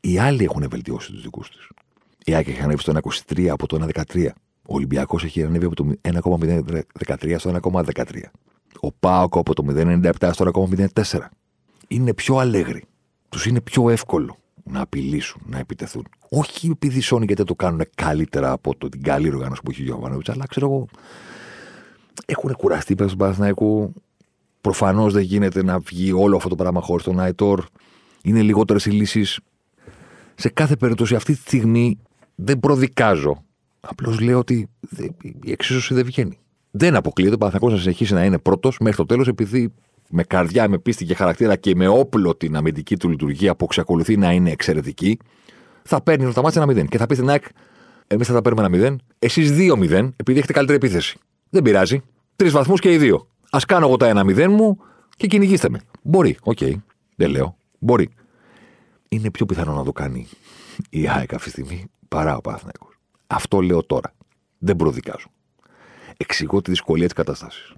Οι 0.00 0.18
άλλοι 0.18 0.44
έχουν 0.44 0.66
βελτιώσει 0.70 1.12
τους 1.12 1.22
δικούς 1.22 1.48
τους. 1.48 1.70
Η 2.24 2.34
Άκη 2.34 2.50
έχει 2.50 2.60
ανέβει 2.60 2.80
στο 2.80 2.92
1,23 3.26 3.46
από 3.46 3.66
το 3.66 3.86
1,13. 3.94 4.28
Ο 4.66 4.74
Ολυμπιακός 4.74 5.24
έχει 5.24 5.42
ανέβει 5.42 5.64
από 5.64 5.74
το 5.74 5.92
1,013 6.02 7.34
στο 7.38 7.58
1,13. 7.62 8.04
Ο 8.80 8.92
Πάοκο 8.92 9.38
από 9.38 9.54
το 9.54 9.64
0,97 9.68 10.30
στο 10.32 10.68
1,04. 10.94 11.18
Είναι 11.88 12.14
πιο 12.14 12.36
αλέγροι. 12.36 12.84
Τους 13.28 13.46
είναι 13.46 13.60
πιο 13.60 13.90
εύκολο 13.90 14.36
να 14.64 14.80
απειλήσουν, 14.80 15.42
να 15.46 15.58
επιτεθούν. 15.58 16.06
Όχι 16.28 16.70
επειδή 16.70 17.02
Sony 17.04 17.26
γιατί 17.26 17.44
το 17.44 17.54
κάνουν 17.54 17.82
καλύτερα 17.94 18.50
από 18.50 18.76
το, 18.76 18.88
την 18.88 19.02
καλή 19.02 19.28
οργάνωση 19.28 19.60
που 19.64 19.70
έχει 19.70 19.80
ο 19.80 19.84
Γιώργο 19.84 20.20
αλλά 20.26 20.46
ξέρω 20.46 20.66
εγώ. 20.66 20.86
Έχουν 22.26 22.52
κουραστεί 22.52 22.94
πέρα 22.94 23.08
στον 23.08 23.18
Παναθηναϊκό. 23.18 23.92
Προφανώς 24.64 25.12
δεν 25.12 25.22
γίνεται 25.22 25.62
να 25.62 25.78
βγει 25.78 26.12
όλο 26.12 26.36
αυτό 26.36 26.48
το 26.48 26.54
πράγμα 26.54 26.80
χωρίς 26.80 27.04
τον 27.04 27.20
Άιτορ. 27.20 27.64
Είναι 28.22 28.42
λιγότερες 28.42 28.86
οι 28.86 28.90
λύσεις. 28.90 29.40
Σε 30.34 30.48
κάθε 30.48 30.76
περίπτωση 30.76 31.14
αυτή 31.14 31.32
τη 31.32 31.38
στιγμή 31.38 31.98
δεν 32.34 32.60
προδικάζω. 32.60 33.44
Απλώς 33.80 34.20
λέω 34.20 34.38
ότι 34.38 34.68
η 35.42 35.50
εξίσωση 35.50 35.94
δεν 35.94 36.04
βγαίνει. 36.04 36.38
Δεν 36.70 36.96
αποκλείεται 36.96 37.34
ο 37.34 37.38
Παναθηναϊκός 37.38 37.76
να 37.76 37.82
συνεχίσει 37.82 38.14
να 38.14 38.24
είναι 38.24 38.38
πρώτος 38.38 38.78
μέχρι 38.80 38.96
το 38.96 39.06
τέλος 39.06 39.28
επειδή 39.28 39.72
με 40.10 40.22
καρδιά, 40.22 40.68
με 40.68 40.78
πίστη 40.78 41.04
και 41.04 41.14
χαρακτήρα 41.14 41.56
και 41.56 41.74
με 41.74 41.88
όπλο 41.88 42.36
την 42.36 42.56
αμυντική 42.56 42.96
του 42.96 43.08
λειτουργία 43.08 43.56
που 43.56 43.64
εξακολουθεί 43.64 44.16
να 44.16 44.32
είναι 44.32 44.50
εξαιρετική, 44.50 45.18
θα 45.82 46.02
παίρνει 46.02 46.32
τα 46.32 46.42
μάτια 46.42 46.62
ένα 46.62 46.72
0. 46.82 46.88
Και 46.88 46.98
θα 46.98 47.06
πεις 47.06 47.16
στην 47.16 47.30
ΑΕΚ, 47.30 47.44
εμείς 48.06 48.26
θα 48.26 48.32
τα 48.32 48.42
παίρνουμε 48.42 48.76
ένα 48.76 48.90
0, 48.92 48.96
εσείς 49.18 49.50
2-0, 49.52 50.10
επειδή 50.16 50.38
έχετε 50.38 50.52
καλύτερη 50.52 50.78
επίθεση. 50.78 51.18
Δεν 51.50 51.62
πειράζει. 51.62 52.02
Τρεις 52.36 52.52
βαθμούς 52.52 52.80
και 52.80 52.92
οι 52.92 52.96
δύο. 52.98 53.28
Ας 53.54 53.58
κάνω 53.66 53.86
εγώ 53.86 53.96
τα 53.96 54.06
ένα 54.06 54.22
0 54.26 54.46
μου 54.48 54.78
και 55.16 55.26
κυνηγήστε 55.26 55.68
με. 55.68 55.80
Μπορεί, 56.02 56.36
OK. 56.42 56.58
Okay. 56.60 56.74
Δεν 57.16 57.30
λέω. 57.30 57.56
Μπορεί. 57.78 58.08
Είναι 59.08 59.30
πιο 59.30 59.46
πιθανό 59.46 59.74
να 59.74 59.84
το 59.84 59.92
κάνει 59.92 60.28
η 60.90 61.08
ΑΕΚ 61.08 61.34
αυτή 61.34 61.44
τη 61.44 61.50
στιγμή 61.50 61.86
παρά 62.08 62.36
ο 62.36 62.40
Παναθηναϊκός. 62.40 62.98
Αυτό 63.26 63.60
λέω 63.60 63.84
τώρα. 63.84 64.14
Δεν 64.58 64.76
προδικάζω. 64.76 65.26
Εξηγώ 66.16 66.62
τη 66.62 66.70
δυσκολία 66.70 67.04
της 67.04 67.14
κατάστασης. 67.14 67.74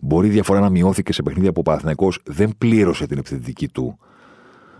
Μπορεί 0.00 0.26
η 0.26 0.30
διαφορά 0.30 0.60
να 0.60 0.70
μειώθηκε 0.70 1.12
σε 1.12 1.22
παιχνίδια 1.22 1.52
που 1.52 1.60
ο 1.60 1.62
Παναθηναϊκός 1.62 2.12
δεν 2.24 2.54
πλήρωσε 2.58 3.06
την 3.06 3.18
επιθετική 3.18 3.68
του. 3.68 3.98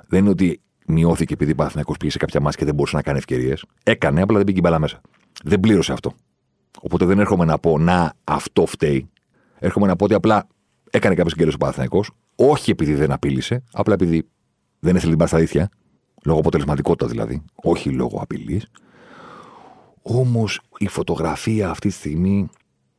Δεν 0.07 0.21
είναι 0.21 0.31
ότι 0.31 0.61
μειώθηκε 0.87 1.35
επειδή 1.35 1.53
ο 1.53 1.55
Παναθηναϊκός 1.55 1.95
πήγε 1.99 2.11
σε 2.11 2.19
κάποια 2.19 2.41
ματς 2.41 2.59
και 2.59 2.65
δεν 2.65 2.75
μπορούσε 2.75 2.97
να 2.97 3.03
κάνει 3.03 3.19
ευκαιρίες. 3.19 3.65
Έκανε, 3.83 4.23
απλά 4.23 4.37
δεν 4.37 4.47
πήγε 4.47 4.61
μπάλα 4.61 4.79
μέσα. 4.79 5.01
Δεν 5.45 5.61
πλήρωσε 5.61 5.93
αυτό. 5.93 6.13
Οπότε 6.81 7.05
δεν 7.05 7.19
έρχομαι 7.19 7.45
να 7.45 7.59
πω 7.59 7.79
να 7.79 8.13
αυτό 8.25 8.67
φταίει. 8.67 9.11
Έρχομαι 9.59 9.87
να 9.87 9.97
πω 9.97 10.05
ότι 10.05 10.15
απλά 10.15 10.47
έκανε 10.91 11.15
κάποιε 11.15 11.31
ευκαιρίε 11.31 11.53
ο 11.55 11.57
Παναθυναϊκό. 11.59 12.05
Όχι 12.37 12.71
επειδή 12.71 12.95
δεν 12.95 13.13
απείλησε, 13.13 13.63
απλά 13.73 13.95
επειδή 13.95 14.29
δεν 14.79 14.97
έθελε 14.97 15.11
την 15.11 15.19
πασταδίτια. 15.19 15.69
Λόγω 16.25 16.39
αποτελεσματικότητα 16.39 17.07
δηλαδή. 17.07 17.43
Όχι 17.55 17.91
λόγω 17.91 18.19
απειλής. 18.23 18.67
Όμως 20.03 20.61
η 20.79 20.89
φωτογραφία 20.89 21.71
αυτή 21.71 21.89
τη 21.89 21.95
στιγμή 21.95 22.49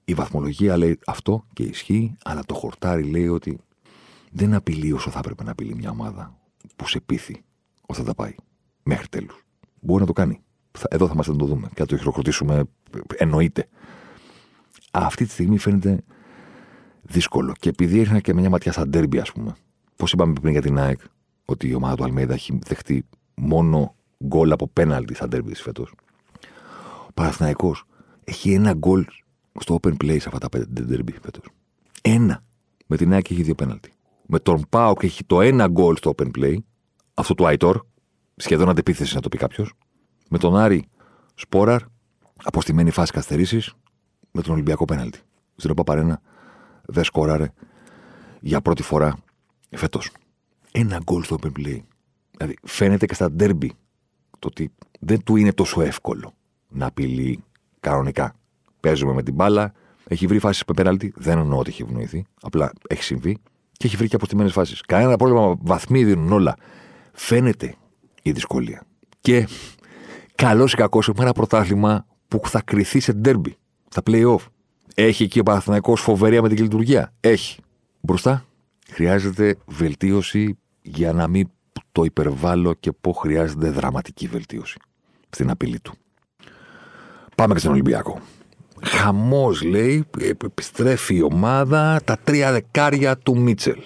η 0.05 0.14
βαθμολογία 0.14 0.78
λέει 0.78 0.99
αυτό 1.05 1.45
και 1.53 1.64
ισχύει, 1.64 2.18
αλλά 2.24 2.43
το 2.45 2.53
χορτάρι 2.53 3.03
λέει 3.03 3.28
ότι 3.28 3.60
δεν 4.32 4.53
απειλεί 4.53 4.91
όσο 4.91 5.10
θα 5.10 5.20
έπρεπε 5.20 5.43
να 5.43 5.51
απειλεί 5.51 5.76
μια 5.76 5.89
ομάδα 5.89 6.38
που 6.76 6.88
σε 6.88 6.99
πείθει 6.99 7.43
ότι 7.86 7.99
θα 7.99 8.05
τα 8.05 8.16
πάει 8.16 8.36
μέχρι 8.84 9.08
τέλους. 9.08 9.45
Μπορεί 9.80 9.99
να 9.99 10.08
το 10.08 10.14
κάνει. 10.14 10.41
Εδώ 10.89 11.08
θα 11.08 11.16
μα 11.16 11.24
το 11.24 11.34
δούμε 11.34 11.68
και 11.68 11.80
θα 11.80 11.86
το 11.86 11.97
χειροκροτήσουμε. 11.97 12.64
Εννοείται. 13.18 13.68
Αυτή 14.91 15.26
τη 15.26 15.32
στιγμή 15.32 15.58
φαίνεται 15.58 16.03
δύσκολο. 17.10 17.53
Και 17.60 17.70
επειδή 17.70 17.99
είχα 17.99 18.20
και 18.20 18.34
μια 18.34 18.49
ματιά 18.49 18.72
στα 18.72 18.88
ντέρμπι, 18.88 19.20
ας 19.20 19.32
πούμε, 19.32 19.55
πώς 19.95 20.12
είπαμε 20.12 20.34
πριν 20.34 20.51
για 20.51 20.62
την 20.62 20.80
ΑΕΚ, 20.80 20.99
ότι 21.45 21.68
η 21.68 21.74
ομάδα 21.74 21.95
του 21.95 22.03
Αλμέιδα 22.03 22.34
έχει 22.34 22.60
δεχτεί 22.66 23.05
μόνο 23.36 23.95
γκολ 24.26 24.51
από 24.51 24.68
πέναλτι 24.68 25.14
στα 25.14 25.28
ντέρμπι 25.28 25.51
της 25.51 25.62
φέτος. 25.62 25.93
Ο 27.08 27.12
Παναθηναϊκός 27.14 27.84
έχει 28.24 28.53
ένα 28.53 28.74
γκολ 28.74 29.05
στο 29.60 29.80
open 29.82 29.93
play 30.03 30.18
σε 30.20 30.28
αυτά 30.28 30.38
τα 30.38 30.49
πέντε 30.49 30.86
derby 30.89 31.14
φέτος. 31.22 31.43
Ένα. 32.01 32.43
Με 32.88 32.97
την 32.97 33.14
ΑΕΚ 33.14 33.30
έχει 33.32 33.43
δύο 33.43 33.55
πέναλτι. 33.55 33.91
Με 34.26 34.39
τον 34.39 34.66
Πάοκ 34.70 35.03
έχει 35.03 35.24
το 35.24 35.41
ένα 35.41 35.68
γκολ 35.68 35.95
στο 35.95 36.14
open 36.18 36.30
play. 36.38 36.55
Αυτό 37.14 37.34
του 37.34 37.47
Άιτορ. 37.47 37.86
Σχεδόν 38.36 38.70
αντεπίθεση 38.70 39.16
να 39.16 39.22
το 39.22 39.30
πει 39.30 39.38
κάποιος. 39.38 39.74
Με 40.30 40.38
τον 40.38 40.58
Άρη 40.58 40.86
Σπόραρ. 41.36 41.82
Αποστημένη 42.43 42.91
φάση 42.91 43.12
καθυστερήσεις. 43.12 43.74
Με 44.32 44.41
τον 44.41 44.53
Ολυμπιακό 44.53 44.86
πέναλτι. 44.86 45.20
Στην 45.55 45.74
Παρένα 45.74 46.22
δεν 46.88 47.04
σκόραρε 47.04 47.52
για 48.40 48.62
πρώτη 48.62 48.84
φορά 48.84 49.18
φέτος. 49.70 50.12
Ένα 50.72 51.00
γκολ 51.04 51.24
στο 51.24 51.38
open 51.42 51.52
play. 51.60 51.80
Δηλαδή 52.32 52.56
φαίνεται 52.64 53.06
και 53.06 53.14
στα 53.14 53.30
derby 53.40 53.70
το 54.40 54.48
ότι 54.48 54.72
δεν 55.00 55.24
του 55.24 55.36
είναι 55.36 55.54
τόσο 55.54 55.82
εύκολο 55.82 56.34
να 56.68 56.86
απειλεί 56.86 57.44
κανονικά 57.80 58.36
Παίζουμε 58.80 59.14
με 59.14 59.24
την 59.24 59.34
μπάλα. 59.34 59.74
Έχει 60.08 60.28
βρει 60.28 60.40
φάσεις 60.40 60.64
με 60.68 60.74
πέναλτι. 60.74 61.14
Δεν 61.16 61.38
εννοώ 61.38 61.60
ότι 61.60 61.70
έχει 61.70 61.82
ευνοηθεί. 61.82 62.26
Απλά 62.42 62.72
έχει 62.88 63.04
συμβεί. 63.04 63.38
Και 63.72 63.88
έχει 63.88 63.96
βρει 63.96 64.08
και 64.08 64.16
αποστημένες 64.16 64.52
φάσεις. 64.52 64.82
Κανένα 64.82 65.16
πρόβλημα. 65.16 65.56
Βαθμοί 65.62 66.04
δίνουν 66.04 66.32
όλα. 66.32 66.56
Φαίνεται 67.14 67.76
η 68.22 68.32
δυσκολία. 68.32 68.84
Και 69.20 69.48
καλός 70.36 70.74
ή 70.74 70.76
κακός 70.76 71.08
έχουμε 71.08 71.24
ένα 71.24 71.34
πρωτάθλημα 71.34 72.06
που 72.28 72.42
θα 72.44 72.62
κρυθεί 72.62 73.00
σε 73.00 73.14
ντέρμπι. 73.14 73.58
Στα 73.90 74.02
playoff. 74.06 74.46
Έχει 74.96 75.24
εκεί 75.24 75.40
ο 75.40 75.44
Παναθυνακό 75.44 75.96
φοβερία 75.96 76.42
με 76.42 76.50
την 76.50 76.58
λειτουργία. 76.64 77.14
Έχει. 77.20 77.60
Μπροστά 78.02 78.46
χρειάζεται 78.90 79.58
βελτίωση 79.66 80.58
για 80.82 81.14
να 81.14 81.28
μην 81.28 81.50
το 81.92 82.04
υπερβάλλω 82.04 82.74
και 82.74 82.92
πω 82.92 83.12
χρειάζεται 83.12 83.70
δραματική 83.70 84.28
βελτίωση 84.28 84.78
στην 85.30 85.50
απειλή 85.50 85.80
του. 85.80 85.94
Πάμε 87.36 87.54
και 87.54 87.60
στον 87.60 87.72
Ολυμπιακό. 87.72 88.22
Χαμός 88.84 89.62
λέει, 89.62 90.06
επιστρέφει 90.44 91.16
η 91.16 91.22
ομάδα 91.22 92.02
τα 92.04 92.18
τρία 92.24 92.52
δεκάρια 92.52 93.18
του 93.18 93.40
Μίτσελ. 93.40 93.80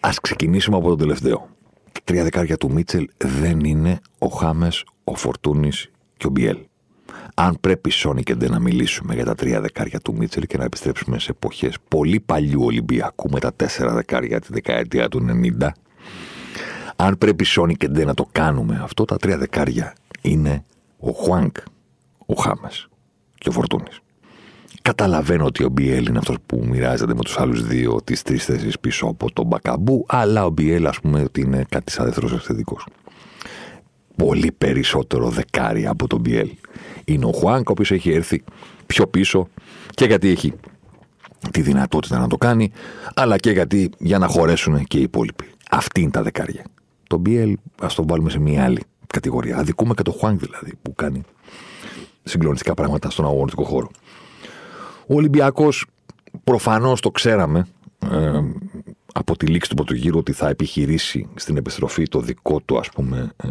Α 0.00 0.10
ξεκινήσουμε 0.22 0.76
από 0.76 0.88
το 0.88 0.96
τελευταίο. 0.96 1.48
Τα 1.92 2.00
τρία 2.04 2.22
δεκάρια 2.22 2.56
του 2.56 2.72
Μίτσελ 2.72 3.08
δεν 3.16 3.60
είναι 3.60 4.00
ο 4.18 4.26
Χάμες, 4.26 4.84
ο 5.04 5.14
Φορτούνης 5.14 5.90
και 6.16 6.26
ο 6.26 6.30
Μπιέλ. 6.30 6.58
Αν 7.34 7.56
πρέπει 7.60 7.90
Σόνι 7.90 8.22
και 8.22 8.34
να 8.34 8.58
μιλήσουμε 8.58 9.14
για 9.14 9.24
τα 9.24 9.34
τρία 9.34 9.60
δεκάρια 9.60 10.00
του 10.00 10.14
Μίτσελ 10.16 10.46
και 10.46 10.56
να 10.58 10.64
επιστρέψουμε 10.64 11.18
σε 11.18 11.30
εποχές 11.30 11.76
πολύ 11.88 12.20
παλιού 12.20 12.64
Ολυμπιακού 12.64 13.30
με 13.30 13.40
τα 13.40 13.52
τέσσερα 13.54 13.92
δεκάρια 13.92 14.40
τη 14.40 14.46
δεκαετία 14.50 15.08
του 15.08 15.26
90, 15.60 15.68
αν 16.96 17.18
πρέπει 17.18 17.44
Σόνι 17.44 17.74
και 17.74 17.88
να 17.88 18.14
το 18.14 18.26
κάνουμε 18.32 18.80
αυτό, 18.82 19.04
τα 19.04 19.16
τρία 19.16 19.38
δεκάρια 19.38 19.94
είναι 20.20 20.64
ο 20.98 21.10
Χουάνκ, 21.10 21.56
ο 22.26 22.34
Χάμες 22.34 22.88
και 23.38 23.48
ο 23.48 23.52
Φορτούνης. 23.52 23.98
Καταλαβαίνω 24.82 25.44
ότι 25.44 25.64
ο 25.64 25.68
Μπιέλ 25.68 26.06
είναι 26.06 26.18
αυτός 26.18 26.36
που 26.46 26.64
μοιράζεται 26.68 27.14
με 27.14 27.20
τους 27.20 27.38
άλλους 27.38 27.66
δύο 27.66 28.00
τις 28.04 28.22
τρεις 28.22 28.44
θέσεις 28.44 28.78
πίσω 28.78 29.06
από 29.06 29.32
τον 29.32 29.46
Μπακαμπού, 29.46 30.04
αλλά 30.08 30.44
ο 30.44 30.50
Μπιέλ, 30.50 30.86
ας 30.86 31.00
πούμε, 31.00 31.22
ότι 31.22 31.40
είναι 31.40 31.64
κάτι 31.68 31.92
σαν 31.92 32.04
δεύτερος 32.04 32.32
ευθυντικό. 32.32 32.78
Πολύ 34.16 34.52
περισσότερο 34.52 35.28
δεκάρι 35.28 35.86
από 35.86 36.06
τον 36.06 36.20
Μπιέλ. 36.20 36.50
Είναι 37.04 37.24
ο 37.24 37.32
Χουάνκ, 37.32 37.68
ο 37.68 37.72
οποίος 37.72 37.90
έχει 37.90 38.10
έρθει 38.10 38.44
πιο 38.86 39.06
πίσω 39.06 39.48
και 39.90 40.04
γιατί 40.04 40.28
έχει 40.28 40.52
τη 41.50 41.62
δυνατότητα 41.62 42.18
να 42.18 42.26
το 42.26 42.36
κάνει, 42.36 42.72
αλλά 43.14 43.38
και 43.38 43.50
γιατί 43.50 43.90
για 43.98 44.18
να 44.18 44.26
χωρέσουν 44.26 44.84
και 44.84 44.98
οι 44.98 45.02
υπόλοιποι. 45.02 45.44
Αυτή 45.70 46.00
είναι 46.00 46.10
τα 46.10 46.22
δεκάρια. 46.22 46.64
Το 47.06 47.16
Μπιέλ, 47.16 47.56
ας 47.80 47.94
το 47.94 48.06
βάλουμε 48.06 48.30
σε 48.30 48.38
μια 48.38 48.64
άλλη 48.64 48.80
κατηγορία. 49.06 49.56
Αδικούμε 49.56 49.94
και 49.94 50.02
το 50.02 50.10
Χουάνκ 50.10 50.40
δηλαδή, 50.40 50.72
που 50.82 50.94
κάνει 50.94 51.22
συγκλονιστικά 52.22 52.74
πράγματα 52.74 53.10
στον 53.10 53.24
αγωνιστικό 53.24 53.64
χώρο. 53.64 53.90
Ο 55.06 55.14
Ολυμπιακός 55.14 55.86
προφανώς 56.44 57.00
το 57.00 57.10
ξέραμε 57.10 57.66
ε, 58.10 58.40
από 59.24 59.36
τη 59.36 59.46
λήξη 59.46 59.68
του 59.68 59.74
πρώτου 59.74 59.94
γύρου 59.94 60.18
ότι 60.18 60.32
θα 60.32 60.48
επιχειρήσει 60.48 61.28
στην 61.34 61.56
επιστροφή 61.56 62.08
το 62.08 62.20
δικό 62.20 62.60
του 62.60 62.78
ας 62.78 62.88
πούμε 62.88 63.32
ε, 63.44 63.48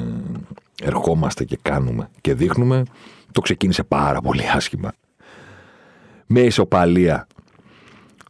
ερχόμαστε 0.84 1.44
και 1.44 1.60
κάνουμε 1.62 2.10
και 2.22 2.34
δείχνουμε 2.34 2.84
το 3.32 3.42
ξεκίνησε 3.42 3.84
πάρα 3.84 4.22
πολύ 4.22 4.44
άσχημα 4.54 4.94
με 6.26 6.40
ισοπαλία 6.40 7.28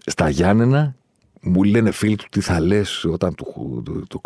στα 0.06 0.30
Γιάννενα 0.30 0.96
μου 1.42 1.64
λένε 1.64 1.92
φίλοι 1.92 2.16
του 2.16 2.26
τι 2.30 2.42
θα 2.42 2.60
λες 2.60 3.06
όταν 3.06 3.36
το, 3.36 3.46
το, 4.08 4.22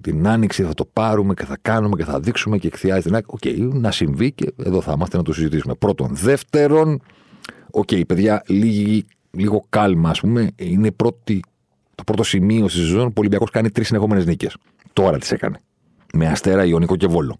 την 0.00 0.28
άνοιξη 0.28 0.62
θα 0.62 0.74
το 0.74 0.84
πάρουμε 0.92 1.34
και 1.34 1.44
θα 1.44 1.56
κάνουμε 1.62 1.96
και 1.96 2.04
θα 2.04 2.20
δείξουμε 2.20 2.58
και 2.58 2.66
εκθειάζεις 2.66 3.02
την 3.02 3.14
ΑΕΚ. 3.14 3.26
OK, 3.30 3.38
okay, 3.44 3.72
να 3.72 3.90
συμβεί 3.90 4.32
και 4.32 4.52
εδώ 4.64 4.80
θα 4.80 4.92
είμαστε 4.92 5.16
να 5.16 5.22
το 5.22 5.32
συζητήσουμε. 5.32 5.74
Πρώτον. 5.74 6.08
Δεύτερον, 6.12 7.02
OK, 7.70 7.88
okay, 7.90 8.06
παιδιά, 8.06 8.42
λίγο 9.30 9.66
κάλμα, 9.68 10.10
ας 10.10 10.20
πούμε. 10.20 10.50
Είναι 10.56 10.90
πρώτη, 10.90 11.40
Το 12.00 12.06
πρώτο 12.06 12.22
σημείο 12.22 12.68
στη 12.68 12.78
σεζόν 12.78 13.06
που 13.06 13.12
ο 13.16 13.20
Ολυμπιακός 13.20 13.50
κάνει 13.50 13.70
τρεις 13.70 13.86
συνεχόμενες 13.86 14.26
νίκες. 14.26 14.56
Τώρα 14.92 15.18
τις 15.18 15.32
έκανε. 15.32 15.60
Με 16.14 16.26
αστέρα, 16.26 16.64
Ιωνικό 16.64 16.96
και 16.96 17.06
Βόλο. 17.06 17.36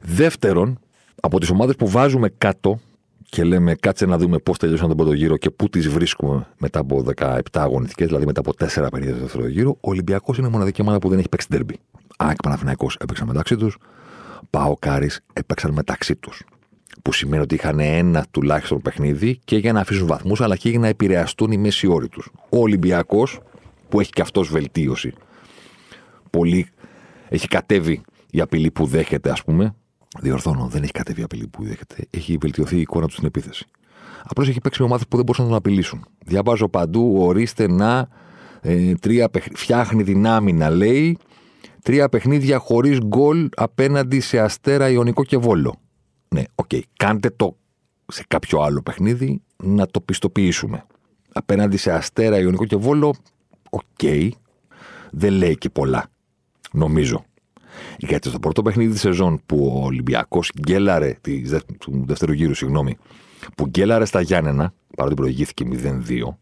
Δεύτερον, 0.00 0.78
από 1.20 1.40
τις 1.40 1.50
ομάδες 1.50 1.76
που 1.76 1.88
βάζουμε 1.88 2.28
κάτω 2.38 2.78
και 3.28 3.44
λέμε 3.44 3.74
κάτσε 3.74 4.06
να 4.06 4.18
δούμε 4.18 4.38
πώς 4.38 4.58
τελειώσαν 4.58 4.88
τον 4.88 4.96
πρώτο 4.96 5.12
γύρο 5.12 5.36
και 5.36 5.50
πού 5.50 5.68
τις 5.68 5.88
βρίσκουμε 5.88 6.46
μετά 6.58 6.78
από 6.78 7.04
17 7.16 7.40
αγωνιστικές, 7.52 8.06
δηλαδή 8.06 8.26
μετά 8.26 8.40
από 8.40 8.52
4 8.58 8.86
περίοδου 8.90 9.20
δεύτερο 9.20 9.48
γύρο, 9.48 9.70
ο 9.70 9.90
Ολυμπιακός 9.90 10.38
είναι 10.38 10.46
η 10.46 10.50
μοναδική 10.50 10.80
ομάδα 10.80 10.98
που 10.98 11.08
δεν 11.08 11.18
έχει 11.18 11.28
παίξει 11.28 11.48
τέρμπι. 11.48 11.78
ΑΕΚ 12.16 12.42
Παναθυναϊκό 12.42 12.90
έπαιξαν 12.98 13.26
μεταξύ 13.26 13.56
τους, 13.56 13.76
Πάο 14.50 14.74
Κάρις 14.78 15.20
έπαιξαν 15.32 15.72
μεταξύ 15.72 16.16
τους. 16.16 16.42
Που 17.02 17.12
σημαίνει 17.12 17.42
ότι 17.42 17.54
είχαν 17.54 17.80
ένα 17.80 18.26
τουλάχιστον 18.30 18.82
παιχνίδι 18.82 19.38
και 19.44 19.56
για 19.56 19.72
να 19.72 19.80
αφήσουν 19.80 20.06
βαθμούς, 20.06 20.40
αλλά 20.40 20.56
και 20.56 20.68
για 20.68 20.78
να 20.78 20.88
επηρεαστούν 20.88 21.52
οι 21.52 21.56
μέση 21.56 21.86
όροι 21.86 22.08
τους. 22.08 22.30
Ο 22.48 22.58
Ολυμπιακός, 22.58 23.40
που 23.94 24.00
έχει 24.00 24.10
και 24.10 24.22
αυτός 24.22 24.48
βελτίωση, 24.48 25.12
πολύ 26.30 26.68
έχει 27.28 27.48
κατέβει 27.48 28.00
η 28.30 28.40
απειλή 28.40 28.70
που 28.70 28.86
δέχεται, 28.86 29.30
ας 29.30 29.44
πούμε, 29.44 29.74
Διορθώνω, 30.20 30.66
δεν 30.66 30.82
έχει 30.82 30.92
κατέβει 30.92 31.22
απειλή 31.22 31.46
που 31.46 31.64
δέχεται. 31.64 31.96
Έχει 32.10 32.36
βελτιωθεί 32.40 32.76
η 32.76 32.80
εικόνα 32.80 33.06
του 33.06 33.12
στην 33.12 33.26
επίθεση. 33.26 33.66
Απλώς 34.24 34.48
έχει 34.48 34.60
παίξει 34.60 34.80
με 34.80 34.86
ομάδες 34.86 35.06
που 35.08 35.16
δεν 35.16 35.24
μπορούσαν 35.24 35.44
να 35.44 35.50
τον 35.50 35.58
απειλήσουν. 35.58 36.06
Διαβάζω 36.24 36.68
παντού, 36.68 37.16
ορίστε 37.18 37.68
να. 37.68 38.08
Ε, 38.60 38.94
τρία 38.94 39.28
παιχ... 39.28 39.44
Φτιάχνει 39.54 40.02
άμυνα 40.02 40.70
λέει. 40.70 41.18
Τρία 41.82 42.08
παιχνίδια 42.08 42.58
χωρίς 42.58 42.98
γκολ 42.98 43.48
απέναντι 43.56 44.20
σε 44.20 44.38
Αστέρα, 44.38 44.88
Ιωνικό 44.88 45.24
και 45.24 45.36
Βόλο. 45.36 45.74
Ναι, 46.28 46.42
OK. 46.54 46.68
Okay. 46.72 46.80
Κάντε 46.96 47.30
το 47.30 47.56
σε 48.06 48.24
κάποιο 48.28 48.60
άλλο 48.60 48.82
παιχνίδι 48.82 49.42
να 49.64 49.86
το 49.86 50.00
πιστοποιήσουμε. 50.00 50.86
Απέναντι 51.32 51.76
σε 51.76 51.92
Αστέρα, 51.92 52.38
Ιωνικό 52.38 52.64
και 52.64 52.76
Βόλο, 52.76 53.14
OK. 53.74 53.82
Okay. 54.00 54.28
Δεν 55.10 55.32
λέει 55.32 55.56
και 55.56 55.70
πολλά. 55.70 56.06
Νομίζω. 56.72 57.24
Γιατί 57.98 58.28
στο 58.28 58.38
πρώτο 58.38 58.62
παιχνίδι 58.62 58.92
της 58.92 59.00
σεζόν 59.00 59.40
που 59.46 59.80
ο 59.80 59.84
Ολυμπιακός 59.84 60.50
γκέλαρε, 60.60 61.18
του 61.78 62.04
δεύτερου 62.06 62.32
γύρου, 62.32 62.54
συγγνώμη, 62.54 62.96
που 63.56 63.66
γκέλαρε 63.66 64.04
στα 64.04 64.20
Γιάννενα, 64.20 64.74
παρότι 64.96 65.14
προηγήθηκε 65.14 65.64
0-2, 65.72 66.36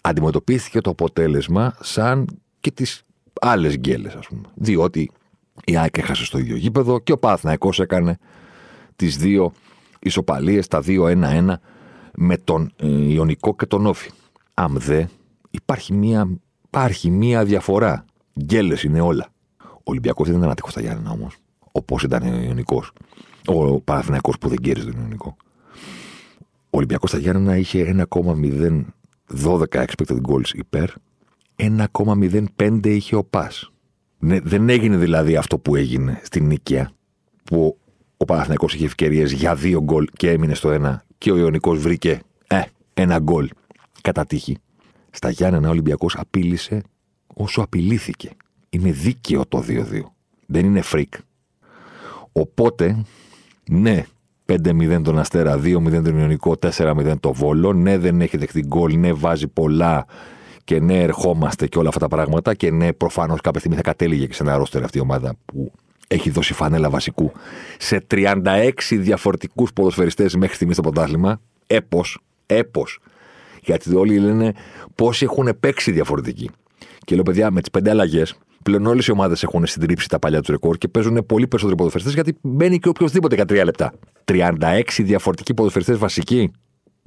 αντιμετωπίστηκε 0.00 0.80
το 0.80 0.90
αποτέλεσμα 0.90 1.76
σαν 1.80 2.26
και 2.60 2.70
τις 2.70 3.02
άλλες 3.40 3.76
γκέλες, 3.76 4.14
ας 4.14 4.26
πούμε. 4.26 4.48
Διότι 4.54 5.10
η 5.64 5.76
ΑΕΚ 5.76 5.98
έχασε 5.98 6.24
στο 6.24 6.38
ίδιο 6.38 6.56
γήπεδο 6.56 6.98
και 6.98 7.12
ο 7.12 7.18
Παναθηναϊκός 7.18 7.70
έκανε 7.78 8.18
τις 8.96 9.16
δύο 9.16 9.52
ισοπαλίες, 9.98 10.68
τα 10.68 10.82
2-1-1 10.86 11.54
με 12.14 12.36
τον 12.36 12.72
ε, 12.76 12.86
Ιωνικό 12.86 13.56
και 13.56 13.66
τον 13.66 13.86
Όφη. 13.86 14.10
Αν 14.54 14.76
δε, 14.78 15.04
υπάρχει 15.56 15.92
μία, 15.92 16.28
υπάρχει 16.66 17.10
μία 17.10 17.44
διαφορά. 17.44 18.04
Γκέλες 18.40 18.82
είναι 18.82 19.00
όλα. 19.00 19.28
Ο 19.62 19.90
Ολυμπιακός 19.90 20.28
δεν 20.28 20.36
ήταν 20.36 20.50
άτυχος 20.50 20.70
στα 20.70 20.80
Γιάννενα 20.80 21.10
όμως. 21.10 21.36
Όπω 21.72 21.98
ήταν 22.04 22.22
ο 22.22 22.40
Ιωνικό. 22.42 22.84
Ο 23.46 23.80
Παναθυναϊκό 23.80 24.32
που 24.40 24.48
δεν 24.48 24.58
κέρδισε 24.58 24.90
τον 24.90 25.00
Ιωνικό. 25.00 25.36
Ο 26.50 26.76
Ολυμπιακός 26.76 27.10
στα 27.10 27.18
Γιάννενα 27.18 27.56
είχε 27.56 28.06
1,012 28.10 28.84
expected 29.68 30.20
goals 30.28 30.54
υπέρ. 30.54 30.90
1,05 31.56 32.86
είχε 32.86 33.16
ο 33.16 33.24
Πας. 33.24 33.70
Ναι, 34.18 34.40
δεν 34.40 34.68
έγινε 34.68 34.96
δηλαδή 34.96 35.36
αυτό 35.36 35.58
που 35.58 35.76
έγινε 35.76 36.20
στην 36.24 36.46
Νίκαια, 36.46 36.90
που 37.44 37.78
ο 38.16 38.24
Παναθηναϊκός 38.24 38.74
είχε 38.74 38.84
ευκαιρίες 38.84 39.32
για 39.32 39.54
δύο 39.54 39.82
γκολ 39.82 40.06
και 40.12 40.30
έμεινε 40.30 40.54
στο 40.54 40.70
ένα 40.70 41.04
και 41.18 41.32
ο 41.32 41.36
Ιωνικός 41.36 41.78
βρήκε 41.78 42.20
ε, 42.46 42.62
ένα 42.94 43.18
γκολ 43.18 43.48
κατά 44.00 44.26
τύχη. 44.26 44.58
Στα 45.16 45.30
Γιάννενα 45.30 45.68
ο 45.68 45.70
Ολυμπιακός 45.70 46.16
απείλησε 46.16 46.82
όσο 47.34 47.62
απειλήθηκε. 47.62 48.30
Είναι 48.68 48.90
δίκαιο 48.90 49.46
το 49.46 49.64
2-2. 49.68 49.82
Δεν 50.46 50.64
είναι 50.64 50.80
freak. 50.80 51.14
Οπότε, 52.32 53.04
ναι, 53.70 54.04
5-0 54.46 55.00
τον 55.02 55.18
Αστέρα, 55.18 55.56
2-0 55.56 56.02
τον 56.04 56.18
Ιωνικό, 56.18 56.56
4-0 56.60 57.14
το 57.20 57.32
Βόλο. 57.32 57.72
Ναι, 57.72 57.98
δεν 57.98 58.20
έχει 58.20 58.36
δεχτεί 58.36 58.60
γκολ, 58.66 58.98
ναι, 58.98 59.12
βάζει 59.12 59.48
πολλά 59.48 60.06
και 60.64 60.80
ναι, 60.80 61.02
ερχόμαστε 61.02 61.66
και 61.66 61.78
όλα 61.78 61.88
αυτά 61.88 62.00
τα 62.00 62.08
πράγματα. 62.08 62.54
Και 62.54 62.70
ναι, 62.70 62.92
προφανώς 62.92 63.40
κάποια 63.40 63.58
στιγμή 63.58 63.76
θα 63.76 63.82
κατέληγε 63.82 64.26
και 64.26 64.34
σε 64.34 64.42
ένα 64.42 64.56
ρόστερ 64.56 64.84
αυτή 64.84 64.98
η 64.98 65.00
ομάδα 65.00 65.34
που 65.44 65.72
έχει 66.06 66.30
δώσει 66.30 66.54
φανέλα 66.54 66.90
βασικού 66.90 67.32
σε 67.78 68.06
36 68.10 68.70
διαφορετικούς 68.90 69.72
ποδοσφαιριστές 69.72 70.36
μέχρι 70.36 70.54
στιγμής 70.54 70.76
στο 70.76 70.90
πρωτάθλημα. 70.90 71.40
Έπω, 71.66 72.04
έπω. 72.46 72.86
Γιατί 73.66 73.94
όλοι 73.94 74.18
λένε 74.18 74.52
πόσοι 74.94 75.24
έχουν 75.24 75.56
παίξει 75.60 75.92
διαφορετικοί. 75.92 76.50
Και 77.04 77.14
λέω, 77.14 77.24
παιδιά, 77.24 77.50
με 77.50 77.60
τις 77.60 77.70
πέντε 77.70 77.90
αλλαγές 77.90 78.36
Πλέον 78.66 78.86
όλες 78.86 79.06
οι 79.06 79.10
ομάδες 79.10 79.42
έχουν 79.42 79.66
συντρίψει 79.66 80.08
τα 80.08 80.18
παλιά 80.18 80.40
του 80.40 80.50
ρεκόρ 80.50 80.78
και 80.78 80.88
παίζουν 80.88 81.26
πολύ 81.26 81.46
περισσότεροι 81.46 81.78
ποδοσφαιριστές 81.78 82.14
γιατί 82.14 82.38
μπαίνει 82.42 82.78
και 82.78 82.88
οποιοδήποτε 82.88 83.34
για 83.34 83.44
τρία 83.44 83.64
λεπτά. 83.64 83.92
36 84.24 84.82
διαφορετικοί 84.98 85.54
ποδοσφαιριστές 85.54 85.98
βασικοί. 85.98 86.50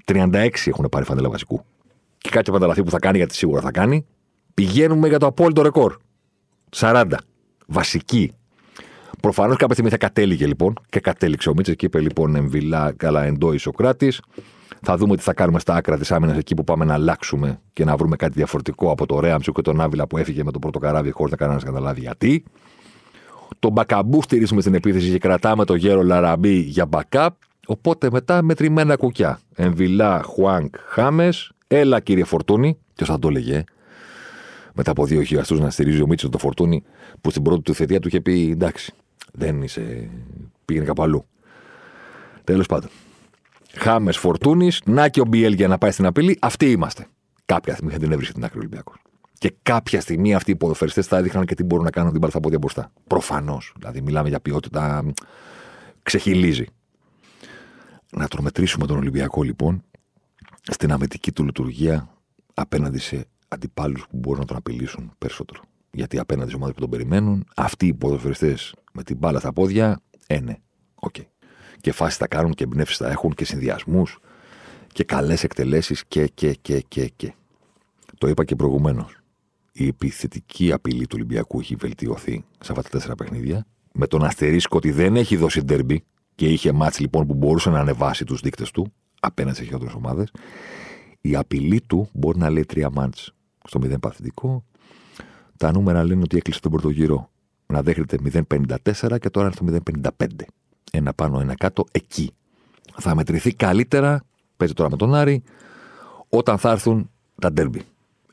36 0.05 0.49
έχουν 0.65 0.87
πάρει 0.91 1.05
φανέλα 1.05 1.29
βασικού. 1.29 1.65
Και 2.17 2.29
κάτι 2.29 2.49
επαναλαθεί 2.49 2.83
που 2.83 2.89
θα 2.89 2.99
κάνει, 2.99 3.17
γιατί 3.17 3.35
σίγουρα 3.35 3.61
θα 3.61 3.71
κάνει. 3.71 4.05
Πηγαίνουμε 4.53 5.07
για 5.07 5.19
το 5.19 5.25
απόλυτο 5.25 5.61
ρεκόρ. 5.61 5.97
40. 6.75 7.05
Βασική. 7.67 8.33
Προφανώς 9.21 9.55
κάποια 9.55 9.73
στιγμή 9.73 9.91
θα 9.91 9.97
κατέληγε 9.97 10.45
λοιπόν 10.45 10.73
και 10.89 10.99
κατέληξε 10.99 11.49
ο 11.49 11.53
Μίτσε 11.53 11.75
και 11.75 11.85
είπε 11.85 11.99
λοιπόν 11.99 12.35
εμβυλά 12.35 12.93
καλά 12.97 13.23
εντό 13.23 13.53
Ισοκράτης. 13.53 14.21
Θα 14.81 14.97
δούμε 14.97 15.15
τι 15.15 15.21
θα 15.21 15.33
κάνουμε 15.33 15.59
στα 15.59 15.75
άκρα 15.75 15.97
της 15.97 16.11
άμυνας 16.11 16.37
εκεί 16.37 16.55
που 16.55 16.63
πάμε 16.63 16.85
να 16.85 16.93
αλλάξουμε 16.93 17.61
και 17.73 17.85
να 17.85 17.95
βρούμε 17.95 18.15
κάτι 18.15 18.33
διαφορετικό 18.33 18.91
από 18.91 19.05
το 19.05 19.19
Ρέαμψο 19.19 19.51
και 19.51 19.61
τον 19.61 19.81
Άβυλα 19.81 20.07
που 20.07 20.17
έφυγε 20.17 20.43
με 20.43 20.51
το 20.51 20.59
πρώτο 20.59 20.79
καράβι 20.79 21.11
χωρίς 21.11 21.31
να 21.31 21.37
κανένας 21.37 21.63
καταλάβει 21.63 21.99
γιατί. 21.99 22.43
Τον 23.59 23.71
Μπακαμπού 23.71 24.21
στηρίζουμε 24.21 24.61
στην 24.61 24.73
επίθεση 24.73 25.11
και 25.11 25.17
κρατάμε 25.17 25.65
το 25.65 25.75
γέρο 25.75 26.03
Λαραμπή 26.03 26.59
για 26.59 26.89
backup. 26.89 27.29
Οπότε 27.67 28.09
μετά 28.11 28.41
μετρημένα 28.41 28.95
κουκιά. 28.95 29.39
Εμβιλά, 29.55 30.21
Χουάνκ, 30.23 30.75
Χάμες. 30.87 31.51
Έλα 31.67 31.99
κύριε 31.99 32.23
Φορτούνη. 32.23 32.77
Ποιος 32.95 33.09
θα 33.09 33.19
το 33.19 33.27
έλεγε. 33.27 33.63
Μετά 34.73 34.91
από 34.91 35.05
δύο 35.05 35.21
χιλιαστού 35.21 35.55
να 35.55 35.69
στηρίζει 35.69 36.01
ο 36.01 36.07
Μίτσος 36.07 36.29
το 36.29 36.37
Φορτούνη 36.37 36.83
που 37.21 37.29
στην 37.29 37.43
πρώτη 37.43 37.61
του 37.61 37.73
θετία 37.73 37.99
του 37.99 38.07
είχε 38.07 38.21
πει 38.21 38.49
εντάξει, 38.51 38.93
δεν 39.31 39.61
είσαι. 39.61 40.09
πήγαινε 40.65 40.85
κάπου 40.85 41.03
αλλού. 41.03 41.25
Τέλος 42.43 42.65
πάντων. 42.65 42.89
Χάμες 43.73 44.17
Φορτούνης, 44.17 44.81
να 44.85 45.09
και 45.09 45.21
ο 45.21 45.25
Μπιέλ 45.25 45.53
για 45.53 45.67
να 45.67 45.77
πάει 45.77 45.91
στην 45.91 46.05
απειλή. 46.05 46.37
Αυτοί 46.41 46.71
είμαστε. 46.71 47.07
Κάποια 47.45 47.73
στιγμή 47.73 47.91
θα 47.93 47.99
την 47.99 48.11
έβρισκε 48.11 48.33
την 48.33 48.43
άκρη 48.43 48.57
Ολυμπιακός. 48.57 48.97
Και 49.37 49.53
κάποια 49.63 50.01
στιγμή 50.01 50.35
αυτοί 50.35 50.51
οι 50.51 50.55
ποδοφεριστέ 50.55 51.01
θα 51.01 51.17
έδειχναν 51.17 51.45
και 51.45 51.55
τι 51.55 51.63
μπορούν 51.63 51.83
να 51.83 51.91
κάνουν 51.91 52.11
την 52.11 52.19
μπάλα 52.19 52.39
πόδια 52.39 52.57
μπροστά. 52.57 52.91
Προφανώς. 53.07 53.73
Δηλαδή, 53.77 54.01
μιλάμε 54.01 54.29
για 54.29 54.39
ποιότητα. 54.39 55.05
Ξεχυλίζει. 56.03 56.65
Να 58.11 58.27
τον 58.27 58.43
μετρήσουμε 58.43 58.85
τον 58.85 58.97
Ολυμπιακό 58.97 59.43
λοιπόν 59.43 59.83
στην 60.61 60.91
αμυντική 60.91 61.31
του 61.31 61.43
λειτουργία 61.43 62.09
απέναντι 62.53 62.99
σε 62.99 63.25
αντιπάλους 63.47 64.07
που 64.09 64.17
μπορούν 64.17 64.39
να 64.39 64.45
τον 64.45 64.57
απειλήσουν 64.57 65.11
περισσότερο. 65.17 65.61
Γιατί 65.91 66.19
απέναντι 66.19 66.49
σε 66.49 66.55
ομάδες 66.55 66.75
που 66.75 66.81
τον 66.81 66.89
περιμένουν, 66.89 67.45
αυτοί 67.55 67.87
οι 67.87 67.93
ποδοσφαιριστές 67.93 68.57
με 68.93 69.03
την 69.03 69.17
μπάλα 69.17 69.39
στα 69.39 69.53
πόδια, 69.53 69.99
ε, 70.27 70.39
ναι, 70.39 70.55
OK. 70.95 71.15
Okay 71.17 71.38
και 71.81 71.91
φάσεις 71.91 72.17
θα 72.17 72.27
κάνουν 72.27 72.53
και 72.53 72.63
εμπνεύσεις 72.63 72.97
θα 72.97 73.09
έχουν 73.09 73.33
και 73.33 73.45
συνδυασμούς 73.45 74.19
και 74.87 75.03
καλές 75.03 75.43
εκτελέσεις 75.43 76.05
και, 76.05 76.27
και, 76.27 76.53
και, 76.53 76.81
και, 76.87 77.07
και. 77.15 77.33
Το 78.17 78.27
είπα 78.27 78.45
και 78.45 78.55
προηγουμένως. 78.55 79.17
Η 79.71 79.87
επιθετική 79.87 80.71
απειλή 80.71 81.07
του 81.07 81.15
Ολυμπιακού 81.15 81.59
έχει 81.59 81.75
βελτιωθεί 81.75 82.45
σε 82.59 82.71
αυτά 82.71 82.81
τα 82.81 82.89
τέσσερα 82.89 83.15
παιχνίδια. 83.15 83.65
Με 83.93 84.07
τον 84.07 84.23
αστερίσκο 84.23 84.77
ότι 84.77 84.91
δεν 84.91 85.15
έχει 85.15 85.35
δώσει 85.35 85.61
ντέρμπι 85.61 86.03
και 86.35 86.47
είχε 86.47 86.71
μάτς 86.71 86.99
λοιπόν 86.99 87.27
που 87.27 87.33
μπορούσε 87.33 87.69
να 87.69 87.79
ανεβάσει 87.79 88.25
τους 88.25 88.39
δείκτες 88.39 88.71
του 88.71 88.93
απέναντι 89.19 89.55
σε 89.55 89.63
χειρότερες 89.63 89.93
ομάδες. 89.93 90.31
Η 91.21 91.35
απειλή 91.35 91.81
του 91.81 92.09
μπορεί 92.13 92.37
να 92.37 92.49
λέει 92.49 92.65
τρία 92.65 92.89
μάτς 92.89 93.33
στο 93.63 93.79
0 93.83 93.99
παθητικό. 93.99 94.65
Τα 95.57 95.71
νούμερα 95.71 96.03
λένε 96.03 96.21
ότι 96.23 96.37
έκλεισε 96.37 96.59
τον 96.59 96.71
πρώτο 96.71 96.89
γύρο 96.89 97.29
να 97.65 97.81
δέχεται 97.81 98.17
0,54 98.49 99.19
και 99.19 99.29
τώρα 99.29 99.51
είναι 99.61 99.79
στο 99.79 99.93
0,55 100.17 100.25
ένα 100.91 101.13
πάνω, 101.13 101.39
ένα 101.39 101.55
κάτω, 101.55 101.85
εκεί. 101.91 102.31
Θα 102.95 103.15
μετρηθεί 103.15 103.53
καλύτερα, 103.53 104.23
παίζει 104.57 104.73
τώρα 104.73 104.89
με 104.89 104.97
τον 104.97 105.15
Άρη, 105.15 105.43
όταν 106.29 106.57
θα 106.57 106.71
έρθουν 106.71 107.09
τα 107.41 107.51
ντέρμπι. 107.51 107.81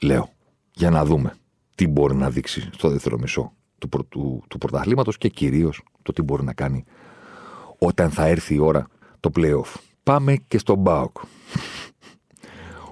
Λέω, 0.03 0.29
για 0.73 0.91
να 0.91 1.05
δούμε 1.05 1.35
τι 1.75 1.87
μπορεί 1.87 2.15
να 2.15 2.31
δείξει 2.31 2.69
στο 2.73 2.89
δεύτερο 2.89 3.19
μισό 3.19 3.53
του, 3.79 3.89
του, 4.09 4.43
του 4.49 4.59
πρωταθλήματος 4.59 5.19
και 5.19 5.29
κυρίως 5.29 5.83
το 6.03 6.13
τι 6.13 6.23
μπορεί 6.23 6.45
να 6.45 6.53
κάνει 6.53 6.85
όταν 7.79 8.11
θα 8.11 8.27
έρθει 8.27 8.55
η 8.55 8.59
ώρα 8.59 8.87
το 9.21 9.31
playoff. 9.37 9.75
Πάμε 10.03 10.37
και 10.49 10.59
στον 10.59 10.83
Πάοκ. 10.83 11.17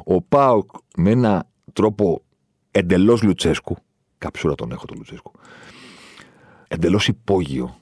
Ο 0.05 0.23
Πάοκ 0.23 0.71
με 0.97 1.11
ένα 1.11 1.49
τρόπο 1.73 2.23
εντελώς 2.71 3.23
Λουτσέσκου, 3.23 3.77
καψούρα 4.19 4.55
τον 4.55 4.73
έχω 4.73 4.87
τον 4.87 4.97
Λουτσέσκου, 4.97 5.33
εντελώς 6.69 7.09
υπόγειο 7.09 7.77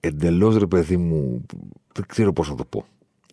εντελώς 0.00 0.56
ρε 0.56 0.66
παιδί 0.66 0.96
μου, 0.96 1.46
δεν 1.92 2.04
ξέρω 2.08 2.32
πώς 2.32 2.48
να 2.48 2.54
το 2.54 2.64
πω. 2.64 2.84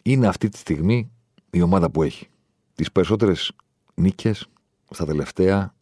Είναι 0.01 0.27
αυτή 0.27 0.49
τη 0.49 0.57
στιγμή 0.57 1.11
η 1.49 1.61
ομάδα 1.61 1.89
που 1.89 2.03
έχει. 2.03 2.27
Τις 2.75 2.91
περισσότερες 2.91 3.51
νίκες 3.93 4.47
στα 4.89 5.05
τελευταία 5.05 5.73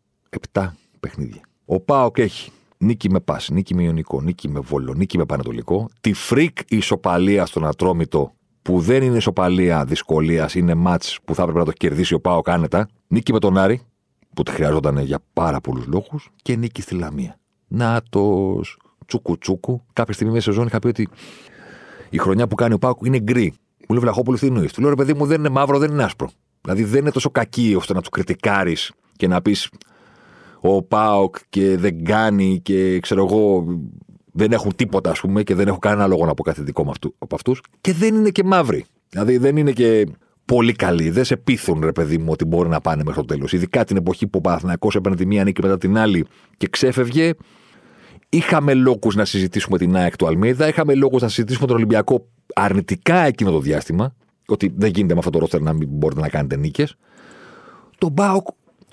7 0.52 0.68
παιχνίδια. 1.00 1.42
Ο 1.66 1.80
ΠΑΟΚ 1.80 2.18
έχει 2.18 2.52
νίκη 2.78 3.10
με 3.10 3.20
πα, 3.20 3.42
νίκη 3.52 3.76
με 3.76 3.84
Ιωνικό, 3.84 4.22
νίκη 4.22 4.50
με 4.50 4.60
Βόλο, 4.60 4.94
νίκη 4.94 5.18
με 5.18 5.26
Παναιτωλικό. 5.26 5.90
Τη 6.02 6.14
freak 6.14 6.58
ισοπαλία 6.68 7.46
στον 7.46 7.66
Ατρόμητο 7.66 8.34
που 8.62 8.80
δεν 8.80 9.04
είναι 9.04 9.18
ισοπαλία 9.18 9.86
δυσκολίας, 9.86 10.56
είναι 10.56 10.74
ματς 10.74 11.20
που 11.26 11.36
θα 11.36 11.42
έπρεπε 11.42 11.60
να 11.60 11.66
το 11.66 11.72
κερδίσει 11.72 12.14
ο 12.14 12.20
ΠΑΟΚ 12.20 12.50
άνετα. 12.50 12.88
Νίκη 13.08 13.34
με 13.34 13.40
τον 13.40 13.58
Άρη, 13.58 13.82
που 14.34 14.44
τη 14.44 14.52
χρειαζόταν 14.52 14.98
για 14.98 15.20
πάρα 15.34 15.62
πολλούς 15.62 15.86
λόγους. 15.86 16.30
Και 16.42 16.56
νίκη 16.56 16.82
στη 16.82 16.96
Λαμία. 16.96 17.40
Να 17.68 18.02
το 18.10 18.62
τσούκου 19.06 19.38
τσούκου. 19.38 19.82
Κάποια 19.94 20.14
στιγμή 20.14 20.34
μέσα 20.34 20.46
στη 20.46 20.52
σεζόν 20.52 20.68
είχα 20.68 20.80
πει 20.80 20.88
ότι 20.88 21.08
η 22.10 22.18
χρονιά 22.18 22.48
που 22.48 22.56
κάνει 22.56 22.74
ο 22.74 22.78
ΠΑΟΚ 22.78 22.98
είναι 23.06 23.20
γκρι. 23.20 23.54
Μου 23.80 23.96
λέει 23.96 24.00
ο 24.00 24.03
Βλαχόπουλος 24.03 24.38
τι 24.38 24.48
εννοείς; 24.48 24.74
Του 24.74 24.82
λέω 24.82 24.90
ρε 24.90 24.96
παιδί 24.96 25.14
μου 25.14 25.26
δεν 25.26 25.40
είναι 25.40 25.50
μαύρο, 25.50 25.78
δεν 25.78 25.92
είναι 25.92 26.04
άσπρο. 26.04 26.30
Δηλαδή 26.62 26.84
δεν 26.84 27.00
είναι 27.02 27.12
τόσο 27.12 27.30
κακή 27.30 27.74
ώστε 27.78 27.94
να 27.94 28.02
του 28.02 28.10
κριτικάρεις 28.10 28.92
και 29.18 29.28
να 29.28 29.42
πεις 29.42 29.70
ο 30.60 30.84
Πάοκ 30.84 31.36
και 31.50 31.78
δεν 31.78 32.04
κάνει 32.04 32.60
και 32.64 33.00
ξέρω 33.00 33.26
εγώ 33.26 33.66
δεν 34.32 34.52
έχουν 34.52 34.76
τίποτα 34.76 35.10
ας 35.10 35.20
πούμε 35.20 35.44
και 35.44 35.56
δεν 35.56 35.68
έχω 35.68 35.80
κανένα 35.80 36.08
λόγο 36.08 36.26
να 36.26 36.34
πω 36.34 36.44
κάτι 36.44 36.62
δικό 36.62 36.94
από 37.18 37.36
αυτούς. 37.36 37.62
Και 37.82 37.94
δεν 37.94 38.16
είναι 38.16 38.30
και 38.30 38.44
μαύροι. 38.44 38.86
Δηλαδή 39.10 39.38
δεν 39.38 39.58
είναι 39.58 39.72
και 39.72 40.08
πολύ 40.46 40.72
καλοί. 40.72 41.10
Δεν 41.10 41.24
σε 41.24 41.38
πείθουν, 41.38 41.82
ρε 41.84 41.92
παιδί 41.92 42.18
μου, 42.18 42.28
ότι 42.30 42.46
μπορεί 42.46 42.70
να 42.70 42.82
πάνε 42.82 43.04
μέχρι 43.06 43.22
το 43.22 43.26
τέλος. 43.26 43.54
Ειδικά 43.54 43.84
την 43.84 43.98
εποχή 43.98 44.28
που 44.28 44.38
ο 44.38 44.42
Παναθυνακό 44.42 44.90
έπαιρνε 44.96 45.18
τη 45.18 45.26
μία 45.26 45.44
νίκη 45.44 45.62
μετά 45.62 45.78
την 45.78 45.98
άλλη 45.98 46.26
και 46.58 46.68
ξέφευγε. 46.68 47.34
Είχαμε 48.34 48.74
λόγους 48.74 49.16
να 49.16 49.26
συζητήσουμε 49.26 49.78
την 49.78 49.96
ΑΕΚ 49.96 50.16
του 50.16 50.28
Αλμίδα, 50.28 50.68
είχαμε 50.68 50.94
λόγους 50.94 51.22
να 51.22 51.28
συζητήσουμε 51.28 51.68
τον 51.68 51.76
Ολυμπιακό 51.76 52.28
αρνητικά 52.54 53.16
εκείνο 53.16 53.52
το 53.52 53.60
διάστημα. 53.60 54.16
Ότι 54.48 54.74
δεν 54.76 54.92
γίνεται 54.94 55.14
με 55.14 55.20
αυτό 55.20 55.32
το 55.32 55.40
ρόστερ 55.40 55.62
να 55.62 55.74
μην 55.74 55.88
μπορείτε 55.92 56.22
να 56.22 56.30
κάνετε 56.30 56.56
νίκες. 56.56 56.96
Το 57.98 58.12
Πάοκ, 58.12 58.48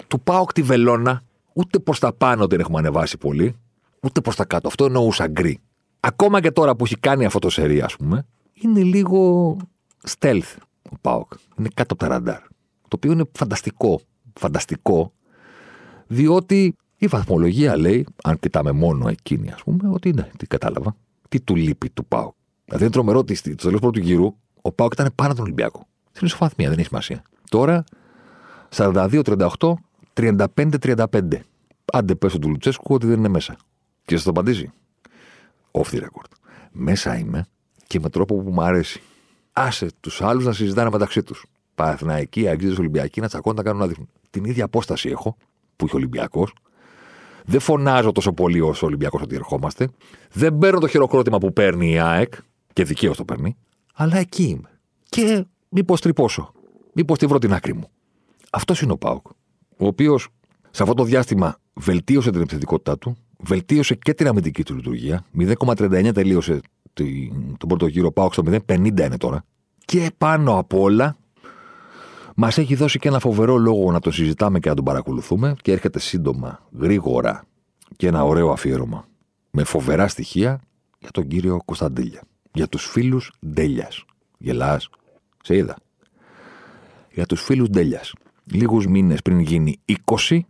του 0.09 0.21
Πάοκ 0.21 0.53
τη 0.53 0.63
Βελώνα, 0.63 1.23
ούτε 1.53 1.79
προς 1.79 1.99
τα 1.99 2.13
πάνω 2.13 2.47
δεν 2.47 2.61
έχουμε 2.61 2.79
ανεβάσει 2.79 3.19
πολύ, 3.19 3.57
ούτε 4.01 4.21
προς 4.21 4.37
τα 4.37 4.45
κάτω. 4.45 4.69
Αυτό 4.69 4.85
εννοούσα 4.85 5.27
γκρι. 5.27 5.61
Ακόμα 6.01 6.41
και 6.41 6.51
τώρα 6.51 6.77
που 6.77 6.85
έχει 6.85 6.97
κάνει 6.97 7.25
αυτό 7.25 7.39
το 7.39 7.51
σερί, 7.51 7.81
ας 7.81 7.97
πούμε, 7.97 8.27
είναι 8.53 8.83
λίγο 8.83 9.57
stealth 10.19 10.55
ο 10.91 10.97
Πάοκ. 11.01 11.33
Είναι 11.59 11.69
κάτω 11.75 11.95
από 11.95 12.03
τα 12.03 12.09
ραντάρ. 12.09 12.41
Το 12.83 12.97
οποίο 12.97 13.13
είναι 13.13 13.25
φανταστικό. 13.33 14.01
Φανταστικό, 14.33 15.13
διότι 16.07 16.75
η 17.03 17.07
βαθμολογία 17.07 17.77
λέει, 17.77 18.07
αν 18.23 18.39
κοιτάμε 18.39 18.73
μόνο 18.73 19.09
εκείνη, 19.09 19.51
ας 19.51 19.63
πούμε, 19.63 19.89
ότι 19.89 20.13
ναι, 20.13 20.29
τι 20.37 20.47
κατάλαβα. 20.47 20.97
Τι 21.29 21.41
του 21.41 21.57
λείπει 21.57 21.91
του 21.91 22.05
Πάοκ. 22.07 22.35
Δηλαδή 22.65 22.85
είναι 22.85 22.93
τρομερό 22.93 23.19
ότι 23.19 23.35
στο 23.35 23.55
τέλος 23.55 23.81
πρώτου 23.81 23.99
γύρου 23.99 24.35
ο 24.63 24.73
Πάοκ 24.73 24.93
ήταν 24.93 25.13
πάνω 25.15 25.35
τον 25.35 25.45
Ολυμπιακό. 25.45 25.87
Στην 26.13 26.27
ισοφαθμία, 26.27 26.69
δεν 26.69 26.79
έχει 26.79 26.87
σημασία. 26.87 27.23
Τώρα 27.49 27.85
42-38, 28.77 29.75
35-35. 30.15 31.05
Άντε 31.93 32.15
πέσω 32.15 32.39
του 32.39 32.49
Λουτσέσκου 32.49 32.95
ότι 32.95 33.07
δεν 33.07 33.19
είναι 33.19 33.29
μέσα. 33.29 33.57
Και 34.05 34.15
σας 34.15 34.25
το 34.25 34.31
απαντήσει. 34.31 34.71
Off 35.71 35.95
the 35.95 36.01
record. 36.01 36.31
Μέσα 36.73 37.19
είμαι 37.19 37.47
και 37.87 38.01
με 38.01 38.09
τρόπο 38.09 38.43
που 38.43 38.51
μου 38.51 38.63
αρέσει. 38.63 39.01
Άσε 39.53 39.89
τους 40.01 40.23
άλλους 40.23 40.45
να 40.45 40.53
συζητάνε 40.53 40.91
μεταξύ 40.91 41.23
τους. 41.23 41.47
Παναθηναϊκοί, 41.75 42.49
Αγγλίδες 42.49 42.79
Ολυμπιακοί 42.79 43.21
να 43.21 43.29
τσακώνουν 43.29 43.59
να 43.59 43.63
κάνουν 43.63 43.81
να 43.81 43.87
δείχνουν. 43.87 44.09
Την 44.31 44.45
ίδια 44.45 44.65
απόσταση 44.65 45.09
έχω 45.09 45.37
που 45.77 45.87
είχε 45.87 45.95
ο 45.95 45.99
Ολυμπιακός. 45.99 46.53
Δεν 47.45 47.61
φωνάζω 47.61 48.13
τόσο 48.13 48.33
πολύ 48.33 48.61
όσο 48.61 48.85
ο 48.85 48.89
Ολυμπιακός 48.89 49.23
ότι 49.23 49.35
ερχόμαστε. 49.35 49.89
Δεν 50.33 50.59
παίρνω 50.59 50.81
το 50.81 50.87
χειροκρότημα 50.87 51.39
που 51.39 51.53
παίρνει 51.53 51.91
η 51.91 51.99
ΑΕΚ 51.99 52.35
και 52.73 52.85
δικαίως 52.85 53.17
το 53.17 53.25
παίρνει. 53.25 53.57
Αλλά 53.95 54.17
εκεί 54.17 54.43
είμαι. 54.43 54.79
Και 55.09 55.45
μήπως 55.69 56.01
τρυπώσω. 56.01 56.53
Μήπως 56.93 57.19
τη 57.19 57.27
βρω 57.27 57.39
την 57.39 57.53
άκρη 57.53 57.75
μου. 57.75 57.91
Αυτός 58.51 58.81
είναι 58.81 58.93
ο 58.93 58.97
Πάοκ. 58.97 59.27
Ο 59.77 59.87
οποίος 59.87 60.29
σε 60.71 60.83
αυτό 60.83 60.95
το 60.95 61.05
διάστημα 61.05 61.57
βελτίωσε 61.75 62.31
την 62.31 62.41
επιθετικότητά 62.41 62.99
του, 62.99 63.17
βελτίωσε 63.39 63.95
και 63.95 64.15
την 64.15 64.27
αμυντική 64.27 64.63
του 64.63 64.75
λειτουργία. 64.75 65.25
0,39 65.39 66.11
τελείωσε 66.15 66.61
τον 67.59 67.69
πρώτο 67.69 67.87
γύρο. 67.87 68.13
Πάοκ 68.13 68.33
στο 68.33 68.43
0,50 68.47 68.99
είναι 68.99 69.17
τώρα. 69.17 69.45
Και 69.85 70.11
πάνω 70.19 70.59
απ' 70.59 70.75
όλα 70.75 71.17
μας 72.43 72.59
έχει 72.59 72.75
δώσει 72.75 72.99
και 72.99 73.09
ένα 73.09 73.19
φοβερό 73.19 73.57
λόγο 73.57 73.93
να 73.93 74.01
το 74.01 74.11
συζητάμε 74.11 74.59
και 74.59 74.69
να 74.69 74.75
τον 74.75 74.85
παρακολουθούμε. 74.85 75.55
Και 75.63 75.73
έρχεται 75.73 75.99
σύντομα, 75.99 76.61
γρήγορα 76.79 77.45
και 77.97 78.07
ένα 78.07 78.25
ωραίο 78.25 78.51
αφιέρωμα 78.51 79.05
με 79.51 79.65
φοβερά 79.65 80.09
στοιχεία 80.09 80.61
για 80.99 81.11
τον 81.11 81.27
κύριο 81.27 81.59
Κωνσταντέλια. 81.65 82.23
Για 82.53 82.69
τους 82.69 82.85
φίλους 82.85 83.33
Ντέλιας. 83.47 84.05
Γελάς. 84.39 84.89
Σε 85.43 85.57
είδα. 85.57 85.77
Για 87.13 87.27
τους 87.27 87.43
φίλους 87.43 87.69
Ντέλιας. 87.69 88.13
Λίγους 88.45 88.87
μήνες 88.87 89.23
πριν 89.23 89.39
γίνει 89.39 89.81
20, 90.29 90.41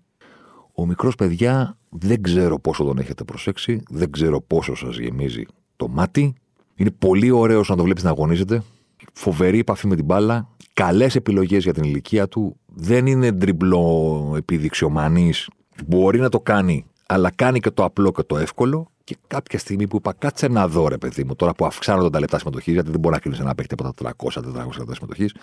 ο 0.74 0.86
μικρός 0.86 1.14
παιδιά 1.14 1.78
δεν 1.88 2.22
ξέρω 2.22 2.58
πόσο 2.58 2.84
τον 2.84 2.98
έχετε 2.98 3.24
προσέξει, 3.24 3.82
δεν 3.88 4.10
ξέρω 4.10 4.40
πόσο 4.40 4.74
σας 4.74 4.98
γεμίζει 4.98 5.44
το 5.76 5.88
μάτι. 5.88 6.34
Είναι 6.74 6.90
πολύ 6.90 7.30
ωραίο 7.30 7.64
να 7.68 7.76
το 7.76 7.82
βλέπεις 7.82 8.02
να 8.02 8.10
αγωνίζεται. 8.10 8.62
Φοβερή 9.12 9.58
επαφή 9.58 9.86
με 9.86 9.96
την 9.96 10.04
μπάλα. 10.04 10.48
Καλές 10.72 11.14
επιλογές 11.14 11.62
για 11.62 11.72
την 11.72 11.82
ηλικία 11.82 12.28
του. 12.28 12.56
Δεν 12.66 13.06
είναι 13.06 13.30
ντριμπλό 13.30 14.34
επιδειξιομανή. 14.36 15.32
Μπορεί 15.86 16.18
να 16.18 16.28
το 16.28 16.40
κάνει, 16.40 16.84
αλλά 17.06 17.30
κάνει 17.30 17.60
και 17.60 17.70
το 17.70 17.84
απλό 17.84 18.12
και 18.12 18.22
το 18.22 18.38
εύκολο. 18.38 18.90
Και 19.04 19.16
κάποια 19.26 19.58
στιγμή 19.58 19.86
που 19.86 19.96
είπα, 19.96 20.12
κάτσε 20.18 20.48
να 20.48 20.68
δω, 20.68 20.88
ρε 20.88 20.98
παιδί 20.98 21.24
μου, 21.24 21.36
τώρα 21.36 21.54
που 21.54 21.66
αυξάνονται 21.66 22.10
τα 22.10 22.20
λεπτά 22.20 22.38
συμμετοχής, 22.38 22.72
γιατί 22.72 22.90
δεν 22.90 23.00
μπορεί 23.00 23.14
να 23.14 23.20
κρίνει 23.20 23.36
ένα 23.40 23.54
παίχτη 23.54 23.74
από 23.78 23.82
τα 23.92 24.14
300-400 24.22 24.78
λεπτά 24.78 24.94
συμμετοχής. 24.94 25.34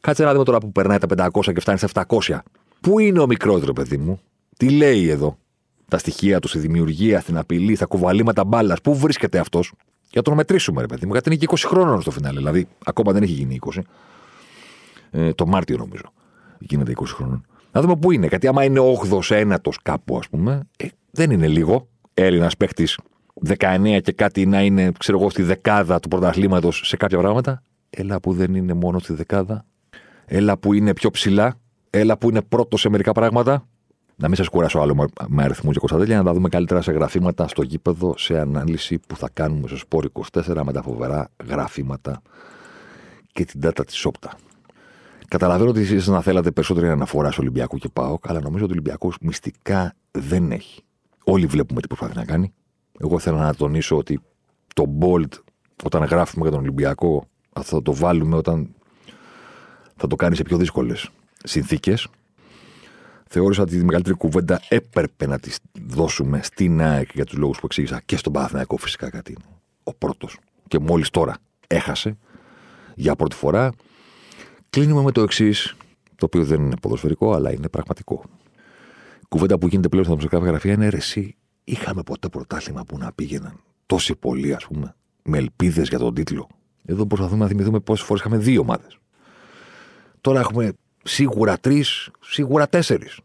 Κάτσε 0.00 0.24
να 0.24 0.32
δούμε 0.32 0.44
τώρα 0.44 0.58
που 0.58 0.72
περνάει 0.72 0.98
τα 0.98 1.30
500 1.32 1.52
και 1.52 1.60
φτάνει 1.60 1.78
στα 1.78 2.06
700. 2.08 2.38
Πού 2.80 2.98
είναι 2.98 3.20
ο 3.20 3.26
μικρός, 3.26 3.62
παιδί 3.74 3.96
μου, 3.96 4.20
τι 4.56 4.70
λέει 4.70 5.08
εδώ, 5.08 5.38
τα 5.88 5.98
στοιχεία 5.98 6.40
του, 6.40 6.48
στη 6.48 6.58
δημιουργία, 6.58 7.20
στην 7.20 7.38
απειλή, 7.38 7.74
στα 7.74 7.86
κουβαλήματα 7.86 8.44
μπάλας, 8.44 8.80
πού 8.80 8.96
βρίσκεται 8.96 9.38
αυτός; 9.38 9.72
Για 10.14 10.22
να 10.22 10.28
τον 10.28 10.34
μετρήσουμε, 10.34 10.80
ρε 10.80 10.86
παιδί 10.86 11.06
μου, 11.06 11.12
γιατί 11.12 11.28
είναι 11.28 11.38
και 11.38 11.46
20 11.50 11.56
χρόνων 11.66 12.00
στο 12.00 12.10
φινάλε. 12.10 12.38
Δηλαδή, 12.38 12.66
ακόμα 12.84 13.12
δεν 13.12 13.22
έχει 13.22 13.32
γίνει 13.32 13.58
20. 13.74 13.80
Ε, 15.10 15.32
το 15.32 15.46
Μάρτιο 15.46 15.76
νομίζω. 15.76 16.12
Γίνεται 16.58 16.92
20 16.96 17.04
χρόνων. 17.06 17.46
Να 17.72 17.80
δούμε 17.80 17.96
πού 17.96 18.10
είναι. 18.10 18.26
Γιατί 18.26 18.46
άμα 18.46 18.64
είναι 18.64 18.80
8ο, 18.80 19.30
ένατος 19.30 19.78
κάπου, 19.82 20.16
ας 20.18 20.28
πούμε, 20.28 20.68
ε, 20.76 20.86
δεν 21.10 21.30
είναι 21.30 21.48
λίγο. 21.48 21.88
Έλληνας 22.14 22.56
παίχτη 22.56 22.88
19 23.46 24.00
και 24.02 24.12
κάτι 24.12 24.46
να 24.46 24.62
είναι, 24.62 24.92
ξέρω 24.98 25.18
εγώ, 25.18 25.30
στη 25.30 25.42
δεκάδα 25.42 26.00
του 26.00 26.08
πρωταθλήματος 26.08 26.80
σε 26.84 26.96
κάποια 26.96 27.18
πράγματα. 27.18 27.62
Έλα 27.90 28.20
που 28.20 28.32
δεν 28.32 28.54
είναι 28.54 28.74
μόνο 28.74 28.98
στη 28.98 29.12
δεκάδα. 29.12 29.64
Έλα 30.24 30.58
που 30.58 30.72
είναι 30.72 30.92
πιο 30.94 31.10
ψηλά. 31.10 31.54
Έλα 31.90 32.18
που 32.18 32.28
είναι 32.28 32.42
πρώτος 32.42 32.80
σε 32.80 32.88
μερικά 32.88 33.12
πράγματα. 33.12 33.68
Να 34.16 34.28
μην 34.28 34.36
σας 34.36 34.48
κουράσω 34.48 34.78
άλλο 34.78 35.08
με 35.28 35.42
αριθμούς 35.42 35.72
και 35.72 35.80
κοστατέλια, 35.80 36.16
να 36.16 36.24
τα 36.24 36.32
δούμε 36.32 36.48
καλύτερα 36.48 36.82
σε 36.82 36.92
γραφήματα 36.92 37.48
στο 37.48 37.62
γήπεδο, 37.62 38.14
σε 38.18 38.38
ανάλυση 38.38 38.98
που 38.98 39.16
θα 39.16 39.28
κάνουμε 39.32 39.68
στο 39.68 39.76
Σπόρ 39.76 40.10
24 40.32 40.60
με 40.64 40.72
τα 40.72 40.82
φοβερά 40.82 41.28
γραφήματα 41.48 42.22
και 43.32 43.44
την 43.44 43.60
data 43.64 43.86
της 43.86 44.04
Όπτα. 44.04 44.36
Καταλαβαίνω 45.28 45.70
ότι 45.70 45.80
εσείς 45.80 46.06
να 46.06 46.20
θέλατε 46.20 46.50
περισσότερη 46.50 46.88
αναφορά 46.88 47.30
στο 47.30 47.42
Ολυμπιακό 47.42 47.78
και 47.78 47.88
πάω, 47.92 48.18
αλλά 48.22 48.40
νομίζω 48.40 48.64
ότι 48.64 48.72
ο 48.72 48.76
Ολυμπιακός 48.76 49.16
μυστικά 49.20 49.94
δεν 50.10 50.50
έχει. 50.50 50.82
Όλοι 51.24 51.46
βλέπουμε 51.46 51.80
τι 51.80 51.86
προσπαθεί 51.86 52.16
να 52.16 52.24
κάνει. 52.24 52.52
Εγώ 52.98 53.18
θέλω 53.18 53.36
να 53.36 53.54
τονίσω 53.54 53.96
ότι 53.96 54.20
το 54.74 54.84
Bolt, 55.00 55.38
όταν 55.84 56.04
γράφουμε 56.04 56.42
για 56.42 56.50
τον 56.50 56.60
Ολυμπιακό, 56.60 57.24
θα 57.62 57.82
το 57.82 57.94
βάλουμε 57.94 58.36
όταν 58.36 58.74
θα 59.96 60.06
το 60.06 60.16
κάνεις 60.16 60.36
σε 60.36 60.42
πιο 60.42 60.56
δύσκολες 60.56 61.08
συνθήκες 61.44 62.08
θεώρησα 63.34 63.62
ότι 63.62 63.78
τη 63.78 63.84
μεγαλύτερη 63.84 64.16
κουβέντα 64.16 64.60
έπρεπε 64.68 65.26
να 65.26 65.38
τη 65.38 65.50
δώσουμε 65.86 66.40
στην 66.42 66.82
ΑΕΚ 66.82 67.08
για 67.14 67.24
τους 67.24 67.36
λόγους 67.36 67.58
που 67.58 67.66
εξήγησα 67.66 68.02
και 68.04 68.16
στον 68.16 68.32
Παναθηναϊκό 68.32 68.76
φυσικά 68.76 69.10
κάτι 69.10 69.32
είναι. 69.32 69.44
Ο 69.82 69.94
πρώτος. 69.94 70.38
Και 70.68 70.78
μόλις 70.78 71.10
τώρα 71.10 71.36
έχασε 71.66 72.16
για 72.94 73.16
πρώτη 73.16 73.36
φορά. 73.36 73.72
Κλείνουμε 74.70 75.02
με 75.02 75.12
το 75.12 75.22
εξής, 75.22 75.76
το 76.16 76.24
οποίο 76.24 76.44
δεν 76.44 76.62
είναι 76.62 76.76
ποδοσφαιρικό, 76.76 77.32
αλλά 77.32 77.52
είναι 77.52 77.68
πραγματικό. 77.68 78.24
κουβέντα 79.28 79.58
που 79.58 79.66
γίνεται 79.66 79.88
πλέον 79.88 80.04
στα 80.04 80.14
μουσικά 80.14 80.38
γραφεία 80.38 80.72
είναι 80.72 80.88
ρε, 80.88 80.96
εσύ, 80.96 81.36
είχαμε 81.64 82.02
ποτέ 82.02 82.28
πρωτάθλημα 82.28 82.84
που 82.84 82.98
να 82.98 83.12
πήγαιναν 83.12 83.60
τόσοι 83.86 84.14
πολλοί, 84.16 84.54
ας 84.54 84.66
πούμε, 84.66 84.94
με 85.22 85.38
ελπίδες 85.38 85.88
για 85.88 85.98
τον 85.98 86.14
τίτλο. 86.14 86.48
Εδώ 86.84 87.06
προσπαθούμε 87.06 87.42
να 87.42 87.48
θυμηθούμε 87.48 87.80
πόσες 87.80 88.06
φορές 88.06 88.22
είχαμε 88.22 88.38
δύο 88.38 88.60
ομάδες. 88.60 88.98
Τώρα 90.20 90.40
έχουμε 90.40 90.72
σίγουρα 91.04 91.58
τρεις, 91.58 92.10
σίγουρα 92.20 92.68
τέσσερις. 92.68 93.18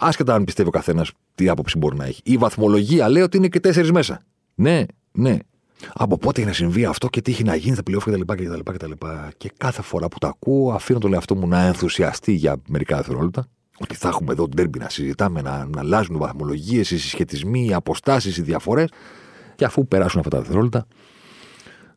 Άσχετα 0.00 0.34
αν 0.34 0.44
πιστεύει 0.44 0.68
ο 0.68 0.72
καθένας 0.72 1.12
τι 1.34 1.48
άποψη 1.48 1.78
μπορεί 1.78 1.96
να 1.96 2.04
έχει. 2.04 2.20
Η 2.24 2.36
βαθμολογία 2.36 3.08
λέει 3.08 3.22
ότι 3.22 3.36
είναι 3.36 3.48
και 3.48 3.60
τέσσερις 3.60 3.92
μέσα. 3.92 4.20
Ναι, 4.54 4.84
ναι. 5.12 5.36
Από 5.92 6.18
πότε 6.18 6.40
έχει 6.40 6.48
να 6.48 6.54
συμβεί 6.54 6.84
αυτό 6.84 7.08
και 7.08 7.22
τι 7.22 7.30
έχει 7.30 7.44
να 7.44 7.54
γίνει 7.54 7.74
στα 7.74 7.82
πλειόφια 7.82 8.12
κτλ. 8.12 8.32
Και, 8.32 8.86
και, 8.86 9.32
και 9.36 9.52
κάθε 9.56 9.82
φορά 9.82 10.08
που 10.08 10.18
το 10.18 10.26
ακούω, 10.26 10.72
αφήνω 10.72 10.98
τον 10.98 11.12
εαυτό 11.12 11.34
μου 11.34 11.48
να 11.48 11.62
ενθουσιαστεί 11.62 12.32
για 12.32 12.56
μερικά 12.68 12.96
δευτερόλεπτα. 12.96 13.46
Ότι 13.78 13.94
θα 13.94 14.08
έχουμε 14.08 14.32
εδώ 14.32 14.48
ντέρμπι 14.48 14.78
να 14.78 14.88
συζητάμε, 14.88 15.42
να, 15.42 15.66
να 15.66 15.80
αλλάζουν 15.80 16.14
οι 16.14 16.18
βαθμολογίες, 16.18 16.90
οι 16.90 16.98
συσχετισμοί, 16.98 17.66
οι 17.66 17.72
αποστάσεις, 17.72 18.36
οι 18.36 18.42
διαφορές. 18.42 18.88
Και 19.54 19.64
αφού 19.64 19.86
περάσουν 19.86 20.18
αυτά 20.18 20.30
τα 20.30 20.38
δευτερόλεπτα, 20.38 20.86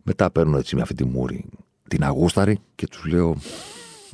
μετά 0.03 0.31
παίρνω 0.31 0.57
έτσι 0.57 0.75
με 0.75 0.81
αυτή 0.81 0.93
τη 0.93 1.05
μούρη 1.05 1.45
την 1.87 2.03
αγούσταρη 2.03 2.59
και 2.75 2.87
τους 2.87 3.05
λέω 3.05 3.35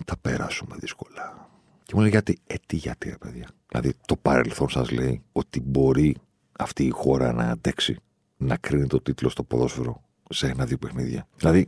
θα 0.06 0.18
περάσουμε 0.22 0.76
δύσκολα. 0.80 1.47
Και 1.88 1.94
μου 1.96 2.02
λέει 2.02 2.10
γιατί, 2.10 2.38
ε, 2.48 2.56
τι 2.66 2.76
γιατί, 2.76 3.10
ρε 3.10 3.18
παιδιά. 3.18 3.48
Δηλαδή, 3.68 3.94
το 4.06 4.16
παρελθόν 4.16 4.70
σας 4.70 4.92
λέει 4.92 5.22
ότι 5.32 5.62
μπορεί 5.62 6.16
αυτή 6.60 6.84
η 6.84 6.90
χώρα 6.90 7.34
να 7.34 7.44
αντέξει 7.44 7.96
να 8.38 8.58
κρίνει 8.58 8.88
το 8.88 9.02
τίτλο 9.02 9.30
στο 9.30 9.44
ποδόσφαιρο 9.44 10.02
σε 10.30 10.48
ένα-δύο 10.48 10.78
παιχνίδια. 10.78 11.28
Δηλαδή, 11.38 11.68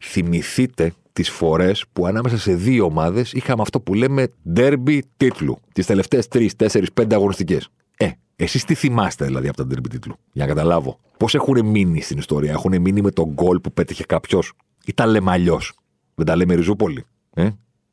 θυμηθείτε 0.00 0.92
τις 1.12 1.30
φορές 1.30 1.84
που 1.92 2.06
ανάμεσα 2.06 2.38
σε 2.38 2.54
δύο 2.54 2.84
ομάδες 2.84 3.32
είχαμε 3.32 3.62
αυτό 3.62 3.80
που 3.80 3.94
λέμε 3.94 4.28
derby 4.56 4.98
τίτλου. 5.16 5.58
Τις 5.72 5.86
τελευταίες 5.86 6.28
τρεις, 6.28 6.56
τέσσερις, 6.56 6.92
πέντε 6.92 7.14
αγωνιστικές. 7.14 7.68
Ε, 7.96 8.10
εσείς 8.36 8.64
τι 8.64 8.74
θυμάστε 8.74 9.24
δηλαδή 9.24 9.48
από 9.48 9.56
τα 9.56 9.64
derby 9.64 9.88
τίτλου, 9.90 10.14
για 10.32 10.46
να 10.46 10.54
καταλάβω. 10.54 10.98
Πώς 11.16 11.34
έχουν 11.34 11.66
μείνει 11.66 12.00
στην 12.00 12.18
ιστορία, 12.18 12.50
έχουν 12.50 12.80
μείνει 12.80 13.02
με 13.02 13.10
τον 13.10 13.28
γκολ 13.28 13.60
που 13.60 13.72
πέτυχε 13.72 14.04
κάποιος, 14.04 14.52
ή 14.84 14.94
τα 14.94 15.06
λέμε 15.06 15.30
αλλιώς. 15.30 15.74
Δεν 16.14 16.26
τα 16.26 16.36
λέμε 16.36 16.54
Ριζούπολη, 16.54 17.04
ε; 17.34 17.42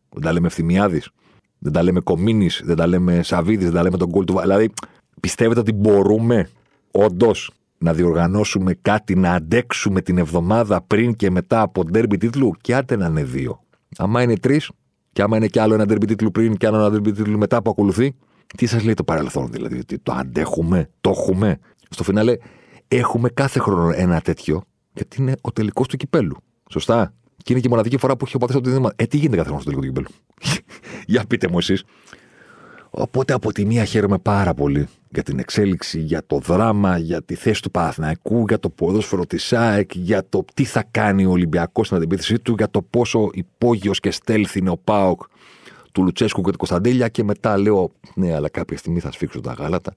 δεν 0.10 0.22
τα 0.22 0.32
λέμε 0.32 0.48
Ευθυμιάδης, 0.48 1.12
δεν 1.60 1.72
τα 1.72 1.84
λέμε 1.84 2.00
Κομίνης, 2.00 2.62
δεν 2.66 2.76
τα 2.76 2.88
λέμε 2.88 3.24
Σαββίδης, 3.24 3.66
δεν 3.66 3.74
τα 3.74 3.84
λέμε 3.84 3.98
τον 3.98 4.10
γκολ 4.10 4.24
του. 4.26 4.40
Δηλαδή, 4.40 4.70
πιστεύετε 5.20 5.60
ότι 5.60 5.72
μπορούμε 5.72 6.50
όντως 6.92 7.52
να 7.78 7.94
διοργανώσουμε 7.94 8.74
κάτι, 8.82 9.16
να 9.16 9.34
αντέξουμε 9.34 10.02
την 10.02 10.18
εβδομάδα 10.18 10.82
πριν 10.82 11.16
και 11.16 11.32
μετά 11.32 11.62
από 11.62 11.84
ντέρμπι 11.84 12.18
τίτλου; 12.18 12.52
Και 12.62 12.76
άντε 12.76 12.96
να 12.96 13.06
είναι 13.06 13.24
δύο. 13.24 13.60
Άμα 13.98 14.22
είναι 14.22 14.38
τρεις, 14.38 14.72
και 15.12 15.22
άμα 15.22 15.38
είναι 15.38 15.48
κι 15.48 15.60
άλλο 15.60 15.74
ένα 15.74 15.86
ντέρμπι 15.86 16.06
τίτλου 16.06 16.32
πριν 16.32 16.58
και 16.58 16.68
άλλο 16.68 16.78
ένα 16.78 16.92
ντέρμπι 16.92 17.12
τίτλου 17.12 17.38
μετά 17.38 17.62
που 17.62 17.70
ακολουθεί, 17.70 18.16
τι 18.58 18.66
σας 18.66 18.84
λέει 18.84 18.94
το 18.94 19.04
παρελθόν 19.04 19.52
δηλαδή, 19.52 19.80
ότι 19.80 20.00
το 20.00 20.14
αντέχουμε, 20.14 20.90
το 21.02 21.10
έχουμε; 21.10 21.60
Στο 21.90 22.04
φινάλε 22.04 22.38
έχουμε 22.88 23.30
κάθε 23.30 23.60
χρόνο 23.60 23.92
ένα 23.96 24.22
τέτοιο, 24.22 24.62
γιατί 24.94 25.22
είναι 25.22 25.36
ο 25.42 25.52
τελικός 25.52 25.88
του 25.88 25.98
κυπέλου. 25.98 26.38
Σωστά; 26.70 27.14
Και 27.48 27.54
είναι 27.54 27.62
και 27.62 27.68
η 27.68 27.72
μοναδική 27.72 27.98
φορά 27.98 28.18
που 28.18 28.26
έχει 28.26 28.36
ο 28.36 28.46
από 28.46 28.62
τη 28.62 28.72
Ε, 28.96 29.06
τι 29.06 29.18
γίνεται 29.18 29.36
κάθε 29.36 29.48
χρόνο 29.48 29.62
στο 29.62 29.72
τελικό 29.72 29.82
του 29.82 29.94
κυπέλου. 29.94 30.08
Για 31.14 31.24
πείτε 31.28 31.48
μου 31.48 31.58
εσείς. 31.58 31.84
Οπότε 32.90 33.34
από 33.34 33.52
τη 33.52 33.66
μία 33.66 33.84
χαίρομαι 33.86 34.18
πάρα 34.18 34.54
πολύ 34.54 34.88
για 35.10 35.24
την 35.24 35.40
εξέλιξη, 35.40 36.00
για 36.00 36.26
το 36.28 36.40
δράμα, 36.40 36.98
για 36.98 37.24
τη 37.24 37.36
θέση 37.36 37.62
του 37.62 37.72
Παναθηναϊκού, 37.72 38.46
για 38.48 38.60
το 38.60 38.70
ποδόσφαιρο 38.70 39.26
της 39.26 39.54
ΑΕΚ, 39.54 39.96
για 39.96 40.30
το 40.30 40.46
τι 40.54 40.64
θα 40.64 40.84
κάνει 40.92 41.26
ο 41.26 41.32
Ολυμπιακός 41.32 41.86
στην 41.86 41.98
αντιπίθεσή 41.98 42.40
του, 42.40 42.54
για 42.58 42.70
το 42.70 42.82
πόσο 42.82 43.30
υπόγειος 43.34 44.00
και 44.00 44.12
στέλθει 44.12 44.60
είναι 44.60 44.70
ο 44.70 44.78
Πάοκ 44.78 45.22
του 45.92 46.04
Λουτσέσκου 46.04 46.42
και 46.42 46.52
του 46.52 46.58
Κωνσταντέλια. 46.58 47.08
Και 47.08 47.24
μετά 47.24 47.58
λέω, 47.58 47.92
ναι, 48.16 48.34
αλλά 48.34 48.50
κάποια 48.50 48.78
στιγμή 48.78 49.00
θα 49.00 49.12
σφίξουν 49.12 49.42
τα 49.42 49.54
γάλατα 49.54 49.94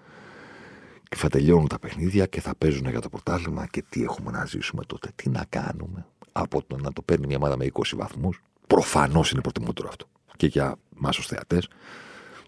και 1.09 1.17
θα 1.17 1.29
τελειώνουν 1.29 1.69
τα 1.69 1.79
παιχνίδια 1.79 2.27
και 2.27 2.41
θα 2.41 2.55
παίζουν 2.59 2.89
για 2.91 3.01
το 3.01 3.09
πρωτάθλημα 3.09 3.67
και 3.67 3.85
τι 3.89 4.03
έχουμε 4.03 4.31
να 4.31 4.45
ζήσουμε 4.45 4.83
τότε. 4.87 5.09
Τι 5.17 5.31
να 5.31 5.45
κάνουμε; 5.49 6.07
Από 6.33 6.63
το 6.67 6.77
να 6.77 6.93
το 6.93 7.03
παίρνει 7.03 7.27
μια 7.27 7.37
ομάδα 7.37 7.57
με 7.57 7.67
20 7.73 7.83
βαθμούς. 7.97 8.43
Προφανώς 8.67 9.31
είναι 9.31 9.41
προτιμότερο 9.41 9.89
αυτό. 9.89 10.07
Και 10.37 10.47
για 10.47 10.77
εμάς 10.99 11.19
ως 11.19 11.27
θεατές 11.27 11.69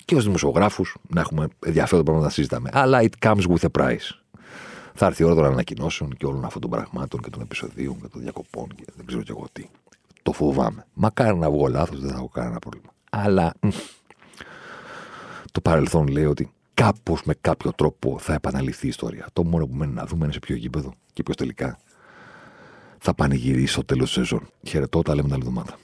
και 0.04 0.14
ως 0.14 0.24
δημοσιογράφους 0.24 0.96
να 1.08 1.20
έχουμε 1.20 1.48
ενδιαφέροντα 1.66 2.04
πράγματα 2.04 2.26
να 2.26 2.32
συζητάμε. 2.32 2.70
Αλλά 2.72 3.00
it 3.02 3.28
comes 3.28 3.42
with 3.46 3.68
a 3.70 3.80
price. 3.80 4.22
Θα 4.94 5.06
έρθει 5.06 5.22
η 5.22 5.24
ώρα 5.24 5.34
των 5.34 5.44
ανακοινώσεων 5.44 6.16
και 6.16 6.26
όλων 6.26 6.44
αυτών 6.44 6.60
των 6.60 6.70
πραγμάτων 6.70 7.20
και 7.22 7.30
των 7.30 7.40
επεισοδίων 7.40 8.00
και 8.00 8.08
των 8.08 8.20
διακοπών 8.20 8.68
και 8.74 8.84
δεν 8.96 9.06
ξέρω 9.06 9.22
κι 9.22 9.30
εγώ 9.30 9.46
τι. 9.52 9.68
Το 10.22 10.32
φοβάμαι. 10.32 10.86
Μακάρι 10.92 11.36
να 11.36 11.50
βγω 11.50 11.66
λάθος, 11.66 12.00
δεν 12.00 12.10
θα 12.10 12.16
έχω 12.16 12.28
κανένα 12.28 12.58
πρόβλημα. 12.58 12.92
Αλλά 13.10 13.54
το 15.52 15.60
παρελθόν 15.60 16.06
λέει 16.06 16.24
ότι 16.24 16.52
κάπως 16.74 17.22
με 17.24 17.34
κάποιο 17.40 17.72
τρόπο 17.72 18.18
θα 18.18 18.34
επαναληφθεί 18.34 18.86
η 18.86 18.88
ιστορία. 18.88 19.26
Το 19.32 19.44
μόνο 19.44 19.66
που 19.66 19.74
μένει 19.74 19.92
να 19.92 20.06
δούμε 20.06 20.24
είναι 20.24 20.32
σε 20.32 20.38
ποιο 20.38 20.56
γήπεδο 20.56 20.92
και 21.12 21.22
ποιος 21.22 21.36
τελικά 21.36 21.78
θα 23.05 23.14
πανηγυρίσει 23.14 23.72
στο 23.72 23.84
τέλος 23.84 24.05
της 24.05 24.14
σεζόν. 24.14 24.48
Χαιρετώ, 24.66 25.03
τα 25.03 25.14
λέμε 25.14 25.28
την 25.28 25.34
άλλη 25.34 25.42
εβδομάδα. 25.46 25.78